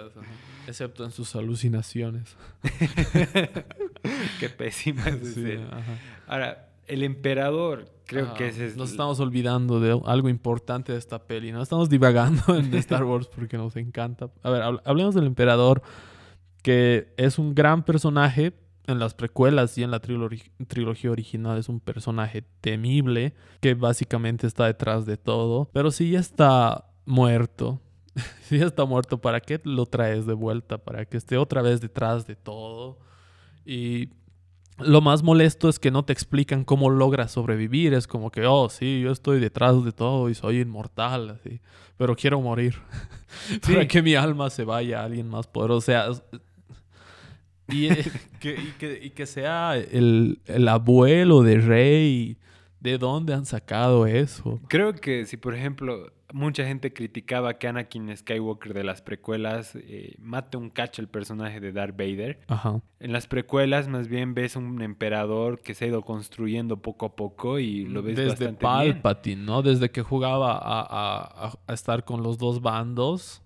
Excepto 0.67 1.05
en 1.05 1.11
sus 1.11 1.35
alucinaciones. 1.35 2.35
Qué 4.39 4.49
pésima 4.49 5.07
es 5.07 5.33
sí, 5.33 5.57
Ahora, 6.27 6.69
el 6.85 7.03
emperador, 7.03 7.89
creo 8.05 8.33
que 8.33 8.49
ese 8.49 8.67
es... 8.67 8.75
Nos 8.75 8.91
estamos 8.91 9.19
olvidando 9.19 9.79
de 9.79 9.99
algo 10.05 10.27
importante 10.27 10.91
de 10.91 10.97
esta 10.97 11.23
peli, 11.23 11.51
¿no? 11.51 11.61
Estamos 11.61 11.89
divagando 11.89 12.55
en 12.55 12.73
Star 12.75 13.05
Wars 13.05 13.27
porque 13.27 13.57
nos 13.57 13.75
encanta. 13.77 14.29
A 14.43 14.49
ver, 14.49 14.61
hablemos 14.83 15.15
del 15.15 15.27
emperador, 15.27 15.81
que 16.61 17.13
es 17.15 17.39
un 17.39 17.55
gran 17.55 17.83
personaje 17.83 18.53
en 18.87 18.99
las 18.99 19.13
precuelas 19.13 19.77
y 19.77 19.83
en 19.83 19.91
la 19.91 19.99
trilogía 19.99 21.11
original. 21.11 21.57
Es 21.57 21.69
un 21.69 21.79
personaje 21.79 22.43
temible 22.61 23.33
que 23.61 23.73
básicamente 23.73 24.47
está 24.47 24.65
detrás 24.65 25.05
de 25.05 25.17
todo. 25.17 25.69
Pero 25.73 25.91
si 25.91 26.11
ya 26.11 26.19
está 26.19 26.91
muerto, 27.05 27.81
si 28.43 28.57
ya 28.59 28.65
está 28.65 28.85
muerto, 28.85 29.19
¿para 29.19 29.39
qué 29.41 29.61
lo 29.63 29.85
traes 29.85 30.25
de 30.25 30.33
vuelta? 30.33 30.77
Para 30.79 31.05
que 31.05 31.17
esté 31.17 31.37
otra 31.37 31.61
vez 31.61 31.81
detrás 31.81 32.25
de 32.25 32.35
todo. 32.35 32.99
Y 33.65 34.09
lo 34.79 35.01
más 35.01 35.23
molesto 35.23 35.69
es 35.69 35.77
que 35.77 35.91
no 35.91 36.05
te 36.05 36.13
explican 36.13 36.63
cómo 36.63 36.89
logras 36.89 37.31
sobrevivir. 37.31 37.93
Es 37.93 38.07
como 38.07 38.31
que, 38.31 38.45
oh, 38.45 38.69
sí, 38.69 39.01
yo 39.01 39.11
estoy 39.11 39.39
detrás 39.39 39.83
de 39.83 39.91
todo 39.91 40.29
y 40.29 40.35
soy 40.35 40.61
inmortal, 40.61 41.29
así. 41.29 41.59
Pero 41.97 42.15
quiero 42.15 42.39
morir. 42.41 42.75
Para 43.67 43.87
que 43.87 44.01
mi 44.01 44.15
alma 44.15 44.49
se 44.49 44.63
vaya 44.63 45.01
a 45.01 45.05
alguien 45.05 45.29
más 45.29 45.47
poderoso. 45.47 45.77
O 45.77 45.81
sea, 45.81 46.07
y, 47.71 47.87
eh, 47.87 48.05
que, 48.39 48.99
y, 49.01 49.09
que, 49.11 49.25
sea 49.25 49.75
el, 49.77 50.39
el, 50.45 50.67
abuelo 50.67 51.43
de 51.43 51.57
Rey. 51.59 52.37
¿De 52.79 52.97
dónde 52.97 53.33
han 53.33 53.45
sacado 53.45 54.07
eso? 54.07 54.61
Creo 54.69 54.93
que 54.93 55.25
si, 55.25 55.35
por 55.35 55.53
ejemplo, 55.53 56.13
mucha 56.33 56.65
gente 56.65 56.93
criticaba 56.93 57.55
que 57.57 57.67
Anakin 57.67 58.15
Skywalker 58.15 58.73
de 58.73 58.83
las 58.83 59.01
precuelas 59.01 59.75
eh, 59.75 60.15
mate 60.19 60.57
un 60.57 60.69
cacho 60.69 61.01
el 61.01 61.07
personaje 61.07 61.59
de 61.59 61.71
Darth 61.71 61.97
Vader. 61.97 62.39
Ajá. 62.47 62.81
En 62.99 63.11
las 63.11 63.27
precuelas 63.27 63.87
más 63.87 64.07
bien 64.07 64.33
ves 64.33 64.55
un 64.55 64.81
emperador 64.81 65.61
que 65.61 65.73
se 65.73 65.85
ha 65.85 65.87
ido 65.87 66.03
construyendo 66.03 66.77
poco 66.77 67.07
a 67.07 67.15
poco 67.15 67.59
y 67.59 67.85
lo 67.85 68.01
ves 68.01 68.15
Desde 68.15 68.29
bastante 68.29 68.61
Palpatine, 68.61 69.43
¿no? 69.43 69.61
Desde 69.61 69.89
que 69.89 70.01
jugaba 70.01 70.57
a, 70.57 71.51
a, 71.67 71.73
estar 71.73 72.03
con 72.05 72.23
los 72.23 72.37
dos 72.37 72.61
bandos 72.61 73.41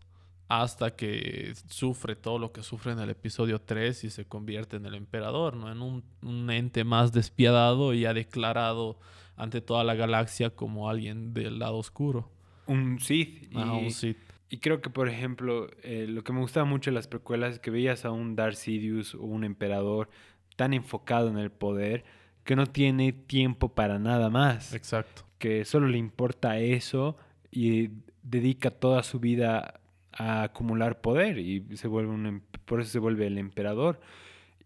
hasta 0.62 0.96
que 0.96 1.54
sufre 1.68 2.16
todo 2.16 2.38
lo 2.40 2.52
que 2.52 2.64
sufre 2.64 2.92
en 2.92 3.00
el 3.00 3.10
episodio 3.10 3.60
3 3.60 4.04
y 4.04 4.10
se 4.10 4.26
convierte 4.26 4.78
en 4.78 4.86
el 4.86 4.96
emperador, 4.96 5.56
¿no? 5.56 5.72
En 5.72 5.82
un, 5.82 6.04
un 6.22 6.50
ente 6.52 6.84
más 6.84 7.12
despiadado 7.12 7.94
y 7.94 8.06
ha 8.06 8.14
declarado 8.14 9.00
ante 9.36 9.62
toda 9.62 9.84
la 9.84 9.96
galaxia 9.96 10.52
como 10.52 10.90
alguien 10.90 11.34
del 11.34 11.60
lado 11.60 11.78
oscuro. 11.78 12.30
Un 12.68 13.00
Sith. 13.00 13.52
Y, 13.52 13.58
un 13.58 13.92
Sith. 13.92 14.18
Y 14.50 14.58
creo 14.58 14.82
que, 14.82 14.90
por 14.90 15.10
ejemplo, 15.10 15.68
eh, 15.82 16.06
lo 16.08 16.24
que 16.24 16.34
me 16.34 16.40
gustaba 16.40 16.66
mucho 16.66 16.92
de 16.92 16.96
las 16.96 17.08
precuelas 17.08 17.54
es 17.54 17.60
que 17.60 17.72
veías 17.72 18.06
a 18.06 18.12
un 18.12 18.36
Darth 18.36 18.56
Sidious 18.56 19.16
o 19.16 19.24
un 19.24 19.44
emperador 19.44 20.10
tan 20.56 20.74
enfocado 20.74 21.30
en 21.30 21.38
el 21.38 21.52
poder 21.52 22.04
que 22.44 22.56
no 22.56 22.68
tiene 22.68 23.14
tiempo 23.14 23.70
para 23.74 23.98
nada 24.00 24.30
más. 24.30 24.74
Exacto. 24.74 25.24
Que 25.40 25.66
solo 25.66 25.88
le 25.88 25.98
importa 25.98 26.60
eso 26.60 27.18
y 27.50 27.90
dedica 28.22 28.70
toda 28.70 29.04
su 29.04 29.20
vida 29.20 29.80
a 30.18 30.44
acumular 30.44 31.02
poder 31.02 31.40
y 31.40 31.66
se 31.76 31.88
vuelve 31.88 32.12
un, 32.12 32.26
em, 32.26 32.42
por 32.66 32.82
eso 32.82 32.92
se 32.92 33.00
vuelve 33.00 33.28
el 33.28 33.38
emperador. 33.38 34.00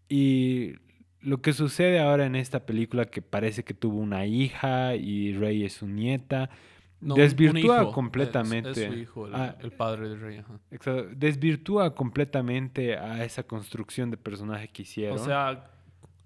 Y 0.08 0.74
lo 1.20 1.42
que 1.42 1.52
sucede 1.52 1.98
ahora 1.98 2.26
en 2.26 2.36
esta 2.36 2.64
película 2.66 3.06
que 3.06 3.22
parece 3.22 3.64
que 3.64 3.74
tuvo 3.74 3.98
una 3.98 4.26
hija 4.26 4.94
y 4.94 5.32
Rey 5.34 5.64
es 5.64 5.74
su 5.74 5.86
nieta, 5.86 6.50
desvirtúa 7.00 7.92
completamente. 7.92 8.70
Es, 8.70 8.92
su 8.92 8.98
hijo, 8.98 9.26
el, 9.26 9.72
padre 9.72 10.08
de 10.10 10.16
Rey. 10.16 10.44
Desvirtúa 11.14 11.94
completamente 11.94 12.96
a 12.96 13.24
esa 13.24 13.42
construcción 13.42 14.10
de 14.10 14.16
personaje 14.16 14.68
que 14.68 14.82
hicieron. 14.82 15.18
O 15.18 15.24
sea, 15.24 15.70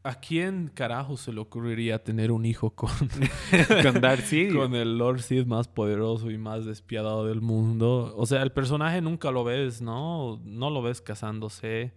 ¿a 0.05 0.15
quién 0.17 0.71
carajo 0.73 1.17
se 1.17 1.33
le 1.33 1.41
ocurriría 1.41 2.03
tener 2.03 2.33
un 2.33 2.45
hijo 2.45 2.71
con, 2.71 2.91
con 3.83 4.01
Darth 4.01 4.25
Sidious? 4.25 4.57
Con 4.57 4.75
el 4.75 4.99
Lord 4.99 5.21
Sid 5.21 5.47
más 5.47 5.69
poderoso 5.69 6.31
y 6.31 6.39
más 6.39 6.65
despiadado 6.65 7.27
del 7.27 7.41
mundo. 7.41 8.15
O 8.17 8.27
sea, 8.27 8.43
el 8.43 8.53
personaje 8.53 9.01
nunca 9.01 9.31
lo 9.31 9.45
ves, 9.45 9.83
¿no? 9.83 10.41
No 10.45 10.71
lo 10.71 10.83
ves 10.83 11.01
casándose. 11.01 11.93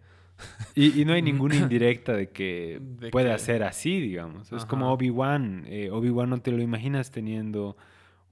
Y, 0.75 1.05
no 1.05 1.13
hay 1.13 1.21
ninguna 1.21 1.55
indirecta 1.55 2.13
de 2.13 2.29
que 2.29 2.81
puede 3.11 3.31
hacer 3.31 3.63
así, 3.63 3.99
digamos. 3.99 4.51
Es 4.51 4.65
como 4.65 4.91
Obi-Wan. 4.91 5.63
Eh, 5.67 5.89
Obi-Wan 5.91 6.29
no 6.29 6.41
te 6.41 6.51
lo 6.51 6.61
imaginas 6.61 7.11
teniendo 7.11 7.77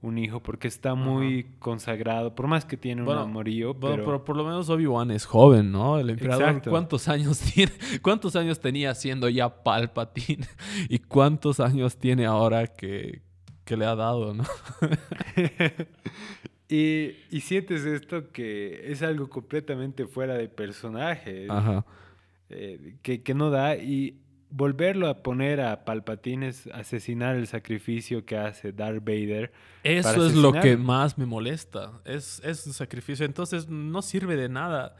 un 0.04 0.18
hijo 0.18 0.40
porque 0.40 0.68
está 0.68 0.94
muy 0.94 1.46
consagrado, 1.58 2.34
por 2.34 2.46
más 2.46 2.66
que 2.66 2.76
tiene 2.76 3.02
un 3.02 3.10
amorío. 3.10 3.74
Pero... 3.78 4.22
por 4.22 4.36
lo 4.36 4.44
menos 4.44 4.68
Obi-Wan 4.68 5.10
es 5.10 5.24
joven, 5.24 5.72
¿no? 5.72 5.98
El 5.98 6.10
emperador, 6.10 6.60
¿cuántos 6.68 7.08
años 7.08 7.38
tiene? 7.54 7.72
¿Cuántos 8.02 8.36
años 8.36 8.60
tenía 8.60 8.94
siendo 8.94 9.28
ya 9.28 9.62
Palpatine? 9.62 10.46
¿Y 10.88 10.98
cuántos 10.98 11.58
años 11.58 11.96
tiene 11.96 12.26
ahora 12.26 12.66
que, 12.66 13.22
que 13.64 13.76
le 13.76 13.86
ha 13.86 13.94
dado, 13.94 14.34
no? 14.34 14.44
y, 16.68 17.16
y, 17.30 17.40
sientes 17.40 17.86
esto 17.86 18.30
que 18.30 18.92
es 18.92 19.02
algo 19.02 19.30
completamente 19.30 20.06
fuera 20.06 20.34
de 20.34 20.48
personaje. 20.48 21.46
Ajá. 21.48 21.86
Eh, 22.50 22.96
que, 23.00 23.22
que 23.22 23.32
no 23.32 23.50
da. 23.50 23.76
Y 23.76 24.20
volverlo 24.56 25.08
a 25.08 25.22
poner 25.22 25.60
a 25.60 25.84
Palpatine 25.84 26.46
es 26.46 26.68
asesinar 26.68 27.34
el 27.34 27.48
sacrificio 27.48 28.24
que 28.24 28.36
hace 28.36 28.72
Darth 28.72 29.04
Vader. 29.04 29.52
Eso 29.82 30.26
es 30.26 30.34
lo 30.36 30.52
que 30.52 30.76
más 30.76 31.18
me 31.18 31.26
molesta. 31.26 32.00
Es, 32.04 32.40
es 32.44 32.64
un 32.64 32.72
sacrificio. 32.72 33.26
Entonces 33.26 33.68
no 33.68 34.00
sirve 34.00 34.36
de 34.36 34.48
nada. 34.48 34.94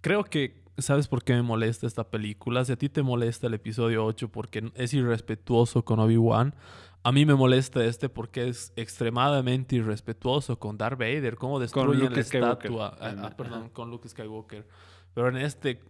Creo 0.00 0.24
que, 0.24 0.64
¿sabes 0.78 1.06
por 1.06 1.22
qué 1.22 1.34
me 1.34 1.42
molesta 1.42 1.86
esta 1.86 2.10
película? 2.10 2.64
Si 2.64 2.72
a 2.72 2.76
ti 2.76 2.88
te 2.88 3.02
molesta 3.02 3.46
el 3.46 3.54
episodio 3.54 4.04
8 4.04 4.30
porque 4.30 4.72
es 4.74 4.92
irrespetuoso 4.92 5.84
con 5.84 6.00
Obi-Wan, 6.00 6.56
a 7.04 7.12
mí 7.12 7.24
me 7.24 7.36
molesta 7.36 7.84
este 7.84 8.08
porque 8.08 8.48
es 8.48 8.72
extremadamente 8.74 9.76
irrespetuoso 9.76 10.58
con 10.58 10.76
Darth 10.76 10.98
Vader. 10.98 11.36
Cómo 11.36 11.60
destruye 11.60 12.10
la 12.10 12.18
estatua. 12.18 12.96
Ah, 13.00 13.14
ah, 13.16 13.36
perdón, 13.36 13.68
con 13.68 13.92
Luke 13.92 14.08
Skywalker. 14.08 14.66
Pero 15.14 15.28
en 15.28 15.36
este 15.36 15.80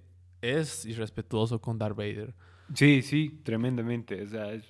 es 0.42 0.84
irrespetuoso 0.84 1.58
con 1.58 1.78
Darth 1.78 1.96
Vader. 1.96 2.34
Sí, 2.74 3.02
sí, 3.02 3.40
tremendamente. 3.42 4.22
O 4.22 4.28
sea, 4.28 4.60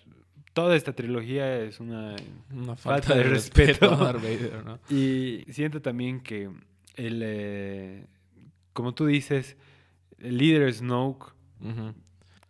toda 0.53 0.77
esta 0.77 0.93
trilogía 0.93 1.61
es 1.63 1.81
una, 1.81 2.17
falta, 2.77 3.15
de, 3.15 3.23
respeto. 3.25 3.93
a 3.93 3.97
Darth 3.97 4.23
Vader, 4.23 4.65
¿no? 4.65 4.79
Y 4.91 5.45
siento 5.51 5.81
también 5.83 6.21
que 6.21 6.51
el, 6.97 7.23
eh, 7.25 8.07
como 8.73 8.95
tú 8.95 9.07
dices, 9.07 9.57
el 10.19 10.39
líder 10.39 10.73
Snoke, 10.73 11.33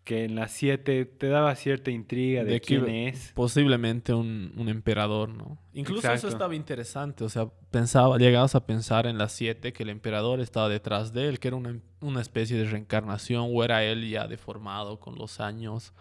que 0.09 0.25
en 0.25 0.37
las 0.37 0.53
7 0.53 1.05
te 1.05 1.29
daba 1.29 1.55
cierta 1.55 1.91
intriga 1.91 2.43
de, 2.43 2.63
quién 2.63 2.89
es. 2.89 3.33
Posiblemente 3.35 4.15
un, 4.15 4.55
un, 4.57 4.71
emperador, 4.71 5.29
¿no? 5.29 5.59
Incluso 5.75 6.11
eso 6.11 6.29
estaba 6.29 6.55
interesante, 6.55 7.25
o 7.25 7.29
sea, 7.29 7.51
pensaba, 7.71 8.17
llegabas 8.17 8.55
a 8.55 8.65
pensar 8.65 9.07
en 9.07 9.19
las 9.19 9.33
7 9.33 9.75
que 9.75 9.83
el 9.83 9.91
emperador 9.91 10.41
estaba 10.41 10.71
detrás 10.71 11.13
de 11.13 11.29
él, 11.29 11.39
que 11.39 11.49
era 11.49 11.59
una, 11.59 11.79
una 12.01 12.23
especie 12.23 12.57
de 12.57 12.65
reencarnación, 12.65 13.51
o 13.53 13.63
era 13.63 13.85
él 13.85 14.09
ya 14.09 14.27
deformado 14.27 14.99
con 14.99 15.17
los 15.17 15.41
años. 15.41 15.93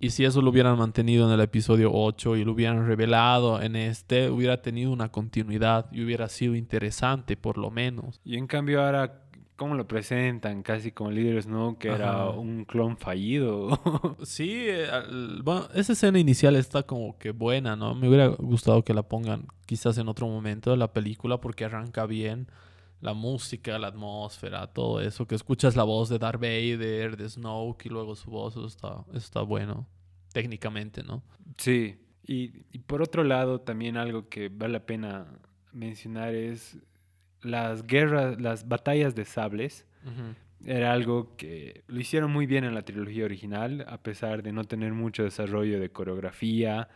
Y 0.00 0.10
si 0.10 0.24
eso 0.24 0.42
lo 0.42 0.50
hubieran 0.50 0.76
mantenido 0.76 1.24
en 1.28 1.32
el 1.32 1.40
episodio 1.40 1.92
8 1.92 2.34
y 2.34 2.44
lo 2.44 2.52
hubieran 2.52 2.88
revelado 2.88 3.62
en 3.62 3.76
este, 3.76 4.30
hubiera 4.30 4.62
tenido 4.62 4.90
una 4.90 5.12
continuidad 5.12 5.86
y 5.92 6.02
hubiera 6.02 6.28
sido 6.28 6.56
interesante 6.56 7.36
por 7.36 7.56
lo 7.56 7.70
menos. 7.70 8.20
Y 8.24 8.36
en 8.36 8.48
cambio 8.48 8.82
ahora 8.82 9.23
cómo 9.56 9.74
lo 9.74 9.86
presentan, 9.86 10.62
casi 10.62 10.90
como 10.92 11.10
líderes, 11.10 11.46
¿no? 11.46 11.78
Que 11.78 11.88
era 11.88 12.28
un 12.30 12.64
clon 12.64 12.96
fallido. 12.96 13.80
sí, 14.22 14.66
eh, 14.66 14.88
bueno, 15.42 15.68
esa 15.74 15.92
escena 15.92 16.18
inicial 16.18 16.56
está 16.56 16.82
como 16.82 17.18
que 17.18 17.30
buena, 17.30 17.76
¿no? 17.76 17.94
Me 17.94 18.08
hubiera 18.08 18.28
gustado 18.28 18.84
que 18.84 18.94
la 18.94 19.04
pongan 19.04 19.46
quizás 19.66 19.98
en 19.98 20.08
otro 20.08 20.26
momento 20.26 20.70
de 20.70 20.76
la 20.76 20.92
película 20.92 21.40
porque 21.40 21.64
arranca 21.64 22.06
bien 22.06 22.48
la 23.00 23.12
música, 23.12 23.78
la 23.78 23.88
atmósfera, 23.88 24.66
todo 24.68 25.00
eso, 25.00 25.26
que 25.26 25.34
escuchas 25.34 25.76
la 25.76 25.84
voz 25.84 26.08
de 26.08 26.18
Darth 26.18 26.40
Vader, 26.40 27.16
de 27.16 27.28
Snoke 27.28 27.86
y 27.86 27.88
luego 27.90 28.16
su 28.16 28.30
voz, 28.30 28.56
eso 28.56 28.66
está, 28.66 29.04
está 29.12 29.42
bueno, 29.42 29.86
técnicamente, 30.32 31.02
¿no? 31.02 31.22
Sí, 31.58 31.96
y, 32.26 32.64
y 32.72 32.78
por 32.78 33.02
otro 33.02 33.22
lado, 33.22 33.60
también 33.60 33.98
algo 33.98 34.28
que 34.28 34.48
vale 34.48 34.72
la 34.72 34.86
pena 34.86 35.26
mencionar 35.72 36.34
es 36.34 36.78
las 37.44 37.86
guerras, 37.86 38.40
las 38.40 38.68
batallas 38.68 39.14
de 39.14 39.24
sables 39.24 39.86
era 40.66 40.92
algo 40.92 41.36
que 41.36 41.82
lo 41.86 42.00
hicieron 42.00 42.30
muy 42.32 42.46
bien 42.46 42.64
en 42.64 42.74
la 42.74 42.82
trilogía 42.82 43.24
original, 43.24 43.84
a 43.88 43.98
pesar 43.98 44.42
de 44.42 44.52
no 44.52 44.64
tener 44.64 44.92
mucho 44.92 45.22
desarrollo 45.22 45.78
de 45.78 45.90
coreografía. 45.90 46.88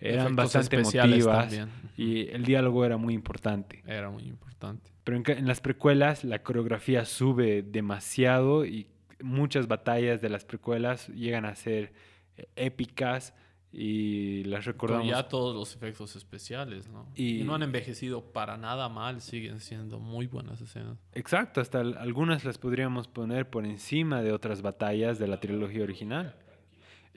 Eran 0.00 0.34
bastante 0.34 0.76
emotivas 0.76 1.58
y 1.96 2.28
el 2.28 2.44
diálogo 2.44 2.84
era 2.84 2.96
muy 2.96 3.14
importante. 3.14 3.82
Era 3.86 4.10
muy 4.10 4.24
importante. 4.24 4.90
Pero 5.04 5.18
en, 5.18 5.24
en 5.38 5.46
las 5.46 5.60
precuelas 5.60 6.24
la 6.24 6.42
coreografía 6.42 7.04
sube 7.04 7.62
demasiado 7.62 8.64
y 8.64 8.86
muchas 9.22 9.68
batallas 9.68 10.20
de 10.20 10.30
las 10.30 10.44
precuelas 10.44 11.08
llegan 11.08 11.44
a 11.44 11.54
ser 11.54 11.92
eh, 12.36 12.46
épicas 12.56 13.34
y 13.72 14.42
las 14.44 14.64
recordamos. 14.64 15.06
ya 15.06 15.28
todos 15.28 15.54
los 15.54 15.74
efectos 15.76 16.16
especiales, 16.16 16.88
¿no? 16.88 17.06
Y, 17.14 17.44
no 17.44 17.54
han 17.54 17.62
envejecido 17.62 18.32
para 18.32 18.56
nada 18.56 18.88
mal, 18.88 19.20
siguen 19.20 19.60
siendo 19.60 20.00
muy 20.00 20.26
buenas 20.26 20.60
escenas. 20.60 20.98
Exacto, 21.12 21.60
hasta 21.60 21.80
algunas 21.80 22.44
las 22.44 22.58
podríamos 22.58 23.06
poner 23.06 23.48
por 23.48 23.64
encima 23.64 24.22
de 24.22 24.32
otras 24.32 24.62
batallas 24.62 25.18
de 25.18 25.28
la 25.28 25.38
trilogía 25.38 25.84
original. 25.84 26.34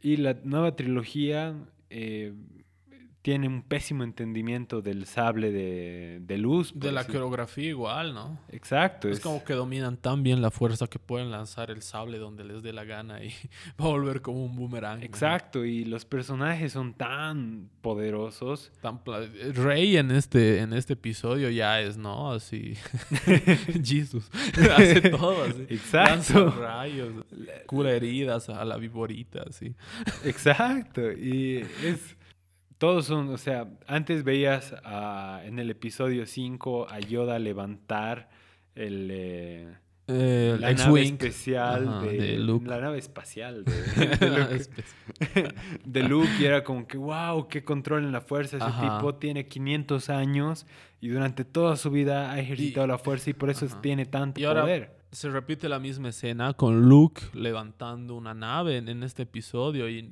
Y 0.01 0.17
la 0.17 0.35
nueva 0.43 0.75
trilogía 0.75 1.55
eh, 1.89 2.33
tiene 3.23 3.47
un 3.47 3.61
pésimo 3.61 4.03
entendimiento 4.03 4.81
del 4.81 5.05
sable 5.05 5.49
de, 5.49 6.37
luz. 6.37 6.73
De 6.75 6.91
la 6.91 7.05
coreografía 7.05 7.69
igual, 7.69 8.13
¿no? 8.13 8.37
Exacto. 8.49 9.07
Es, 9.07 9.21
como 9.21 9.45
que 9.45 9.53
dominan 9.53 9.95
tan 9.95 10.23
bien 10.23 10.41
la 10.41 10.51
fuerza 10.51 10.87
que 10.87 10.99
pueden 10.99 11.31
lanzar 11.31 11.71
el 11.71 11.81
sable 11.81 12.17
donde 12.17 12.43
les 12.43 12.61
dé 12.61 12.73
la 12.73 12.83
gana 12.83 13.23
y 13.23 13.29
va 13.81 13.85
a 13.85 13.87
volver 13.87 14.21
como 14.21 14.43
un 14.43 14.53
boomerang. 14.57 15.01
Exacto, 15.03 15.63
y 15.63 15.85
los 15.85 16.03
personajes 16.03 16.73
son 16.73 16.95
tan 16.95 17.69
poderosos. 17.81 18.73
Tan 18.81 18.99
Rey 19.53 19.95
en 19.95 20.11
este, 20.11 20.59
en 20.59 20.73
este 20.73 20.93
episodio 20.93 21.49
ya 21.49 21.79
es, 21.79 21.95
¿no? 21.95 22.33
Así. 22.33 22.73
Jesus. 23.81 24.29
Hace 24.69 24.99
todo 24.99 25.43
así. 25.45 25.65
Exacto. 25.69 26.51
rayos, 26.51 27.13
cura 27.67 27.93
heridas 27.93 28.49
a 28.49 28.65
la 28.65 28.75
viborita, 28.75 29.45
así. 29.47 29.73
Exacto, 30.25 31.09
y 31.09 31.65
es 31.81 32.17
todos 32.83 33.05
son, 33.05 33.29
o 33.29 33.37
sea, 33.37 33.69
antes 33.87 34.25
veías 34.25 34.75
en 35.45 35.57
el 35.57 35.69
episodio 35.69 36.25
5 36.25 36.89
a 36.89 36.99
Yoda 36.99 37.39
levantar 37.39 38.29
el, 38.75 39.07
eh, 39.09 39.73
eh, 40.07 40.57
la 40.59 40.73
nave 40.73 41.03
especial 41.03 42.01
de, 42.01 42.37
Luke. 42.39 42.67
La 42.67 42.81
nave 42.81 42.97
espacial 42.97 43.63
de, 45.85 46.03
Luke. 46.09 46.27
Y 46.41 46.43
era 46.43 46.65
como 46.65 46.85
que, 46.85 46.97
wow, 46.97 47.47
qué 47.47 47.63
control 47.63 48.03
en 48.03 48.11
la 48.11 48.19
fuerza. 48.19 48.57
Ese 48.57 48.81
tipo 48.81 49.15
tiene 49.15 49.47
500 49.47 50.09
años 50.09 50.65
y 50.99 51.07
durante 51.07 51.45
toda 51.45 51.77
su 51.77 51.89
vida 51.89 52.33
ha 52.33 52.39
ejercitado 52.41 52.85
la 52.85 52.97
fuerza 52.97 53.29
y 53.29 53.33
por 53.33 53.49
eso 53.49 53.65
tiene 53.81 54.05
tanto 54.05 54.41
y 54.41 54.43
ahora 54.43 54.63
poder. 54.63 54.97
Se 55.13 55.29
repite 55.29 55.69
la 55.69 55.79
misma 55.79 56.09
escena 56.09 56.53
con 56.53 56.89
Luke 56.89 57.21
levantando 57.33 58.15
una 58.15 58.33
nave 58.33 58.75
en 58.75 59.03
este 59.03 59.23
episodio 59.23 59.87
y 59.87 60.11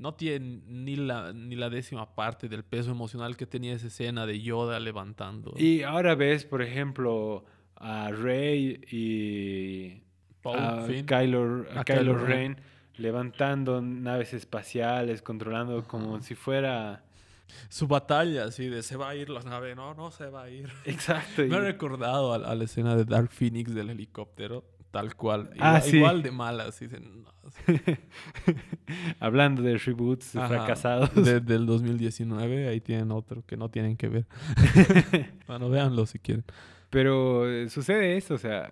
no 0.00 0.14
tiene 0.14 0.62
ni 0.66 0.96
la, 0.96 1.32
ni 1.32 1.56
la 1.56 1.68
décima 1.68 2.14
parte 2.14 2.48
del 2.48 2.64
peso 2.64 2.90
emocional 2.90 3.36
que 3.36 3.46
tenía 3.46 3.74
esa 3.74 3.88
escena 3.88 4.24
de 4.24 4.40
Yoda 4.40 4.80
levantando. 4.80 5.52
Y 5.56 5.82
ahora 5.82 6.14
ves, 6.14 6.46
por 6.46 6.62
ejemplo, 6.62 7.44
a 7.76 8.10
Rey 8.10 8.80
y 8.90 10.02
a 10.44 10.86
Kylo, 11.06 11.66
a 11.76 11.84
Kylo 11.84 12.16
Ren 12.16 12.56
levantando 12.96 13.82
naves 13.82 14.32
espaciales, 14.32 15.22
controlando 15.22 15.84
como 15.84 16.20
si 16.20 16.34
fuera... 16.34 17.04
Su 17.68 17.88
batalla, 17.88 18.44
así 18.44 18.68
de 18.68 18.80
se 18.80 18.96
va 18.96 19.08
a 19.08 19.16
ir 19.16 19.28
la 19.28 19.42
nave, 19.42 19.74
no, 19.74 19.92
no 19.94 20.12
se 20.12 20.30
va 20.30 20.44
a 20.44 20.50
ir. 20.50 20.70
Exacto. 20.84 21.42
Me 21.48 21.56
ha 21.56 21.60
recordado 21.60 22.32
a, 22.32 22.54
la 22.54 22.64
escena 22.64 22.94
de 22.94 23.04
Dark 23.04 23.30
Phoenix 23.30 23.74
del 23.74 23.90
helicóptero 23.90 24.64
Tal 24.90 25.14
cual. 25.14 25.50
Ah, 25.58 25.80
igual, 25.86 26.22
de 26.22 26.32
malas. 26.32 26.80
Hablando 29.20 29.62
de 29.62 29.78
reboots 29.78 30.32
fracasados. 30.32 31.14
del 31.14 31.66
2019, 31.66 32.68
ahí 32.68 32.80
tienen 32.80 33.12
otro 33.12 33.44
que 33.46 33.56
no 33.56 33.70
tienen 33.70 33.96
que 33.96 34.08
ver. 34.08 34.26
bueno, 35.46 35.70
véanlo 35.70 36.06
si 36.06 36.18
quieren. 36.18 36.44
Pero 36.90 37.48
eh, 37.48 37.68
sucede 37.68 38.16
eso, 38.16 38.34
o 38.34 38.38
sea, 38.38 38.70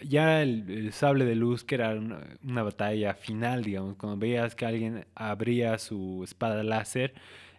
ya 0.00 0.42
el, 0.42 0.92
sable 0.92 1.24
de 1.24 1.36
luz, 1.36 1.64
que 1.64 1.76
era 1.76 1.94
una, 1.94 2.62
batalla 2.62 3.14
final, 3.14 3.62
digamos, 3.62 3.96
cuando 3.96 4.18
veías 4.18 4.54
que 4.54 4.66
alguien 4.66 5.06
abría 5.14 5.78
su 5.78 6.22
espada 6.24 6.62
láser, 6.64 7.14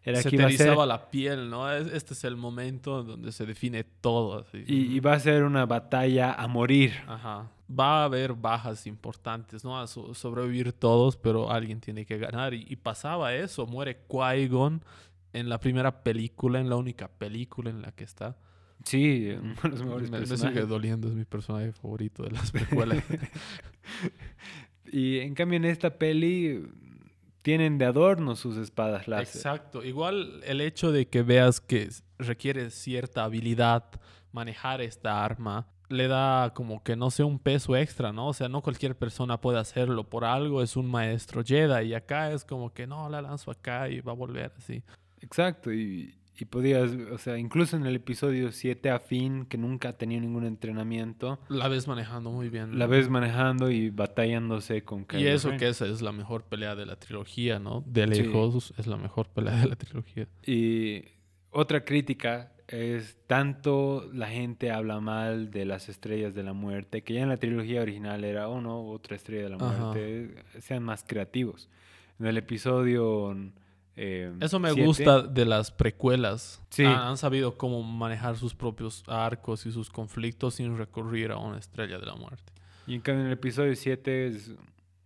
era 0.07 0.21
se 0.21 0.29
que 0.29 0.35
iba 0.37 0.47
a 0.47 0.51
ser... 0.51 0.77
la 0.77 1.09
piel, 1.09 1.49
¿no? 1.49 1.71
Este 1.71 2.13
es 2.13 2.23
el 2.23 2.37
momento 2.37 3.03
donde 3.03 3.31
se 3.31 3.45
define 3.45 3.83
todo. 3.83 4.45
Y, 4.53 4.95
y, 4.95 4.99
va 4.99 5.13
a 5.13 5.19
ser 5.19 5.43
una 5.43 5.65
batalla 5.65 6.33
a 6.33 6.47
morir. 6.47 6.93
Ajá 7.07 7.49
va 7.67 8.01
a 8.01 8.03
haber 8.05 8.33
bajas 8.33 8.87
importantes, 8.87 9.63
¿no? 9.63 9.79
A 9.79 9.87
sobrevivir 9.87 10.73
todos, 10.73 11.17
pero 11.17 11.51
alguien 11.51 11.79
tiene 11.79 12.05
que 12.05 12.17
ganar. 12.17 12.53
Y, 12.53 12.75
pasaba 12.77 13.33
eso, 13.35 13.65
muere 13.65 14.05
Qui-Gon 14.07 14.81
en 15.33 15.49
la 15.49 15.59
primera 15.59 16.03
película, 16.03 16.59
en 16.59 16.69
la 16.69 16.75
única 16.75 17.07
película 17.09 17.69
en 17.69 17.81
la 17.81 17.91
que 17.91 18.03
está. 18.03 18.37
Sí, 18.83 19.31
uno 19.31 19.55
de 19.61 19.69
los 19.69 19.83
mejores 19.83 20.11
me, 20.11 20.19
me 20.19 20.25
sigue 20.25 20.61
doliendo, 20.61 21.07
es 21.07 21.15
mi 21.15 21.25
personaje 21.25 21.73
favorito 21.73 22.23
de 22.23 22.31
las 22.31 22.51
películas. 22.53 23.03
y 24.91 25.19
en 25.19 25.33
cambio 25.33 25.57
en 25.57 25.65
esta 25.65 25.97
peli 25.97 26.63
tienen 27.47 27.77
de 27.77 27.85
adorno 27.85 28.35
sus 28.35 28.57
espadas 28.57 29.07
láser. 29.07 29.37
Exacto, 29.37 29.81
igual 29.81 30.41
el 30.43 30.59
hecho 30.59 30.91
de 30.91 31.07
que 31.07 31.21
veas 31.21 31.61
que 31.61 31.87
requiere 32.19 32.69
cierta 32.71 33.23
habilidad 33.23 33.85
manejar 34.33 34.81
esta 34.81 35.23
arma 35.23 35.65
le 35.87 36.09
da 36.09 36.53
como 36.53 36.83
que 36.83 36.97
no 36.97 37.09
sé 37.09 37.23
un 37.23 37.39
peso 37.39 37.77
extra, 37.77 38.11
¿no? 38.11 38.27
O 38.27 38.33
sea, 38.33 38.49
no 38.49 38.61
cualquier 38.61 38.97
persona 38.97 39.39
puede 39.39 39.59
hacerlo 39.59 40.09
por 40.09 40.25
algo, 40.25 40.61
es 40.61 40.75
un 40.75 40.91
maestro 40.91 41.41
Jedi 41.41 41.87
y 41.87 41.93
acá 41.93 42.33
es 42.33 42.43
como 42.43 42.73
que 42.73 42.85
no, 42.85 43.07
la 43.07 43.21
lanzo 43.21 43.49
acá 43.49 43.87
y 43.87 44.01
va 44.01 44.11
a 44.11 44.15
volver 44.15 44.51
así. 44.57 44.83
Exacto, 45.21 45.71
y, 45.71 46.19
y 46.39 46.45
podías, 46.45 46.91
o 47.11 47.17
sea, 47.17 47.37
incluso 47.37 47.77
en 47.77 47.85
el 47.85 47.95
episodio 47.95 48.51
7 48.51 48.89
a 48.89 48.99
fin, 48.99 49.45
que 49.45 49.57
nunca 49.57 49.93
tenía 49.93 50.19
ningún 50.19 50.45
entrenamiento. 50.45 51.39
La 51.49 51.67
ves 51.67 51.87
manejando 51.87 52.31
muy 52.31 52.49
bien. 52.49 52.77
La 52.77 52.85
ves 52.85 53.09
manejando 53.09 53.71
y 53.71 53.89
batallándose 53.89 54.83
con 54.83 55.05
Kylo 55.05 55.23
Y 55.23 55.27
eso 55.27 55.51
que 55.57 55.67
esa 55.67 55.87
es 55.87 56.01
la 56.01 56.11
mejor 56.11 56.43
pelea 56.43 56.75
de 56.75 56.85
la 56.85 56.95
trilogía, 56.97 57.59
¿no? 57.59 57.83
De 57.87 58.05
lejos 58.05 58.73
es 58.77 58.87
la 58.87 58.97
mejor 58.97 59.27
pelea 59.29 59.55
de 59.57 59.67
la 59.67 59.75
trilogía. 59.75 60.27
Y 60.45 61.05
otra 61.49 61.83
crítica 61.83 62.51
es 62.67 63.17
tanto 63.25 64.07
la 64.13 64.27
gente 64.27 64.71
habla 64.71 64.99
mal 64.99 65.49
de 65.49 65.65
las 65.65 65.89
estrellas 65.89 66.35
de 66.35 66.43
la 66.43 66.53
muerte, 66.53 67.01
que 67.01 67.15
ya 67.15 67.21
en 67.21 67.29
la 67.29 67.37
trilogía 67.37 67.81
original 67.81 68.23
era, 68.23 68.47
oh 68.47 68.61
no, 68.61 68.89
otra 68.89 69.15
estrella 69.15 69.43
de 69.43 69.49
la 69.49 69.57
muerte, 69.57 70.43
sean 70.59 70.83
más 70.83 71.03
creativos. 71.03 71.69
En 72.19 72.27
el 72.27 72.37
episodio... 72.37 73.35
Eh, 73.99 74.31
Eso 74.39 74.59
me 74.59 74.71
gusta 74.71 75.23
de 75.23 75.43
las 75.43 75.71
precuelas. 75.71 76.61
Sí. 76.69 76.85
Han, 76.85 77.17
sabido 77.17 77.57
cómo 77.57 77.81
manejar 77.81 78.37
sus 78.37 78.53
propios 78.53 79.03
arcos 79.07 79.65
y 79.65 79.71
sus 79.71 79.89
conflictos 79.89 80.55
sin 80.55 80.77
recurrir 80.77 81.31
a 81.31 81.37
una 81.37 81.57
estrella 81.57 81.97
de 81.97 82.05
la 82.05 82.15
muerte. 82.15 82.53
Y 82.85 82.93
en 82.93 83.01
cambio 83.01 83.21
en 83.21 83.27
el 83.27 83.33
episodio 83.33 83.75
7 83.75 84.27
es 84.27 84.51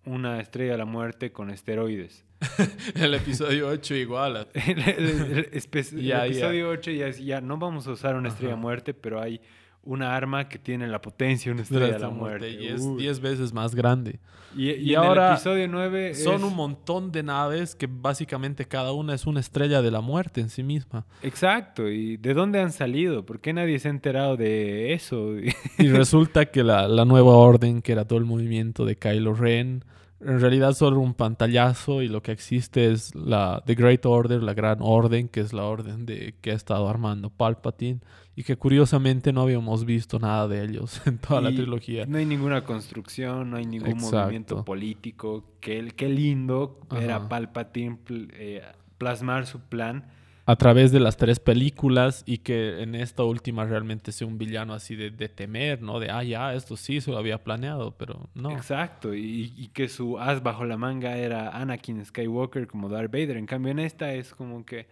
una 0.06 0.42
estrella 0.42 0.74
de 0.74 0.78
la 0.80 0.86
muerte 0.86 1.32
con 1.32 1.50
esteroides. 1.50 2.26
el 2.96 3.14
episodio 3.14 3.70
8 3.70 3.96
igual. 3.96 4.48
el, 4.54 5.50
episodio 5.54 6.70
8 6.70 6.92
ya 6.92 7.08
es, 7.08 7.24
ya 7.24 7.40
no 7.40 7.58
vamos 7.58 7.88
a 7.88 7.92
usar 7.92 8.16
una 8.16 8.28
estrella 8.28 8.56
de 8.56 8.62
muerte, 8.62 8.94
pero 8.94 9.22
hay 9.22 9.40
una 9.84 10.16
arma 10.16 10.48
que 10.48 10.60
tiene 10.60 10.88
la 10.88 11.02
potencia 11.02 11.50
de 11.50 11.54
una 11.54 11.64
estrella 11.64 11.94
de 11.94 12.00
la 12.00 12.10
muerte. 12.10 12.52
Y 12.52 12.68
es 12.68 12.98
10 12.98 13.20
veces 13.20 13.54
más 13.54 13.74
grande. 13.74 14.20
Y, 14.56 14.94
ahora 14.96 15.30
el 15.30 15.34
episodio 15.36 15.68
9 15.68 16.14
son 16.14 16.44
un 16.44 16.56
montón 16.56 17.12
de 17.12 17.24
naves 17.24 17.74
que 17.74 17.88
básicamente 17.90 18.66
cada 18.66 18.92
una 18.92 19.14
es 19.14 19.26
una 19.26 19.40
estrella 19.40 19.82
de 19.82 19.92
la 19.92 20.02
muerte 20.02 20.42
en 20.42 20.50
sí 20.50 20.62
misma. 20.62 21.06
Exacto. 21.24 21.90
¿Y 21.90 22.18
de 22.18 22.34
dónde 22.34 22.60
han 22.60 22.72
salido? 22.72 23.26
¿Por 23.26 23.40
qué 23.40 23.54
nadie 23.54 23.80
se 23.80 23.88
ha 23.88 23.92
enterado 23.92 24.38
de 24.38 24.94
eso? 24.94 25.36
y 25.78 25.88
resulta 25.88 26.48
que 26.48 26.64
la, 26.64 26.88
la 26.88 27.06
nueva 27.06 27.32
orden, 27.32 27.82
que 27.82 27.94
era 27.94 28.06
todo 28.06 28.20
el 28.20 28.26
movimiento 28.26 28.86
de 28.86 28.98
Kylo 28.98 29.34
Ren 29.34 29.86
en 30.24 30.40
realidad 30.40 30.74
solo 30.74 31.00
un 31.00 31.14
pantallazo 31.14 32.02
y 32.02 32.08
lo 32.08 32.22
que 32.22 32.32
existe 32.32 32.92
es 32.92 33.16
la 33.16 33.64
The 33.66 33.76
Great 33.76 34.06
Order, 34.06 34.44
la 34.44 34.54
Gran 34.54 34.80
Orden, 34.82 35.28
que 35.28 35.40
es 35.42 35.54
la 35.54 35.64
orden 35.64 36.06
de 36.06 36.36
que 36.42 36.52
ha 36.52 36.56
estado 36.56 36.88
armando 36.88 37.30
Palpatine 37.30 38.00
y 38.36 38.44
que 38.44 38.56
curiosamente 38.56 39.34
no 39.34 39.42
habíamos 39.42 39.86
visto 39.86 40.20
nada 40.20 40.48
de 40.48 40.64
ellos 40.64 41.02
en 41.08 41.18
toda 41.18 41.42
la 41.42 41.50
trilogía. 41.50 42.06
No 42.06 42.18
hay 42.18 42.26
ninguna 42.26 42.64
construcción, 42.64 43.50
no 43.50 43.58
hay 43.58 43.66
ningún 43.66 43.98
movimiento 43.98 44.64
político. 44.64 45.44
Qué, 45.60 45.92
qué 45.96 46.10
lindo 46.10 46.80
era 46.96 47.28
Palpatine 47.28 47.98
eh, 48.10 48.62
plasmar 48.98 49.48
su 49.48 49.60
plan 49.60 50.06
a 50.46 50.56
través 50.56 50.92
de 50.92 51.00
las 51.00 51.18
tres 51.18 51.40
películas 51.40 52.24
y 52.26 52.40
que 52.40 52.82
en 52.82 52.96
esta 52.96 53.24
última 53.24 53.66
realmente 53.66 54.12
sea 54.12 54.28
un 54.28 54.38
villano 54.38 54.74
así 54.74 54.96
de, 54.96 55.12
temer, 55.30 55.82
¿no? 55.82 56.00
De, 56.00 56.10
ah, 56.10 56.24
ya, 56.24 56.54
esto 56.56 56.78
sí 56.78 57.00
se 57.00 57.12
lo 57.12 57.18
había 57.18 57.44
planeado, 57.44 57.96
pero 57.98 58.30
no. 58.34 58.52
Exacto, 58.52 59.14
y, 59.14 59.70
que 59.74 59.88
su 59.88 60.20
as 60.20 60.42
bajo 60.42 60.66
la 60.66 60.78
manga 60.78 61.18
era 61.18 61.50
Anakin 61.50 62.04
Skywalker 62.04 62.68
como 62.68 62.90
Darth 62.90 63.12
Vader. 63.12 63.38
En 63.38 63.46
cambio, 63.46 63.72
en 63.72 63.80
esta 63.80 64.14
es 64.14 64.34
como 64.34 64.66
que, 64.66 64.88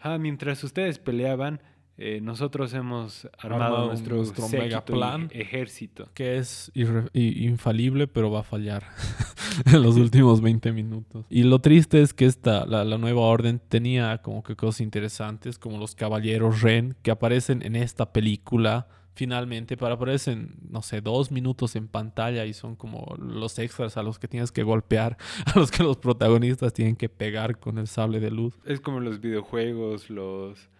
ah, 0.00 0.18
mientras 0.18 0.62
ustedes 0.64 0.98
peleaban, 0.98 1.60
eh, 1.98 2.20
nosotros 2.22 2.72
hemos 2.74 3.28
armado, 3.38 3.86
nuestro, 3.86 4.22
mega 4.52 4.84
plan 4.84 5.28
ejército. 5.32 6.08
Que 6.14 6.38
es 6.38 6.70
infalible, 7.12 8.06
pero 8.06 8.30
va 8.30 8.40
a 8.40 8.44
fallar 8.44 8.84
en 9.66 9.82
los 9.82 9.96
últimos 9.96 10.40
20 10.40 10.72
minutos. 10.72 11.26
Y 11.28 11.42
lo 11.42 11.60
triste 11.60 12.00
es 12.00 12.14
que 12.14 12.26
esta, 12.26 12.64
la, 12.66 12.84
la, 12.84 12.98
nueva 12.98 13.22
orden 13.22 13.60
tenía 13.68 14.18
como 14.18 14.44
que 14.44 14.54
cosas 14.54 14.80
interesantes, 14.80 15.58
como 15.58 15.76
los 15.76 15.96
caballeros 15.96 16.62
Ren, 16.62 16.96
que 17.02 17.10
aparecen 17.10 17.62
en 17.62 17.74
esta 17.74 18.12
película 18.12 18.86
finalmente, 19.18 19.76
para 19.76 19.94
aparecen, 19.94 20.54
no 20.70 20.80
sé, 20.80 21.00
dos 21.00 21.32
minutos 21.32 21.74
en 21.74 21.88
pantalla 21.88 22.46
y 22.46 22.52
son 22.52 22.76
como 22.76 23.16
los 23.18 23.58
extras 23.58 23.96
a 23.96 24.04
los 24.04 24.20
que 24.20 24.28
tienes 24.28 24.52
que 24.52 24.62
golpear, 24.62 25.16
a 25.52 25.58
los 25.58 25.72
que 25.72 25.82
los 25.82 25.96
protagonistas 25.96 26.72
tienen 26.72 26.94
que 26.94 27.08
pegar 27.08 27.58
con 27.58 27.78
el 27.78 27.88
sable 27.88 28.20
de 28.20 28.30
luz. 28.30 28.54
Es 28.64 28.80
como 28.80 29.00
los 29.00 29.20
videojuegos, 29.20 30.08
los 30.08 30.70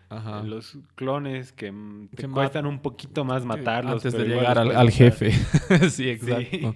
los 0.44 0.78
clones 0.94 1.52
que, 1.52 1.72
te 2.14 2.28
cuestan 2.28 2.66
un 2.66 2.80
poquito 2.80 3.24
más 3.24 3.44
matarlos. 3.44 4.04
Antes 4.04 4.12
de 4.14 4.26
llegar 4.26 4.58
al, 4.58 4.90
jefe. 4.90 5.32
sí, 5.90 6.08
exacto. 6.08 6.74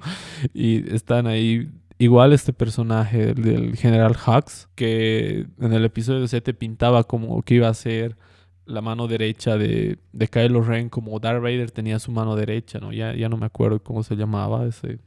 Y 0.52 0.92
están 0.94 1.26
ahí. 1.26 1.70
Igual 1.98 2.32
este 2.32 2.52
personaje 2.52 3.32
del 3.32 3.76
general 3.76 4.16
Hux, 4.16 4.68
que 4.74 5.46
en 5.60 5.72
el 5.72 5.84
episodio 5.84 6.26
7 6.26 6.52
pintaba 6.52 7.04
como 7.04 7.42
que 7.42 7.54
iba 7.54 7.68
a 7.68 7.74
ser 7.74 8.16
la 8.64 8.80
mano 8.80 9.06
derecha 9.06 9.56
de, 9.56 9.98
de 10.12 10.28
Kylo 10.28 10.62
Ren, 10.62 10.88
como 10.88 11.18
Darth 11.20 11.42
Vader 11.42 11.70
tenía 11.70 11.98
su 11.98 12.10
mano 12.10 12.34
derecha, 12.34 12.80
¿no? 12.80 12.92
Ya, 12.92 13.14
ya 13.14 13.28
no 13.28 13.36
me 13.36 13.46
acuerdo 13.46 13.82
cómo 13.82 14.02
se 14.02 14.16
llamaba 14.16 14.66
ese, 14.66 14.98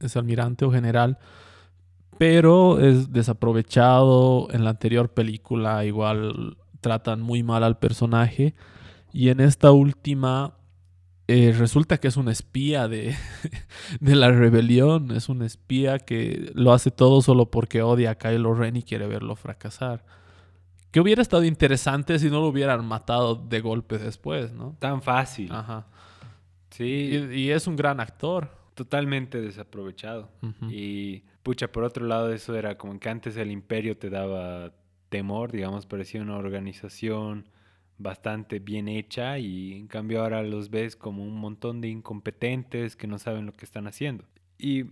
ese 0.00 0.18
almirante 0.18 0.64
o 0.64 0.70
general. 0.70 1.18
Pero 2.18 2.80
es 2.80 3.12
desaprovechado. 3.12 4.48
En 4.50 4.64
la 4.64 4.70
anterior 4.70 5.10
película 5.10 5.84
igual 5.84 6.56
tratan 6.86 7.20
muy 7.20 7.42
mal 7.42 7.64
al 7.64 7.78
personaje. 7.78 8.54
Y 9.12 9.30
en 9.30 9.40
esta 9.40 9.72
última 9.72 10.54
eh, 11.26 11.52
resulta 11.58 11.98
que 11.98 12.06
es 12.06 12.16
un 12.16 12.28
espía 12.28 12.86
de, 12.86 13.16
de, 14.00 14.14
la 14.14 14.30
rebelión. 14.30 15.10
Es 15.10 15.28
un 15.28 15.42
espía 15.42 15.98
que 15.98 16.52
lo 16.54 16.72
hace 16.72 16.92
todo 16.92 17.20
solo 17.22 17.50
porque 17.50 17.82
odia 17.82 18.12
a 18.12 18.14
Kylo 18.14 18.54
Ren 18.54 18.76
y 18.76 18.84
quiere 18.84 19.08
verlo 19.08 19.34
fracasar. 19.34 20.04
Que 20.92 21.00
hubiera 21.00 21.20
estado 21.20 21.42
interesante 21.44 22.20
si 22.20 22.30
no 22.30 22.40
lo 22.40 22.46
hubieran 22.46 22.86
matado 22.86 23.34
de 23.34 23.60
golpe 23.60 23.98
después, 23.98 24.52
¿no? 24.52 24.76
Tan 24.78 25.02
fácil. 25.02 25.50
Ajá. 25.50 25.86
Sí. 26.70 27.28
Y, 27.32 27.50
es 27.50 27.66
un 27.66 27.74
gran 27.74 27.98
actor. 27.98 28.48
Totalmente 28.74 29.40
desaprovechado. 29.40 30.30
Y, 30.70 31.24
pucha, 31.42 31.72
por 31.72 31.82
otro 31.82 32.06
lado, 32.06 32.32
eso 32.32 32.54
era 32.54 32.76
como 32.76 33.00
que 33.00 33.08
antes 33.08 33.36
el 33.36 33.50
imperio 33.50 33.96
te 33.96 34.10
daba 34.10 34.72
temor, 35.16 35.50
digamos, 35.50 35.86
parecía 35.86 36.20
una 36.20 36.36
organización 36.36 37.48
bastante 37.96 38.58
bien 38.58 38.86
hecha 38.86 39.38
y 39.38 39.72
en 39.72 39.86
cambio 39.86 40.20
ahora 40.20 40.42
los 40.42 40.68
ves 40.68 40.94
como 40.94 41.24
un 41.24 41.34
montón 41.36 41.80
de 41.80 41.88
incompetentes 41.88 42.96
que 42.96 43.06
no 43.06 43.18
saben 43.18 43.46
lo 43.46 43.52
que 43.54 43.64
están 43.64 43.86
haciendo. 43.86 44.26
Y 44.58 44.84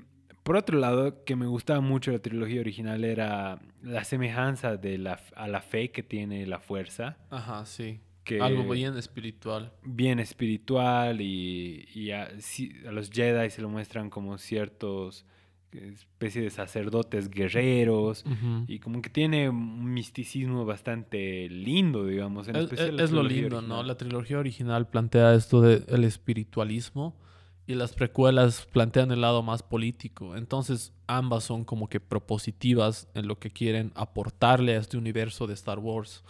por 0.43 0.57
otro 0.57 0.79
lado, 0.79 1.25
que 1.25 1.37
me 1.37 1.47
gustaba 1.47 1.83
mucho 1.83 2.11
la 2.11 2.21
trilogía 2.21 2.61
original 2.61 3.05
era 3.05 3.61
la 3.83 4.05
semejanza 4.05 4.79
de 4.79 4.97
la, 4.97 5.21
a 5.37 5.47
la 5.47 5.61
fe 5.61 5.91
que 5.91 6.03
tiene 6.03 6.47
la 6.47 6.59
fuerza. 6.59 7.19
Ajá, 7.29 7.67
sí. 7.67 8.01
Que 8.25 8.41
Algo 8.41 8.67
bien 8.73 8.97
espiritual. 8.97 9.75
Bien 9.83 10.19
espiritual 10.21 11.21
y, 11.21 12.11
a, 12.13 12.31
a, 12.87 12.93
los 12.93 13.11
Jedi 13.11 13.51
se 13.51 13.61
lo 13.61 13.69
muestran 13.69 14.09
como 14.09 14.39
ciertos 14.39 15.27
especie 15.75 16.43
de 16.43 16.51
sacerdotes 16.51 17.29
guerreros 17.29 18.25
y 18.67 18.79
como 18.79 19.03
que 19.03 19.11
tiene 19.11 19.49
un 19.49 19.93
misticismo 19.93 20.65
bastante 20.65 21.49
lindo, 21.49 22.07
digamos. 22.07 22.49
En 22.49 22.57
es, 22.57 22.65
especial 22.65 23.01
es 23.01 23.11
lo 23.11 23.23
lindo, 23.23 23.63
¿no? 23.63 23.83
La 23.83 23.97
trilogía 23.97 24.39
original 24.39 24.89
plantea 24.89 25.35
esto 25.35 25.61
del 25.61 26.05
espiritualismo 26.05 27.17
y 27.67 27.75
las 27.75 27.93
precuelas 27.93 28.67
plantean 28.67 29.11
el 29.11 29.23
lado 29.23 29.43
más 29.43 29.63
político. 29.63 30.37
Entonces 30.37 30.93
ambas 31.07 31.45
son 31.45 31.65
como 31.65 31.89
que 31.89 32.01
propositivas 32.01 33.09
en 33.15 33.27
lo 33.27 33.39
que 33.39 33.51
quieren 33.51 33.93
aportarle 33.95 34.77
a 34.77 34.81
este 34.81 34.97
universo 34.97 35.47
de 35.47 35.55
Star 35.55 35.79
Wars. 35.79 36.25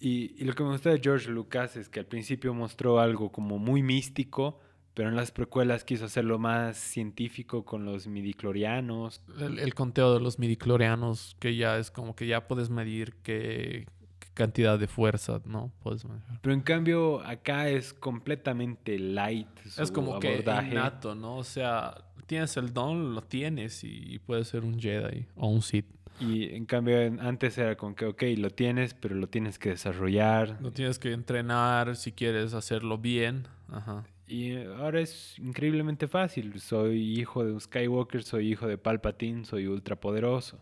Y, 0.00 0.34
y 0.40 0.44
lo 0.44 0.54
que 0.54 0.62
me 0.62 0.70
gusta 0.70 0.90
de 0.90 1.00
George 1.00 1.30
Lucas 1.30 1.76
es 1.76 1.88
que 1.88 2.00
al 2.00 2.06
principio 2.06 2.54
mostró 2.54 3.00
algo 3.00 3.30
como 3.30 3.58
muy 3.58 3.82
místico, 3.82 4.58
pero 4.94 5.08
en 5.08 5.16
las 5.16 5.30
precuelas 5.30 5.84
quiso 5.84 6.06
hacerlo 6.06 6.38
más 6.38 6.76
científico 6.76 7.64
con 7.64 7.84
los 7.84 8.06
midiclorianos. 8.06 9.22
El, 9.38 9.74
conteo 9.74 10.14
de 10.14 10.20
los 10.20 10.38
midiclorianos, 10.38 11.36
que 11.38 11.56
ya 11.56 11.78
es 11.78 11.90
como 11.90 12.16
que 12.16 12.26
ya 12.26 12.48
puedes 12.48 12.70
medir 12.70 13.14
qué, 13.22 13.86
cantidad 14.34 14.78
de 14.78 14.86
fuerza, 14.86 15.40
¿no? 15.44 15.70
Puedes 15.82 16.06
Pero 16.40 16.54
en 16.54 16.62
cambio 16.62 17.20
acá 17.20 17.68
es 17.68 17.92
completamente 17.92 18.98
light. 18.98 19.48
es 19.78 19.90
como 19.90 20.18
que 20.18 20.38
innato, 20.38 21.14
¿no? 21.14 21.36
O 21.36 21.44
sea, 21.44 21.94
tienes 22.26 22.56
el 22.56 22.72
don, 22.72 23.14
lo 23.14 23.22
tienes 23.22 23.84
y, 23.84 24.18
puedes 24.20 24.48
ser 24.48 24.64
un 24.64 24.78
Jedi 24.80 25.26
o 25.36 25.48
un 25.48 25.62
Sith. 25.62 25.86
Y 26.20 26.54
en 26.54 26.66
cambio 26.66 26.96
antes 27.20 27.56
era 27.58 27.76
como 27.76 27.94
que, 27.94 28.04
ok, 28.04 28.22
lo 28.36 28.50
tienes, 28.50 28.94
pero 28.94 29.14
lo 29.14 29.28
tienes 29.28 29.58
que 29.58 29.70
desarrollar. 29.70 30.58
Lo 30.60 30.70
tienes 30.70 30.98
que 30.98 31.12
entrenar 31.12 31.96
si 31.96 32.12
quieres 32.12 32.52
hacerlo 32.54 32.98
bien. 32.98 33.46
Ajá. 33.68 34.04
Y 34.30 34.56
ahora 34.56 35.00
es 35.00 35.36
increíblemente 35.40 36.06
fácil. 36.06 36.60
Soy 36.60 37.18
hijo 37.18 37.44
de 37.44 37.52
un 37.52 37.60
Skywalker, 37.60 38.22
soy 38.22 38.52
hijo 38.52 38.68
de 38.68 38.78
Palpatine, 38.78 39.44
soy 39.44 39.66
ultrapoderoso. 39.66 40.60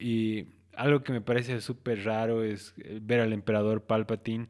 Y 0.00 0.46
algo 0.74 1.04
que 1.04 1.12
me 1.12 1.20
parece 1.20 1.60
súper 1.60 2.04
raro 2.04 2.42
es 2.42 2.74
eh, 2.78 2.98
ver 3.00 3.20
al 3.20 3.32
emperador 3.32 3.82
Palpatine 3.82 4.48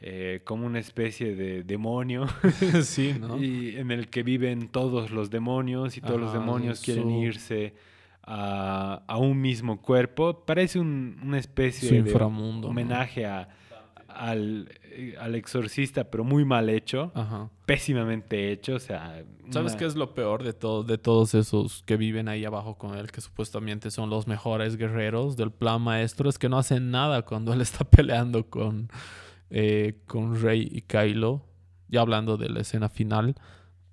eh, 0.00 0.40
como 0.44 0.66
una 0.66 0.80
especie 0.80 1.36
de 1.36 1.62
demonio. 1.62 2.26
sí, 2.82 3.14
¿no? 3.18 3.40
y 3.40 3.76
en 3.76 3.92
el 3.92 4.08
que 4.08 4.24
viven 4.24 4.68
todos 4.68 5.12
los 5.12 5.30
demonios 5.30 5.96
y 5.96 6.00
todos 6.00 6.20
los 6.20 6.32
demonios 6.32 6.80
quieren 6.80 7.12
irse 7.12 7.74
a, 8.24 9.04
a, 9.06 9.18
un 9.18 9.40
mismo 9.40 9.80
cuerpo. 9.80 10.44
Parece 10.44 10.80
un, 10.80 11.20
una 11.22 11.38
especie 11.38 12.02
de 12.02 12.12
homenaje 12.12 13.24
a 13.24 13.48
al, 14.14 14.72
eh, 14.94 15.16
al, 15.18 15.34
exorcista, 15.34 16.04
pero 16.04 16.24
muy 16.24 16.44
mal 16.44 16.68
hecho, 16.68 17.12
pésimamente 17.66 18.52
hecho, 18.52 18.76
o 18.76 18.80
sea... 18.80 19.24
¿Sabes 19.50 19.76
qué 19.76 19.84
es 19.84 19.94
lo 19.94 20.14
peor 20.14 20.42
de, 20.42 20.52
todo, 20.52 20.82
de 20.84 20.96
todos 20.96 21.34
esos 21.34 21.82
que 21.82 21.96
viven 21.96 22.28
ahí 22.28 22.44
abajo 22.44 22.78
con 22.78 22.96
él, 22.96 23.10
que 23.10 23.20
supuestamente 23.20 23.90
son 23.90 24.08
los 24.08 24.26
mejores 24.26 24.76
guerreros 24.76 25.36
del 25.36 25.50
plan 25.50 25.82
maestro? 25.82 26.30
Es 26.30 26.38
que 26.38 26.48
no 26.48 26.58
hacen 26.58 26.90
nada 26.90 27.22
cuando 27.22 27.52
él 27.52 27.60
está 27.60 27.84
peleando 27.90 28.48
con, 28.48 28.88
eh, 29.50 30.00
con 30.06 30.40
Rey 30.40 30.68
y 30.70 30.82
Kylo, 30.82 31.44
ya 31.88 32.00
hablando 32.00 32.36
de 32.36 32.48
la 32.48 32.60
escena 32.60 32.88
final 32.88 33.34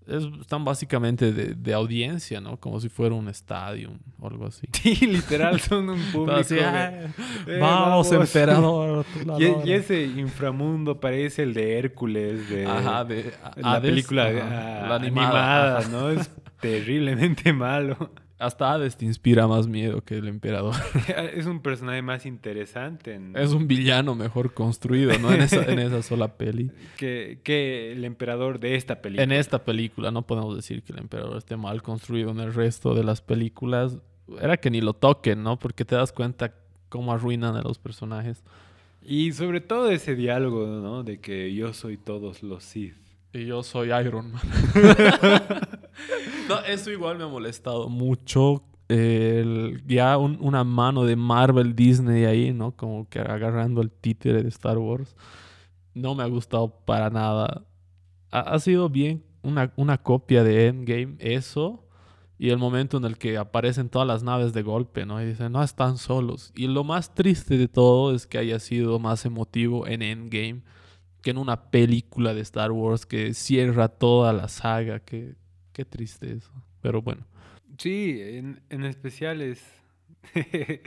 están 0.07 0.65
básicamente 0.65 1.31
de, 1.31 1.73
audiencia, 1.73 2.41
¿no? 2.41 2.57
Como 2.57 2.79
si 2.79 2.89
fuera 2.89 3.15
un 3.15 3.27
estadio 3.27 3.91
o 4.19 4.27
algo 4.27 4.47
así. 4.47 4.67
Sí, 4.81 4.95
literal, 5.05 5.59
son 5.59 5.89
un 5.89 6.01
público. 6.11 6.41
Eh, 6.51 7.59
vamos, 7.59 8.11
emperador. 8.11 9.05
Y, 9.65 9.71
ese 9.71 10.03
inframundo 10.03 10.99
parece 10.99 11.43
el 11.43 11.53
de 11.53 11.77
Hércules, 11.77 12.49
de, 12.49 12.65
Ajá, 12.65 13.05
de 13.05 13.31
la 13.57 13.81
película 13.81 14.29
ah, 14.41 14.95
animada, 14.95 15.87
¿no? 15.87 16.09
Es 16.09 16.29
terriblemente 16.59 17.53
malo. 17.53 18.11
Hasta 18.41 18.73
Hades 18.73 18.97
te 18.97 19.05
inspira 19.05 19.47
más 19.47 19.67
miedo 19.67 20.01
que 20.01 20.17
el 20.17 20.27
emperador. 20.27 20.75
es 21.35 21.45
un 21.45 21.61
personaje 21.61 22.01
más 22.01 22.25
interesante. 22.25 23.19
Es 23.35 23.51
un 23.51 23.67
villano 23.67 24.15
mejor 24.15 24.53
construido, 24.53 25.17
¿no? 25.19 25.31
En 25.31 25.41
esa, 25.41 25.63
en 25.71 25.79
esa 25.79 26.01
sola 26.01 26.37
peli. 26.37 26.71
Que, 26.97 27.39
que, 27.43 27.91
el 27.93 28.05
emperador 28.05 28.59
de 28.59 28.75
esta 28.75 29.01
película. 29.01 29.23
En 29.23 29.31
esta 29.31 29.63
película, 29.63 30.11
no 30.11 30.27
podemos 30.27 30.55
decir 30.55 30.83
que 30.83 30.93
el 30.93 30.99
emperador 30.99 31.37
esté 31.37 31.55
mal 31.55 31.81
construido 31.81 32.31
en 32.31 32.39
el 32.39 32.53
resto 32.53 32.93
de 32.93 33.03
las 33.03 33.21
películas. 33.21 33.97
Era 34.39 34.57
que 34.57 34.69
ni 34.69 34.81
lo 34.81 34.93
toquen, 34.93 35.41
¿no? 35.41 35.57
Porque 35.57 35.85
te 35.85 35.95
das 35.95 36.11
cuenta 36.11 36.53
cómo 36.89 37.13
arruinan 37.13 37.55
a 37.55 37.61
los 37.61 37.79
personajes. 37.79 38.43
Y 39.03 39.31
sobre 39.31 39.61
todo 39.61 39.89
ese 39.89 40.15
diálogo, 40.15 40.67
¿no? 40.67 41.03
De 41.03 41.19
que 41.19 41.53
yo 41.53 41.73
soy 41.73 41.97
todos 41.97 42.43
los 42.43 42.63
Sith. 42.63 43.00
Y 43.33 43.45
yo 43.45 43.63
soy 43.63 43.91
Iron 43.93 44.33
Man. 44.33 44.41
no, 46.49 46.59
eso 46.67 46.91
igual 46.91 47.17
me 47.17 47.23
ha 47.23 47.27
molestado 47.27 47.87
mucho. 47.87 48.63
ya 49.87 50.17
una 50.17 50.63
mano 50.65 51.05
de 51.05 51.15
Marvel 51.15 51.73
Disney 51.75 52.25
ahí, 52.25 52.51
¿no? 52.51 52.75
Como 52.75 53.07
que 53.07 53.19
agarrando 53.19 53.81
el 53.81 53.89
títere 53.89 54.43
de 54.43 54.49
Star 54.49 54.77
Wars. 54.77 55.15
No 55.93 56.13
me 56.13 56.23
ha 56.23 56.27
gustado 56.27 56.69
para 56.85 57.09
nada. 57.09 57.63
Ha, 58.31 58.59
sido 58.59 58.89
bien 58.89 59.23
una, 59.43 59.71
una, 59.75 59.97
copia 59.97 60.43
de 60.43 60.67
Endgame, 60.67 61.15
eso. 61.19 61.85
Y 62.37 62.49
el 62.49 62.57
momento 62.57 62.97
en 62.97 63.05
el 63.05 63.17
que 63.17 63.37
aparecen 63.37 63.87
todas 63.87 64.07
las 64.07 64.23
naves 64.23 64.51
de 64.51 64.61
golpe, 64.61 65.05
¿no? 65.05 65.21
Y 65.21 65.25
dicen, 65.25 65.53
no, 65.53 65.63
están 65.63 65.97
solos. 65.97 66.51
Y 66.55 66.67
lo 66.67 66.83
más 66.83 67.13
triste 67.13 67.57
de 67.57 67.67
todo 67.67 68.13
es 68.13 68.27
que 68.27 68.39
haya 68.39 68.59
sido 68.59 68.99
más 68.99 69.25
emotivo 69.25 69.87
en 69.87 70.01
Endgame 70.01 70.63
que 71.21 71.31
en 71.31 71.37
una 71.37 71.69
película 71.69 72.33
de 72.33 72.41
Star 72.41 72.71
Wars 72.71 73.05
que 73.05 73.33
cierra 73.33 73.87
toda 73.87 74.33
la 74.33 74.47
saga. 74.47 74.99
Qué, 74.99 75.35
qué 75.73 75.85
triste 75.85 76.33
eso. 76.33 76.51
Pero 76.81 77.01
bueno. 77.01 77.25
Sí, 77.77 78.17
en, 78.19 78.61
en 78.69 78.85
especial 78.85 79.41
es... 79.41 79.63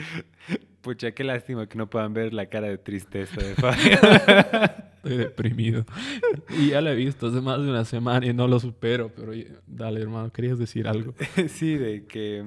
Pucha, 0.80 1.12
qué 1.12 1.24
lástima 1.24 1.66
que 1.66 1.78
no 1.78 1.88
puedan 1.88 2.12
ver 2.12 2.34
la 2.34 2.46
cara 2.46 2.68
de 2.68 2.78
tristeza 2.78 3.40
de 3.40 3.54
Fabio. 3.54 3.98
Estoy 4.96 5.16
deprimido. 5.18 5.84
Y 6.58 6.70
ya 6.70 6.80
lo 6.80 6.90
he 6.90 6.94
visto 6.94 7.28
hace 7.28 7.40
más 7.40 7.62
de 7.62 7.68
una 7.68 7.84
semana 7.84 8.26
y 8.26 8.32
no 8.32 8.48
lo 8.48 8.58
supero, 8.60 9.10
pero 9.14 9.32
dale, 9.66 10.00
hermano, 10.00 10.30
querías 10.32 10.58
decir 10.58 10.88
algo. 10.88 11.14
sí, 11.48 11.76
de 11.76 12.06
que 12.06 12.44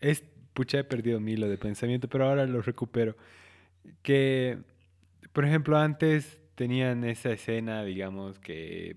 es, 0.00 0.24
pucha, 0.54 0.78
he 0.78 0.84
perdido 0.84 1.20
mi 1.20 1.32
hilo 1.32 1.48
de 1.48 1.58
pensamiento, 1.58 2.08
pero 2.08 2.26
ahora 2.26 2.46
lo 2.46 2.62
recupero. 2.62 3.16
Que, 4.02 4.58
por 5.32 5.44
ejemplo, 5.44 5.78
antes 5.78 6.40
tenían 6.54 7.04
esa 7.04 7.30
escena, 7.30 7.84
digamos, 7.84 8.38
que 8.38 8.96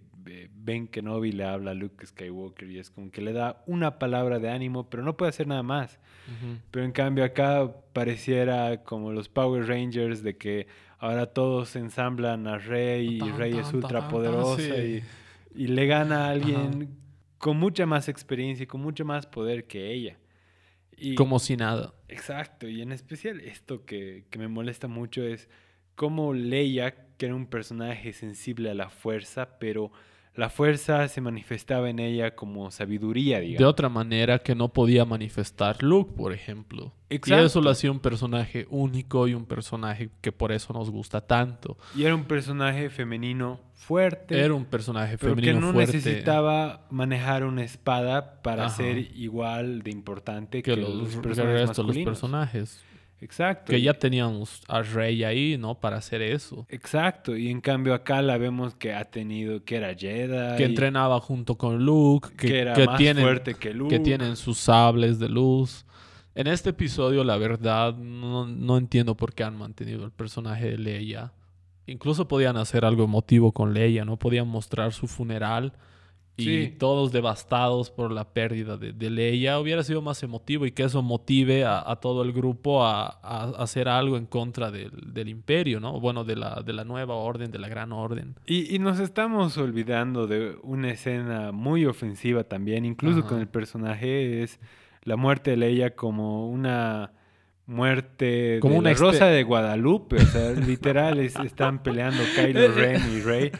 Ben 0.55 0.87
Kenobi 0.87 1.31
le 1.31 1.45
habla 1.45 1.71
a 1.71 1.73
Luke 1.73 2.05
Skywalker 2.05 2.69
y 2.69 2.79
es 2.79 2.89
como 2.89 3.11
que 3.11 3.21
le 3.21 3.33
da 3.33 3.63
una 3.65 3.99
palabra 3.99 4.39
de 4.39 4.49
ánimo, 4.49 4.89
pero 4.89 5.03
no 5.03 5.17
puede 5.17 5.29
hacer 5.29 5.47
nada 5.47 5.63
más. 5.63 5.99
Pero 6.71 6.85
en 6.85 6.93
cambio 6.93 7.25
acá 7.25 7.69
pareciera 7.91 8.83
como 8.83 9.11
los 9.11 9.27
Power 9.27 9.67
Rangers 9.67 10.23
de 10.23 10.37
que 10.37 10.67
ahora 10.99 11.25
todos 11.25 11.75
ensamblan 11.75 12.47
a 12.47 12.57
Rey 12.57 13.19
y 13.21 13.31
Rey 13.31 13.57
es 13.57 13.73
ultra 13.73 14.07
poderosa 14.07 14.77
y, 14.77 15.03
le 15.53 15.85
gana 15.85 16.27
a 16.27 16.29
alguien 16.29 16.97
con 17.37 17.57
mucha 17.57 17.85
más 17.85 18.07
experiencia 18.07 18.63
y 18.63 18.67
con 18.67 18.81
mucho 18.81 19.03
más 19.03 19.27
poder 19.27 19.67
que 19.67 19.91
ella. 19.91 20.17
Y, 20.95 21.15
como 21.15 21.39
si 21.39 21.57
nada. 21.57 21.93
Exacto, 22.07 22.69
y 22.69 22.81
en 22.81 22.93
especial 22.93 23.41
esto 23.41 23.83
que, 23.85 24.25
que 24.29 24.39
me 24.39 24.47
molesta 24.47 24.87
mucho 24.87 25.23
es 25.23 25.49
cómo 25.95 26.33
Leia, 26.33 26.95
que 27.18 27.28
era 27.28 27.36
un 27.36 27.45
personaje 27.45 28.14
sensible 28.14 28.70
a 28.70 28.74
la 28.74 28.89
fuerza, 28.89 29.57
pero 29.59 29.91
la 30.36 30.49
fuerza 30.49 31.07
se 31.07 31.22
manifestaba 31.22 31.89
en 31.89 31.99
ella 31.99 32.36
como 32.36 32.72
sabiduría, 32.72 33.39
digamos. 33.39 33.59
De 33.59 33.66
otra 33.66 33.88
manera 33.88 34.39
que 34.39 34.55
no 34.55 34.70
podía 34.70 35.05
manifestar 35.05 35.84
Luke, 35.84 36.14
por 36.18 36.34
ejemplo. 36.34 36.91
Exacto. 37.09 37.43
Y 37.43 37.45
eso 37.45 37.61
lo 37.61 37.70
hacía 37.70 37.91
un 37.91 37.99
personaje 37.99 38.66
único 38.72 39.28
y 39.28 39.36
un 39.36 39.45
personaje 39.45 40.09
que 40.22 40.32
por 40.32 40.51
eso 40.51 40.74
nos 40.74 40.89
gusta 40.89 41.22
tanto. 41.22 41.78
Y 41.95 42.05
era 42.05 42.16
un 42.16 42.26
personaje 42.26 42.89
femenino 42.89 43.59
fuerte. 43.76 44.39
Era 44.39 44.55
un 44.55 44.66
personaje 44.66 45.20
femenino 45.20 45.72
fuerte. 45.72 45.91
que 45.91 45.97
no 45.97 46.01
necesitaba 46.01 46.88
manejar 46.89 47.43
una 47.43 47.64
espada 47.64 48.41
para 48.41 48.70
ser 48.70 48.97
igual 48.97 49.84
de 49.84 49.91
importante 49.91 50.64
que, 50.64 50.76
los, 50.76 51.16
personajes 51.18 51.78
los 51.78 51.97
personajes. 51.99 52.84
Exacto. 53.24 53.71
Que 53.71 53.82
ya 53.82 53.93
teníamos 53.93 54.61
a 54.67 54.82
Rey 54.82 55.24
ahí, 55.24 55.57
¿no? 55.57 55.80
Para 55.80 55.97
hacer 55.97 56.21
eso. 56.21 56.65
Exacto. 56.69 57.38
Y 57.38 57.49
en 57.49 57.61
cambio 57.61 57.93
acá 57.93 58.21
la 58.21 58.38
vemos 58.38 58.76
que 58.76 58.93
ha 58.93 59.05
tenido, 59.05 59.63
que 59.63 59.78
era 59.78 59.95
Jedi. 59.95 60.57
Que 60.57 60.65
entrenaba 60.65 61.19
junto 61.21 61.55
con 61.55 61.86
Luke. 61.86 62.30
Que, 62.36 62.59
era 62.59 62.76
más 62.76 63.01
fuerte 63.13 63.53
que 63.55 63.74
Luke. 63.74 63.95
Que 63.95 64.03
tienen 64.03 64.36
sus 64.36 64.57
sables 64.57 65.19
de 65.19 65.30
luz. 65.30 65.86
En 66.36 66.47
este 66.47 66.71
episodio, 66.71 67.24
la 67.24 67.38
verdad, 67.38 67.95
no, 67.95 68.45
no 68.45 68.78
entiendo 68.78 69.15
por 69.15 69.34
qué 69.34 69.43
han 69.43 69.57
mantenido 69.57 70.03
el 70.03 70.11
personaje 70.11 70.71
de 70.71 70.78
Leia. 70.78 71.32
Incluso 71.86 72.28
podían 72.28 72.57
hacer 72.57 72.86
algo 72.86 73.03
emotivo 73.03 73.51
con 73.51 73.74
Leia, 73.74 74.03
¿no? 74.03 74.17
Podían 74.17 74.47
mostrar 74.47 74.93
su 74.93 75.07
funeral 75.07 75.74
y 76.36 76.67
todos 76.69 77.11
devastados 77.11 77.91
por 77.91 78.11
la 78.11 78.25
pérdida 78.34 78.77
de, 78.77 78.91
de, 78.91 79.09
Leia, 79.09 79.59
hubiera 79.59 79.84
sido 79.84 80.01
más 80.01 80.23
emotivo 80.23 80.65
y 80.65 80.71
que 80.71 80.84
eso 80.84 81.01
motive 81.01 81.63
a, 81.65 81.95
todo 82.01 82.23
el 82.23 82.34
grupo 82.34 82.84
a, 82.84 83.05
hacer 83.59 83.88
algo 83.88 84.17
en 84.17 84.25
contra 84.25 84.71
del, 84.71 85.27
imperio, 85.27 85.79
¿no? 85.79 85.99
Bueno, 85.99 86.23
de 86.23 86.36
la, 86.36 86.61
de 86.65 86.73
la 86.73 86.84
nueva 86.84 87.15
orden, 87.15 87.51
de 87.51 87.59
la 87.59 87.69
gran 87.69 87.91
orden. 87.91 88.36
Y, 88.47 88.79
nos 88.79 88.99
estamos 88.99 89.57
olvidando 89.57 90.27
de 90.27 90.57
una 90.63 90.91
escena 90.91 91.51
muy 91.51 91.86
ofensiva 91.86 92.43
también, 92.43 92.86
incluso 92.86 93.25
con 93.25 93.39
el 93.39 93.47
personaje, 93.47 94.43
es 94.43 94.59
la 95.03 95.15
muerte 95.15 95.51
de 95.51 95.57
Leia 95.57 95.95
como 95.95 96.49
una 96.49 97.11
muerte 97.65 98.59
como 98.61 98.73
de 98.73 98.79
una 98.79 98.93
Rosa 98.93 99.27
de 99.27 99.43
Guadalupe, 99.43 100.17
o 100.17 100.25
sea, 100.25 100.51
literal 100.51 101.19
están 101.45 101.81
peleando 101.81 102.23
Kylo 102.36 102.71
Ren 102.73 103.01
y 103.15 103.21
Rey. 103.21 103.51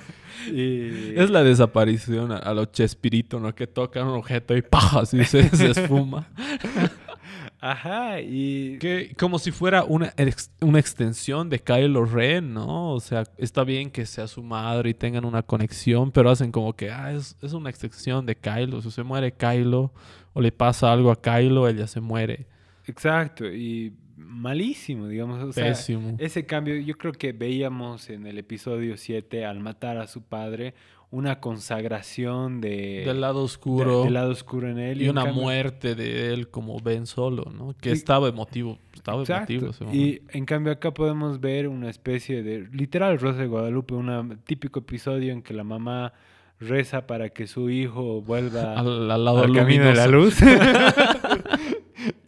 Es 0.52 1.30
la 1.30 1.44
desaparición 1.44 2.32
a, 2.32 2.54
los 2.54 2.72
Chespirito, 2.72 3.40
¿no? 3.40 3.54
Que 3.54 3.68
tocan 3.68 4.08
un 4.08 4.16
objeto 4.16 4.56
y 4.56 4.62
¡pah! 4.62 5.02
Así 5.02 5.24
se, 5.26 5.40
esfuma. 5.40 6.28
Ajá, 7.60 8.20
y... 8.20 8.78
Que, 8.80 9.16
como 9.18 9.40
si 9.40 9.52
fuera 9.52 9.86
una, 9.86 10.14
una 10.60 10.80
extensión 10.80 11.50
de 11.50 11.60
Kylo 11.60 12.04
Ren, 12.04 12.54
¿no? 12.54 12.92
O 12.92 13.00
sea, 13.00 13.24
está 13.38 13.64
bien 13.64 13.90
que 13.90 14.06
sea 14.06 14.28
su 14.28 14.44
madre 14.44 14.90
y 14.90 14.94
tengan 14.94 15.24
una 15.24 15.44
conexión, 15.44 16.12
pero 16.12 16.30
hacen 16.30 16.52
como 16.52 16.74
que, 16.74 16.92
ah, 16.92 17.14
es, 17.14 17.38
es 17.42 17.54
una 17.54 17.70
extensión 17.70 18.26
de 18.26 18.36
Kylo. 18.36 18.82
Si 18.82 18.92
se 18.92 19.04
muere 19.04 19.32
Kylo 19.32 19.94
o 20.34 20.42
le 20.42 20.52
pasa 20.52 20.92
algo 20.92 21.10
a 21.10 21.22
Kylo, 21.22 21.70
ella 21.70 21.88
se 21.88 22.02
muere. 22.02 22.48
Exacto, 22.86 23.46
y 23.46 23.94
malísimo, 24.26 25.08
digamos. 25.08 25.44
O 25.44 25.54
sea, 25.54 25.72
ese 25.72 26.46
cambio, 26.46 26.76
yo 26.78 26.98
creo 26.98 27.14
que 27.14 27.32
veíamos 27.32 28.10
en 28.10 28.26
el 28.28 28.38
episodio 28.38 28.98
7, 28.98 29.46
al 29.46 29.60
matar 29.60 29.98
a 29.98 30.08
su 30.08 30.22
padre, 30.22 30.74
una 31.14 31.40
consagración 31.40 32.60
de... 32.60 33.04
Del 33.06 33.22
lado 33.22 33.44
oscuro. 33.44 34.04
del 34.04 34.14
lado 34.14 34.32
oscuro 34.32 34.68
en 34.68 34.80
él. 34.80 35.02
Y, 35.02 35.10
una 35.10 35.26
muerte 35.26 35.94
de 35.94 36.34
él 36.34 36.50
como 36.50 36.80
Ben 36.80 37.06
Solo, 37.06 37.52
¿no? 37.56 37.76
Que 37.80 37.92
estaba 37.92 38.28
emotivo. 38.30 38.80
Estaba 38.94 39.24
emotivo 39.24 39.70
Y 39.94 40.22
en 40.30 40.46
cambio 40.46 40.74
acá 40.74 40.92
podemos 40.92 41.40
ver 41.40 41.68
una 41.68 41.92
especie 41.92 42.42
de... 42.42 42.68
Literal 42.72 43.20
Rosa 43.20 43.42
de 43.42 43.48
Guadalupe, 43.48 43.94
un 43.94 44.40
típico 44.44 44.80
episodio 44.80 45.32
en 45.32 45.44
que 45.44 45.54
la 45.54 45.64
mamá 45.64 46.14
reza 46.60 47.06
para 47.06 47.30
que 47.30 47.46
su 47.46 47.70
hijo 47.70 48.22
vuelva 48.22 48.74
al, 48.80 49.08
lado 49.08 49.44
al 49.44 49.54
camino 49.54 49.86
de 49.86 49.96
la 49.96 50.08
luz. 50.08 50.38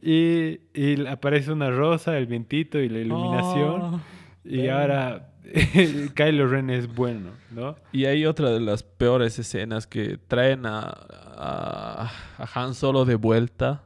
Y, 0.07 0.59
aparece 1.07 1.51
una 1.51 1.71
rosa, 1.71 2.15
el 2.15 2.27
vientito 2.27 2.79
y 2.79 2.89
la 2.89 2.99
iluminación. 2.99 3.81
Oh, 3.81 4.01
y 4.43 4.67
ahora 4.67 5.31
Kylo 6.15 6.47
Ren 6.47 6.69
es 6.69 6.93
bueno, 6.93 7.31
¿no? 7.49 7.75
Y 7.91 8.05
hay 8.05 8.27
otra 8.27 8.51
de 8.51 8.59
las 8.59 8.83
peores 8.83 9.39
escenas 9.39 9.87
que 9.87 10.19
traen 10.27 10.67
a, 10.67 10.93
a, 11.35 12.11
Han 12.53 12.75
Solo 12.75 13.05
de 13.05 13.15
vuelta. 13.15 13.83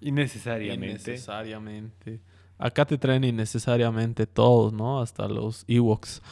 Innecesariamente. 0.00 1.10
Innecesariamente. 1.10 2.20
Acá 2.58 2.84
te 2.84 2.98
traen 2.98 3.22
innecesariamente 3.22 4.26
todos, 4.26 4.72
¿no? 4.72 5.00
Hasta 5.00 5.28
los 5.28 5.64
Ewoks. 5.68 6.22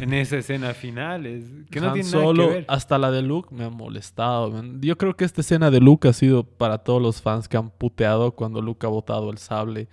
En 0.00 0.12
esa 0.12 0.38
escena 0.38 0.74
final, 0.74 1.24
es 1.24 1.44
que 1.70 1.80
no 1.80 1.92
tiene 1.92 2.10
nada 2.10 2.32
que 2.34 2.46
ver. 2.46 2.64
hasta 2.66 2.98
la 2.98 3.12
de 3.12 3.22
Luke 3.22 3.54
me 3.54 3.64
ha 3.64 3.70
molestado. 3.70 4.60
Yo 4.80 4.98
creo 4.98 5.16
que 5.16 5.24
esta 5.24 5.40
escena 5.40 5.70
de 5.70 5.80
Luke 5.80 6.08
ha 6.08 6.12
sido 6.12 6.42
para 6.42 6.78
todos 6.78 7.00
los 7.00 7.22
fans 7.22 7.48
que 7.48 7.56
han 7.56 7.70
puteado 7.70 8.32
cuando 8.32 8.60
Luke 8.60 8.84
ha 8.86 8.90
botado 8.90 9.30
el 9.30 9.38
sable. 9.38 9.88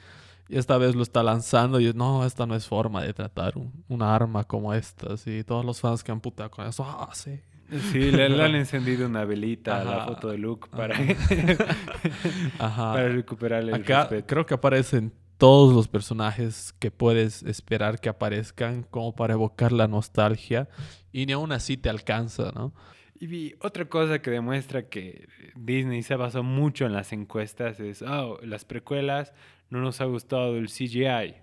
Y 0.50 0.58
esta 0.58 0.78
vez 0.78 0.96
lo 0.96 1.04
está 1.04 1.22
lanzando 1.22 1.80
y 1.80 1.92
no, 1.94 2.26
esta 2.26 2.48
no 2.48 2.56
es 2.56 2.68
forma 2.68 3.04
de 3.04 3.14
tratar 3.14 3.58
un, 3.58 3.72
una 3.88 4.16
arma 4.16 4.44
como 4.44 4.74
esta. 4.74 5.10
Y 5.26 5.44
todos 5.44 5.64
los 5.64 5.80
fans 5.80 6.04
que 6.04 6.12
han 6.12 6.20
puteado 6.20 6.50
con 6.50 6.66
eso, 6.66 6.84
ah, 6.84 7.10
sí. 7.14 7.40
Sí, 7.92 8.12
le, 8.12 8.26
han 8.26 8.56
encendido 8.56 9.08
una 9.08 9.26
velita 9.26 9.82
a 9.82 9.84
la 9.84 10.06
foto 10.06 10.30
de 10.30 10.38
Luke 10.38 10.68
para, 10.70 10.96
para 12.58 13.10
recuperarle 13.10 13.72
el 13.72 13.82
Acá 13.82 14.08
Creo 14.26 14.46
que 14.46 14.54
aparecen 14.54 15.12
todos 15.38 15.74
los 15.74 15.88
personajes 15.88 16.74
que 16.80 16.92
puedes 16.92 17.44
esperar 17.44 18.00
que 18.00 18.10
aparezcan 18.10 18.84
como 18.84 19.16
para 19.16 19.34
evocar 19.34 19.72
la 19.72 19.88
nostalgia 19.88 20.70
y 21.12 21.26
ni 21.26 21.34
aún 21.34 21.52
así 21.52 21.78
te 21.78 21.90
alcanza, 21.90 22.52
¿no? 22.54 22.74
Y 23.20 23.54
otra 23.62 23.86
cosa 23.86 24.22
que 24.22 24.30
demuestra 24.30 24.90
que 24.90 25.28
Disney 25.56 26.04
se 26.04 26.16
basó 26.16 26.44
mucho 26.44 26.86
en 26.86 26.92
las 26.92 27.14
encuestas 27.14 27.80
es, 27.80 28.02
oh, 28.02 28.40
las 28.44 28.66
precuelas 28.66 29.34
no 29.70 29.80
nos 29.80 30.02
ha 30.02 30.06
gustado 30.06 30.58
el 30.58 30.68
CGI. 30.68 31.36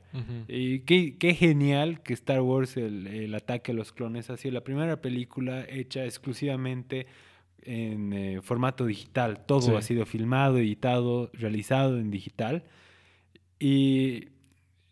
Y 0.46 0.80
qué, 0.80 1.16
qué, 1.16 1.34
genial 1.34 2.02
que 2.02 2.12
Star 2.12 2.42
Wars, 2.42 2.76
el, 2.76 3.34
ataque 3.34 3.72
a 3.72 3.74
los 3.74 3.92
clones, 3.92 4.28
ha 4.28 4.36
sido 4.36 4.52
la 4.52 4.62
primera 4.62 5.00
película 5.00 5.64
hecha 5.66 6.04
exclusivamente 6.04 7.06
en 7.62 8.12
eh, 8.12 8.40
formato 8.42 8.84
digital. 8.84 9.46
Todo 9.46 9.78
ha 9.78 9.82
sido 9.82 10.04
filmado, 10.04 10.58
editado, 10.58 11.30
realizado 11.32 11.98
en 11.98 12.10
digital. 12.10 12.64
Y 13.64 14.30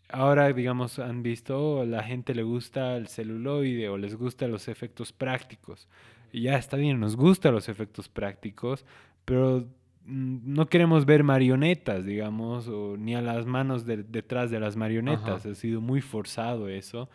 ahora, 0.07 0.53
digamos, 0.53 0.97
han 0.97 1.23
visto, 1.23 1.83
la 1.85 2.03
gente 2.03 2.33
le 2.33 2.43
gusta 2.43 2.95
el 2.95 3.09
celuloide 3.09 3.89
o 3.89 3.97
les 3.97 4.15
gustan 4.15 4.49
los 4.49 4.69
efectos 4.69 5.11
prácticos. 5.11 5.89
Y 6.31 6.43
ya 6.43 6.57
está 6.57 6.77
bien, 6.77 6.97
nos 6.97 7.17
gustan 7.17 7.53
los 7.53 7.67
efectos 7.67 8.07
prácticos, 8.07 8.85
pero 9.25 9.67
mm, 10.05 10.53
no 10.53 10.67
queremos 10.67 11.05
ver 11.05 11.25
marionetas, 11.25 12.05
digamos, 12.05 12.69
o 12.69 12.95
ni 12.95 13.13
a 13.13 13.21
las 13.21 13.45
manos 13.45 13.85
detrás 13.85 14.49
de 14.49 14.61
las 14.61 14.77
marionetas. 14.77 15.45
Ha 15.45 15.53
sido 15.55 15.81
muy 15.81 15.99
forzado 15.99 16.69
eso. 16.69 17.09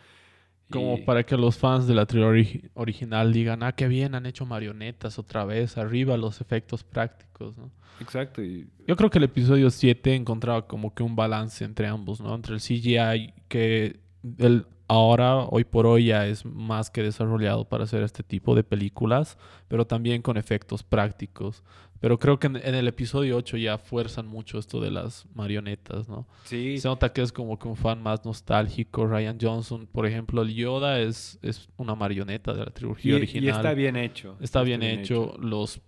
Como 0.69 1.05
para 1.05 1.23
que 1.23 1.37
los 1.37 1.57
fans 1.57 1.87
de 1.87 1.95
la 1.95 2.05
trilogía 2.05 2.61
original 2.73 3.31
digan, 3.31 3.63
ah, 3.63 3.71
qué 3.71 3.87
bien, 3.87 4.15
han 4.15 4.25
hecho 4.25 4.45
marionetas 4.45 5.17
otra 5.17 5.45
vez, 5.45 5.77
arriba 5.77 6.17
los 6.17 6.41
efectos 6.41 6.83
prácticos, 6.83 7.57
¿no? 7.57 7.71
Exacto. 8.01 8.43
Y... 8.43 8.67
Yo 8.85 8.95
creo 8.95 9.09
que 9.09 9.17
el 9.17 9.23
episodio 9.23 9.69
7 9.69 10.13
encontraba 10.13 10.67
como 10.67 10.93
que 10.93 11.03
un 11.03 11.15
balance 11.15 11.63
entre 11.63 11.87
ambos, 11.87 12.19
¿no? 12.19 12.35
Entre 12.35 12.53
el 12.53 12.59
CGI, 12.59 13.33
que 13.47 13.99
el, 14.37 14.65
ahora, 14.87 15.39
hoy 15.39 15.63
por 15.63 15.85
hoy, 15.85 16.05
ya 16.05 16.27
es 16.27 16.45
más 16.45 16.89
que 16.89 17.03
desarrollado 17.03 17.65
para 17.65 17.83
hacer 17.83 18.03
este 18.03 18.23
tipo 18.23 18.55
de 18.55 18.63
películas, 18.63 19.37
pero 19.67 19.85
también 19.85 20.21
con 20.21 20.37
efectos 20.37 20.83
prácticos. 20.83 21.63
Pero 21.99 22.19
creo 22.19 22.39
que 22.39 22.47
en, 22.47 22.57
el 22.57 22.87
episodio 22.87 23.37
8 23.37 23.57
ya 23.57 23.77
fuerzan 23.77 24.27
mucho 24.27 24.59
esto 24.59 24.79
de 24.79 24.91
las 24.91 25.25
marionetas, 25.33 26.07
¿no? 26.07 26.27
Sí. 26.43 26.77
Se 26.77 26.87
nota 26.87 27.11
que 27.11 27.23
es 27.23 27.31
como 27.31 27.57
que 27.57 27.67
un 27.67 27.75
fan 27.75 28.01
más 28.03 28.23
nostálgico. 28.23 29.07
Ryan 29.07 29.37
Johnson, 29.41 29.87
por 29.91 30.05
ejemplo, 30.05 30.43
el 30.43 30.53
Yoda 30.53 30.99
es, 30.99 31.39
es 31.41 31.69
una 31.75 31.95
marioneta 31.95 32.53
de 32.53 32.59
la 32.59 32.71
trilogía 32.71 33.15
original. 33.15 33.43
Y 33.43 33.49
está 33.49 33.73
bien 33.73 33.95
hecho. 33.95 34.37
Está, 34.39 34.61
bien, 34.61 34.83
hecho. 34.83 35.35
Los 35.39 35.81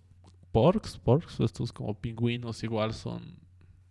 porks, 0.52 0.98
porks, 0.98 1.40
estos 1.42 1.72
como 1.72 1.94
pingüinos 1.94 2.64
igual 2.64 2.94
son 2.94 3.38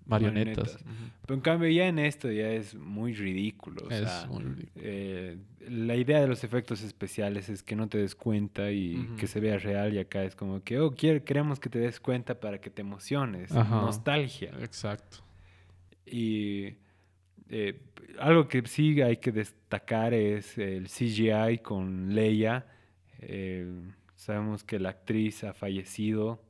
marionetas. 0.08 0.78
Pero 1.22 1.34
en 1.34 1.40
cambio 1.40 1.68
ya 1.68 1.86
en 1.86 1.98
esto 1.98 2.30
ya 2.30 2.50
es 2.50 2.74
muy 2.74 3.14
ridículo. 3.14 3.88
es 3.90 4.26
muy 4.28 4.42
ridículo. 4.42 4.72
Eh, 4.76 5.36
la 5.68 5.96
idea 5.96 6.20
de 6.20 6.26
los 6.26 6.42
efectos 6.44 6.82
especiales 6.82 7.48
es 7.50 7.62
que 7.62 7.76
no 7.76 7.88
te 7.88 7.98
des 7.98 8.14
cuenta 8.14 8.70
y 8.70 9.06
que 9.18 9.26
se 9.26 9.38
vea 9.38 9.58
real 9.58 9.92
y 9.92 9.98
acá 9.98 10.24
es 10.24 10.34
como 10.34 10.62
que, 10.62 10.80
oh, 10.80 10.94
queremos 10.94 11.60
que 11.60 11.68
te 11.68 11.78
des 11.78 12.00
cuenta 12.00 12.40
para 12.40 12.58
que 12.60 12.70
te 12.70 12.80
emociones. 12.80 13.52
Nostalgia. 13.52 14.52
Exacto. 14.60 15.18
Y 16.06 16.76
eh, 17.50 17.78
algo 18.18 18.48
que 18.48 18.62
sí 18.66 19.00
hay 19.02 19.18
que 19.18 19.30
destacar 19.30 20.14
es 20.14 20.56
el 20.56 20.88
CGI 20.88 21.58
con 21.62 22.14
Leia. 22.14 22.66
Eh, 23.20 23.70
sabemos 24.16 24.64
que 24.64 24.78
la 24.78 24.90
actriz 24.90 25.44
ha 25.44 25.52
fallecido 25.52 26.42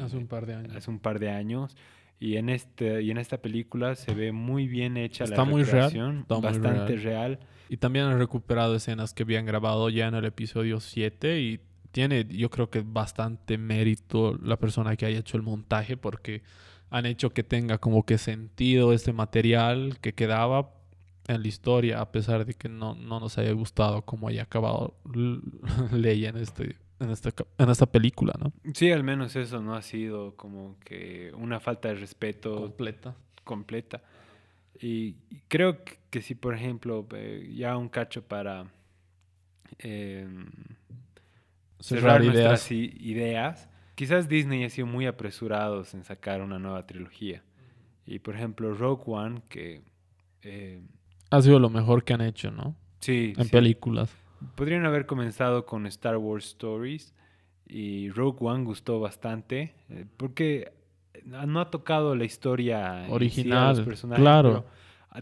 hace 0.00 0.16
un 0.16 0.26
par 0.26 0.46
de 0.46 0.54
años. 0.54 0.76
Hace 0.76 0.90
un 0.90 0.98
par 0.98 1.20
de 1.20 1.30
años 1.30 1.76
y 2.18 2.36
en 2.36 2.48
este 2.48 3.02
y 3.02 3.10
en 3.10 3.18
esta 3.18 3.38
película 3.38 3.94
se 3.94 4.14
ve 4.14 4.32
muy 4.32 4.66
bien 4.66 4.96
hecha 4.96 5.24
está 5.24 5.36
la 5.38 5.44
muy 5.44 5.64
real 5.64 6.18
está 6.20 6.38
bastante 6.38 6.96
real. 6.96 7.38
y 7.68 7.76
también 7.76 8.06
han 8.06 8.18
recuperado 8.18 8.74
escenas 8.74 9.12
que 9.12 9.24
habían 9.24 9.44
grabado 9.44 9.90
ya 9.90 10.08
en 10.08 10.14
el 10.14 10.24
episodio 10.24 10.80
7 10.80 11.40
y 11.40 11.60
tiene 11.92 12.26
yo 12.30 12.50
creo 12.50 12.70
que 12.70 12.82
bastante 12.86 13.58
mérito 13.58 14.38
la 14.42 14.58
persona 14.58 14.96
que 14.96 15.06
haya 15.06 15.18
hecho 15.18 15.36
el 15.36 15.42
montaje 15.42 15.96
porque 15.96 16.42
han 16.88 17.04
hecho 17.04 17.30
que 17.30 17.42
tenga 17.42 17.78
como 17.78 18.06
que 18.06 18.16
sentido 18.16 18.92
este 18.92 19.12
material 19.12 19.98
que 20.00 20.14
quedaba 20.14 20.72
en 21.28 21.42
la 21.42 21.48
historia 21.48 22.00
a 22.00 22.12
pesar 22.12 22.46
de 22.46 22.54
que 22.54 22.68
no, 22.68 22.94
no 22.94 23.20
nos 23.20 23.36
haya 23.36 23.52
gustado 23.52 24.02
cómo 24.02 24.28
haya 24.28 24.44
acabado 24.44 24.96
Leia 25.92 26.30
en 26.30 26.36
este 26.38 26.76
en 27.00 27.10
esta, 27.10 27.30
en 27.58 27.70
esta 27.70 27.86
película, 27.86 28.32
¿no? 28.38 28.52
Sí, 28.74 28.90
al 28.90 29.04
menos 29.04 29.36
eso 29.36 29.60
no 29.60 29.74
ha 29.74 29.82
sido 29.82 30.36
como 30.36 30.78
que 30.84 31.32
una 31.36 31.60
falta 31.60 31.88
de 31.88 31.94
respeto 31.96 32.54
completa. 32.56 33.14
completa. 33.44 34.02
Y 34.80 35.14
creo 35.48 35.78
que, 36.10 36.22
si, 36.22 36.34
por 36.34 36.54
ejemplo, 36.54 37.06
eh, 37.14 37.52
ya 37.54 37.76
un 37.76 37.88
cacho 37.88 38.22
para 38.22 38.66
eh, 39.78 40.26
cerrar, 41.80 42.22
nuestras 42.22 42.70
ideas. 42.70 43.68
quizás 43.94 44.28
Disney 44.28 44.64
ha 44.64 44.70
sido 44.70 44.86
muy 44.86 45.06
apresurados 45.06 45.94
en 45.94 46.04
sacar 46.04 46.42
una 46.42 46.58
nueva 46.58 46.86
trilogía. 46.86 47.42
Y, 48.06 48.18
por 48.18 48.36
ejemplo, 48.36 48.74
Rogue 48.74 49.02
One, 49.06 49.42
que... 49.48 49.82
Eh, 50.42 50.80
ha 51.30 51.42
sido 51.42 51.58
lo 51.58 51.70
mejor 51.70 52.04
que 52.04 52.12
han 52.12 52.20
hecho, 52.20 52.50
¿no? 52.50 52.76
Sí. 53.00 53.32
En 53.36 53.48
películas. 53.48 54.14
Podrían 54.54 54.84
haber 54.84 55.06
comenzado 55.06 55.66
con 55.66 55.86
Star 55.86 56.16
Wars 56.16 56.46
Stories 56.46 57.14
y 57.66 58.10
Rogue 58.10 58.38
One 58.40 58.64
gustó 58.64 59.00
bastante 59.00 59.74
eh, 59.88 60.06
porque 60.16 60.72
no 61.24 61.60
ha 61.60 61.70
tocado 61.70 62.14
la 62.14 62.24
historia 62.24 63.06
original, 63.08 63.84
claro. 64.14 64.66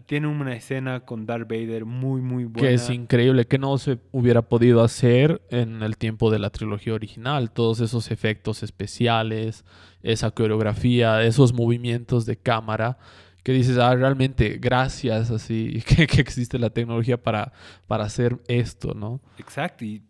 Tiene 0.07 0.27
una 0.27 0.53
escena 0.53 0.99
con 1.05 1.25
Darth 1.25 1.47
Vader 1.47 1.85
muy, 1.85 2.21
muy 2.21 2.43
buena. 2.43 2.67
Que 2.67 2.73
es 2.73 2.89
increíble, 2.89 3.45
que 3.45 3.57
no 3.57 3.77
se 3.77 3.97
hubiera 4.11 4.41
podido 4.41 4.83
hacer 4.83 5.41
en 5.49 5.83
el 5.83 5.97
tiempo 5.97 6.29
de 6.31 6.39
la 6.39 6.49
trilogía 6.49 6.93
original. 6.93 7.49
Todos 7.51 7.79
esos 7.79 8.11
efectos 8.11 8.61
especiales, 8.61 9.63
esa 10.03 10.31
coreografía, 10.31 11.23
esos 11.23 11.53
movimientos 11.53 12.25
de 12.25 12.35
cámara 12.35 12.97
que 13.45 13.51
dices, 13.51 13.77
ah, 13.77 13.93
realmente 13.93 14.57
gracias 14.59 15.29
así 15.29 15.83
que, 15.87 16.07
que, 16.07 16.19
existe 16.19 16.57
la 16.57 16.71
tecnología 16.71 17.21
para, 17.21 17.53
para 17.85 18.03
hacer 18.03 18.39
esto, 18.47 18.95
¿no? 18.95 19.21
Exacto, 19.37 19.85
y 19.85 20.01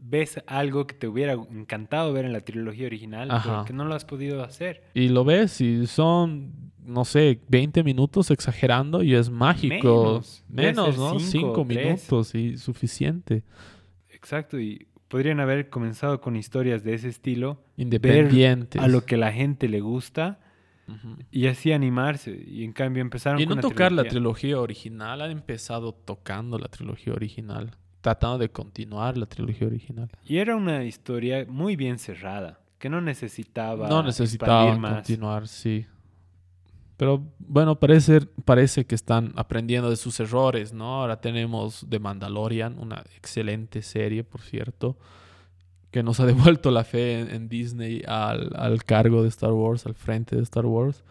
ves 0.00 0.42
algo 0.48 0.88
que 0.88 0.96
te 0.96 1.06
hubiera 1.06 1.34
encantado 1.34 2.12
ver 2.12 2.24
en 2.24 2.32
la 2.32 2.40
trilogía 2.40 2.86
original, 2.86 3.28
pero 3.44 3.64
que 3.66 3.72
no 3.72 3.84
lo 3.84 3.94
has 3.94 4.04
podido 4.04 4.42
hacer. 4.42 4.82
Y 4.94 5.10
lo 5.10 5.24
ves 5.24 5.60
y 5.60 5.86
son, 5.86 6.72
no 6.84 7.04
sé, 7.04 7.38
20 7.46 7.84
minutos 7.84 8.32
exagerando 8.32 9.04
y 9.04 9.14
es 9.14 9.30
mágico. 9.30 10.20
Menos, 10.48 10.98
¿no? 10.98 11.20
5 11.20 11.64
minutos 11.64 12.34
y 12.34 12.56
suficiente. 12.58 13.44
Exacto, 14.10 14.58
y 14.58 14.88
podrían 15.06 15.38
haber 15.38 15.70
comenzado 15.70 16.20
con 16.20 16.34
historias 16.34 16.82
de 16.82 16.94
ese 16.94 17.08
estilo. 17.08 17.62
Independientes. 17.76 18.82
a 18.82 18.88
lo 18.88 19.04
que 19.04 19.16
la 19.16 19.30
gente 19.30 19.68
le 19.68 19.80
gusta 19.80 20.40
y 21.30 21.46
así 21.46 21.72
animarse. 21.72 22.44
Y 22.46 22.64
en 22.64 22.72
cambio 22.72 23.00
empezaron 23.00 23.40
y 23.40 23.46
no 23.46 23.56
tocar 23.56 23.92
la 23.92 24.04
trilogía 24.04 24.60
original, 24.60 25.20
han 25.20 25.30
empezado 25.30 25.92
tocando 25.92 26.58
la 26.58 26.68
trilogía 26.68 27.12
original, 27.12 27.76
tratando 28.00 28.38
de 28.38 28.50
continuar 28.50 29.16
la 29.16 29.26
trilogía 29.26 29.66
original. 29.66 30.10
Y 30.24 30.38
era 30.38 30.56
una 30.56 30.84
historia 30.84 31.46
muy 31.48 31.76
bien 31.76 31.98
cerrada, 31.98 32.60
que 32.78 32.88
no 32.88 33.00
necesitaba 33.00 33.88
No 33.88 34.02
necesitaba 34.02 34.76
continuar, 34.78 35.48
sí. 35.48 35.86
Pero 36.96 37.26
bueno, 37.38 37.80
parece, 37.80 38.20
parece 38.44 38.84
que 38.84 38.94
están 38.94 39.32
aprendiendo 39.36 39.90
de 39.90 39.96
sus 39.96 40.20
errores, 40.20 40.72
¿no? 40.72 41.00
Ahora 41.00 41.20
tenemos 41.20 41.86
The 41.88 41.98
Mandalorian, 41.98 42.78
una 42.78 43.02
excelente 43.16 43.82
serie, 43.82 44.22
por 44.24 44.42
cierto 44.42 44.96
que 45.92 46.02
nos 46.02 46.18
ha 46.18 46.26
devuelto 46.32 46.72
la 46.72 46.82
fe 46.82 47.20
en, 47.20 47.48
Disney 47.48 48.02
al, 48.08 48.82
cargo 48.84 49.22
de 49.22 49.28
Star 49.28 49.52
Wars, 49.52 49.86
al 49.86 49.94
frente 49.94 50.34
de 50.34 50.42
Star 50.42 50.66
Wars. 50.66 51.04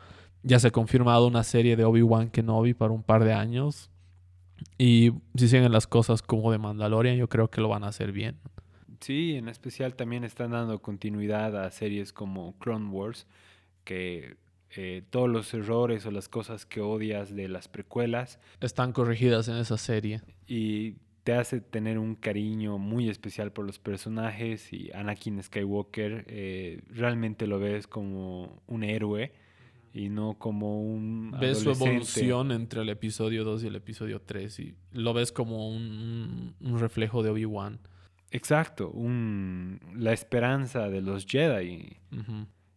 Ya 0.43 0.59
se 0.59 0.67
ha 0.67 0.71
confirmado 0.71 1.27
una 1.27 1.43
serie 1.43 1.77
de 1.77 1.85
Obi-Wan 1.85 2.29
Kenobi 2.29 2.73
para 2.73 2.91
un 2.91 3.03
par 3.03 3.23
de 3.23 3.31
años. 3.31 3.89
Y 4.77 5.11
si 5.35 5.47
siguen 5.47 5.71
las 5.71 5.87
cosas 5.87 6.21
como 6.21 6.51
de 6.51 6.57
Mandalorian, 6.57 7.15
yo 7.15 7.29
creo 7.29 7.49
que 7.49 7.61
lo 7.61 7.69
van 7.69 7.83
a 7.83 7.87
hacer 7.87 8.11
bien. 8.11 8.37
Sí, 8.99 9.35
en 9.35 9.47
especial 9.47 9.95
también 9.95 10.23
están 10.23 10.51
dando 10.51 10.79
continuidad 10.79 11.55
a 11.63 11.71
series 11.71 12.11
como 12.11 12.57
Clone 12.59 12.89
Wars, 12.89 13.27
que 13.83 14.37
eh, 14.75 15.03
todos 15.09 15.29
los 15.29 15.53
errores 15.53 16.05
o 16.05 16.11
las 16.11 16.29
cosas 16.29 16.65
que 16.65 16.81
odias 16.81 17.35
de 17.35 17.47
las 17.47 17.67
precuelas 17.67 18.39
están 18.61 18.93
corregidas 18.93 19.47
en 19.47 19.57
esa 19.57 19.77
serie. 19.77 20.21
Y 20.47 20.95
te 21.23 21.33
hace 21.33 21.61
tener 21.61 21.99
un 21.99 22.15
cariño 22.15 22.77
muy 22.77 23.09
especial 23.09 23.51
por 23.51 23.65
los 23.65 23.79
personajes 23.79 24.73
y 24.73 24.91
Anakin 24.93 25.41
Skywalker 25.41 26.25
eh, 26.27 26.81
realmente 26.89 27.47
lo 27.47 27.59
ves 27.59 27.87
como 27.87 28.61
un 28.67 28.83
héroe 28.83 29.31
y 29.93 30.09
no 30.09 30.35
como 30.39 30.81
un 30.81 31.35
ves 31.39 31.59
su 31.59 31.71
evolución 31.71 32.51
entre 32.51 32.81
el 32.81 32.89
episodio 32.89 33.43
2 33.43 33.63
y 33.63 33.67
el 33.67 33.75
episodio 33.75 34.21
3 34.21 34.59
y 34.59 34.75
lo 34.93 35.13
ves 35.13 35.31
como 35.31 35.69
un, 35.69 36.55
reflejo 36.61 37.23
de 37.23 37.29
Obi-Wan. 37.29 37.79
Exacto, 38.31 38.89
un, 38.89 39.79
la 39.93 40.13
esperanza 40.13 40.89
de 40.89 41.01
los 41.01 41.25
Jedi 41.25 41.97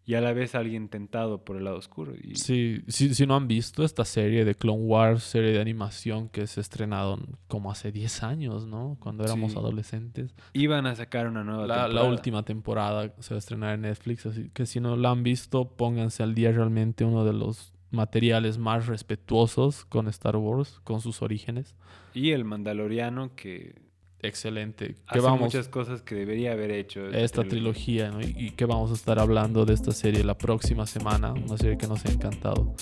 y 0.07 0.15
a 0.15 0.21
la 0.21 0.33
vez 0.33 0.55
alguien 0.55 0.89
tentado 0.89 1.45
por 1.45 1.57
el 1.57 1.65
lado 1.65 1.79
oscuro. 1.79 2.13
Y... 2.15 2.37
Sí, 2.37 2.83
si, 2.89 3.27
no 3.27 3.37
han 3.37 3.49
visto 3.49 3.85
esta 3.85 4.05
serie 4.05 4.45
de 4.45 4.55
Clone 4.55 4.83
Wars, 4.83 5.23
serie 5.23 5.53
de 5.53 5.61
animación 5.61 6.29
que 6.29 6.47
se 6.47 6.61
estrenado 6.61 7.19
como 7.49 7.71
hace 7.71 7.91
10 7.91 8.23
años, 8.23 8.67
¿no? 8.67 8.97
Cuando 9.01 9.25
éramos 9.25 9.57
adolescentes. 9.57 10.35
Iban 10.53 10.87
a 10.87 10.95
sacar 10.95 11.27
una 11.29 11.43
nueva 11.43 11.67
la, 11.67 11.75
temporada. 11.75 12.05
La 12.05 12.11
última 12.11 12.43
temporada 12.45 13.15
se 13.21 13.35
va 13.35 13.37
a 13.37 13.39
estrenar 13.39 13.75
en 13.75 13.83
Netflix, 13.83 14.27
así 14.27 14.51
que 14.53 14.67
si 14.67 14.81
no 14.81 14.97
la 14.97 15.11
han 15.11 15.23
visto, 15.23 15.69
pónganse 15.69 16.23
al 16.23 16.35
día 16.35 16.53
realmente 16.53 17.05
uno 17.05 17.25
de 17.25 17.33
los 17.33 17.73
materiales 17.91 18.59
más 18.59 18.87
respetuosos 18.87 19.85
con 19.85 20.09
Star 20.09 20.37
Wars, 20.37 20.81
con 20.85 21.01
sus 21.01 21.23
orígenes. 21.23 21.75
Y 22.13 22.33
el 22.33 22.45
Mandaloriano 22.45 23.35
que 23.35 23.84
excelente. 24.27 24.97
Hace 25.07 25.21
vamos, 25.21 25.41
muchas 25.41 25.69
cosas 25.69 26.03
que 26.03 26.15
debería 26.15 26.53
haber 26.53 26.71
hecho. 26.71 27.07
Esta, 27.09 27.45
trilogía, 27.45 28.11
¿no? 28.11 28.21
y, 28.21 28.51
que 28.53 28.65
vamos 28.65 28.91
a 28.91 28.95
estar 28.95 29.19
hablando 29.19 29.65
de 29.65 29.75
esta 29.75 29.93
serie 29.93 30.25
la 30.25 30.37
próxima 30.37 30.87
semana, 30.87 31.33
una 31.33 31.57
serie 31.57 31.77
que 31.77 31.87
nos 31.87 32.05
ha 32.07 32.13
encantado. 32.13 32.75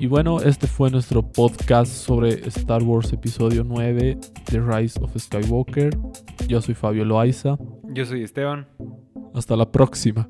Y 0.00 0.06
bueno, 0.06 0.40
este 0.40 0.66
fue 0.66 0.90
nuestro 0.90 1.22
podcast 1.22 1.92
sobre 1.92 2.46
Star 2.48 2.82
Wars 2.82 3.12
Episodio 3.12 3.64
9, 3.64 4.18
The 4.44 4.60
Rise 4.60 5.00
of 5.02 5.16
Skywalker. 5.16 5.96
Yo 6.46 6.62
soy 6.62 6.74
Fabio 6.74 7.04
Loaiza. 7.04 7.58
Yo 7.88 8.04
soy 8.04 8.22
Esteban. 8.22 8.68
Hasta 9.34 9.56
la 9.56 9.70
próxima. 9.70 10.28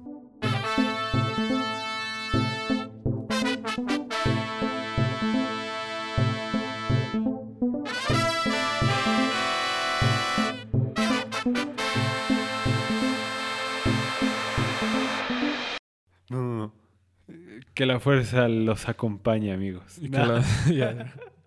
Que 17.79 17.87
la 17.87 18.01
fuerza 18.01 18.49
los 18.49 18.89
acompañe, 18.89 19.53
amigos. 19.53 20.01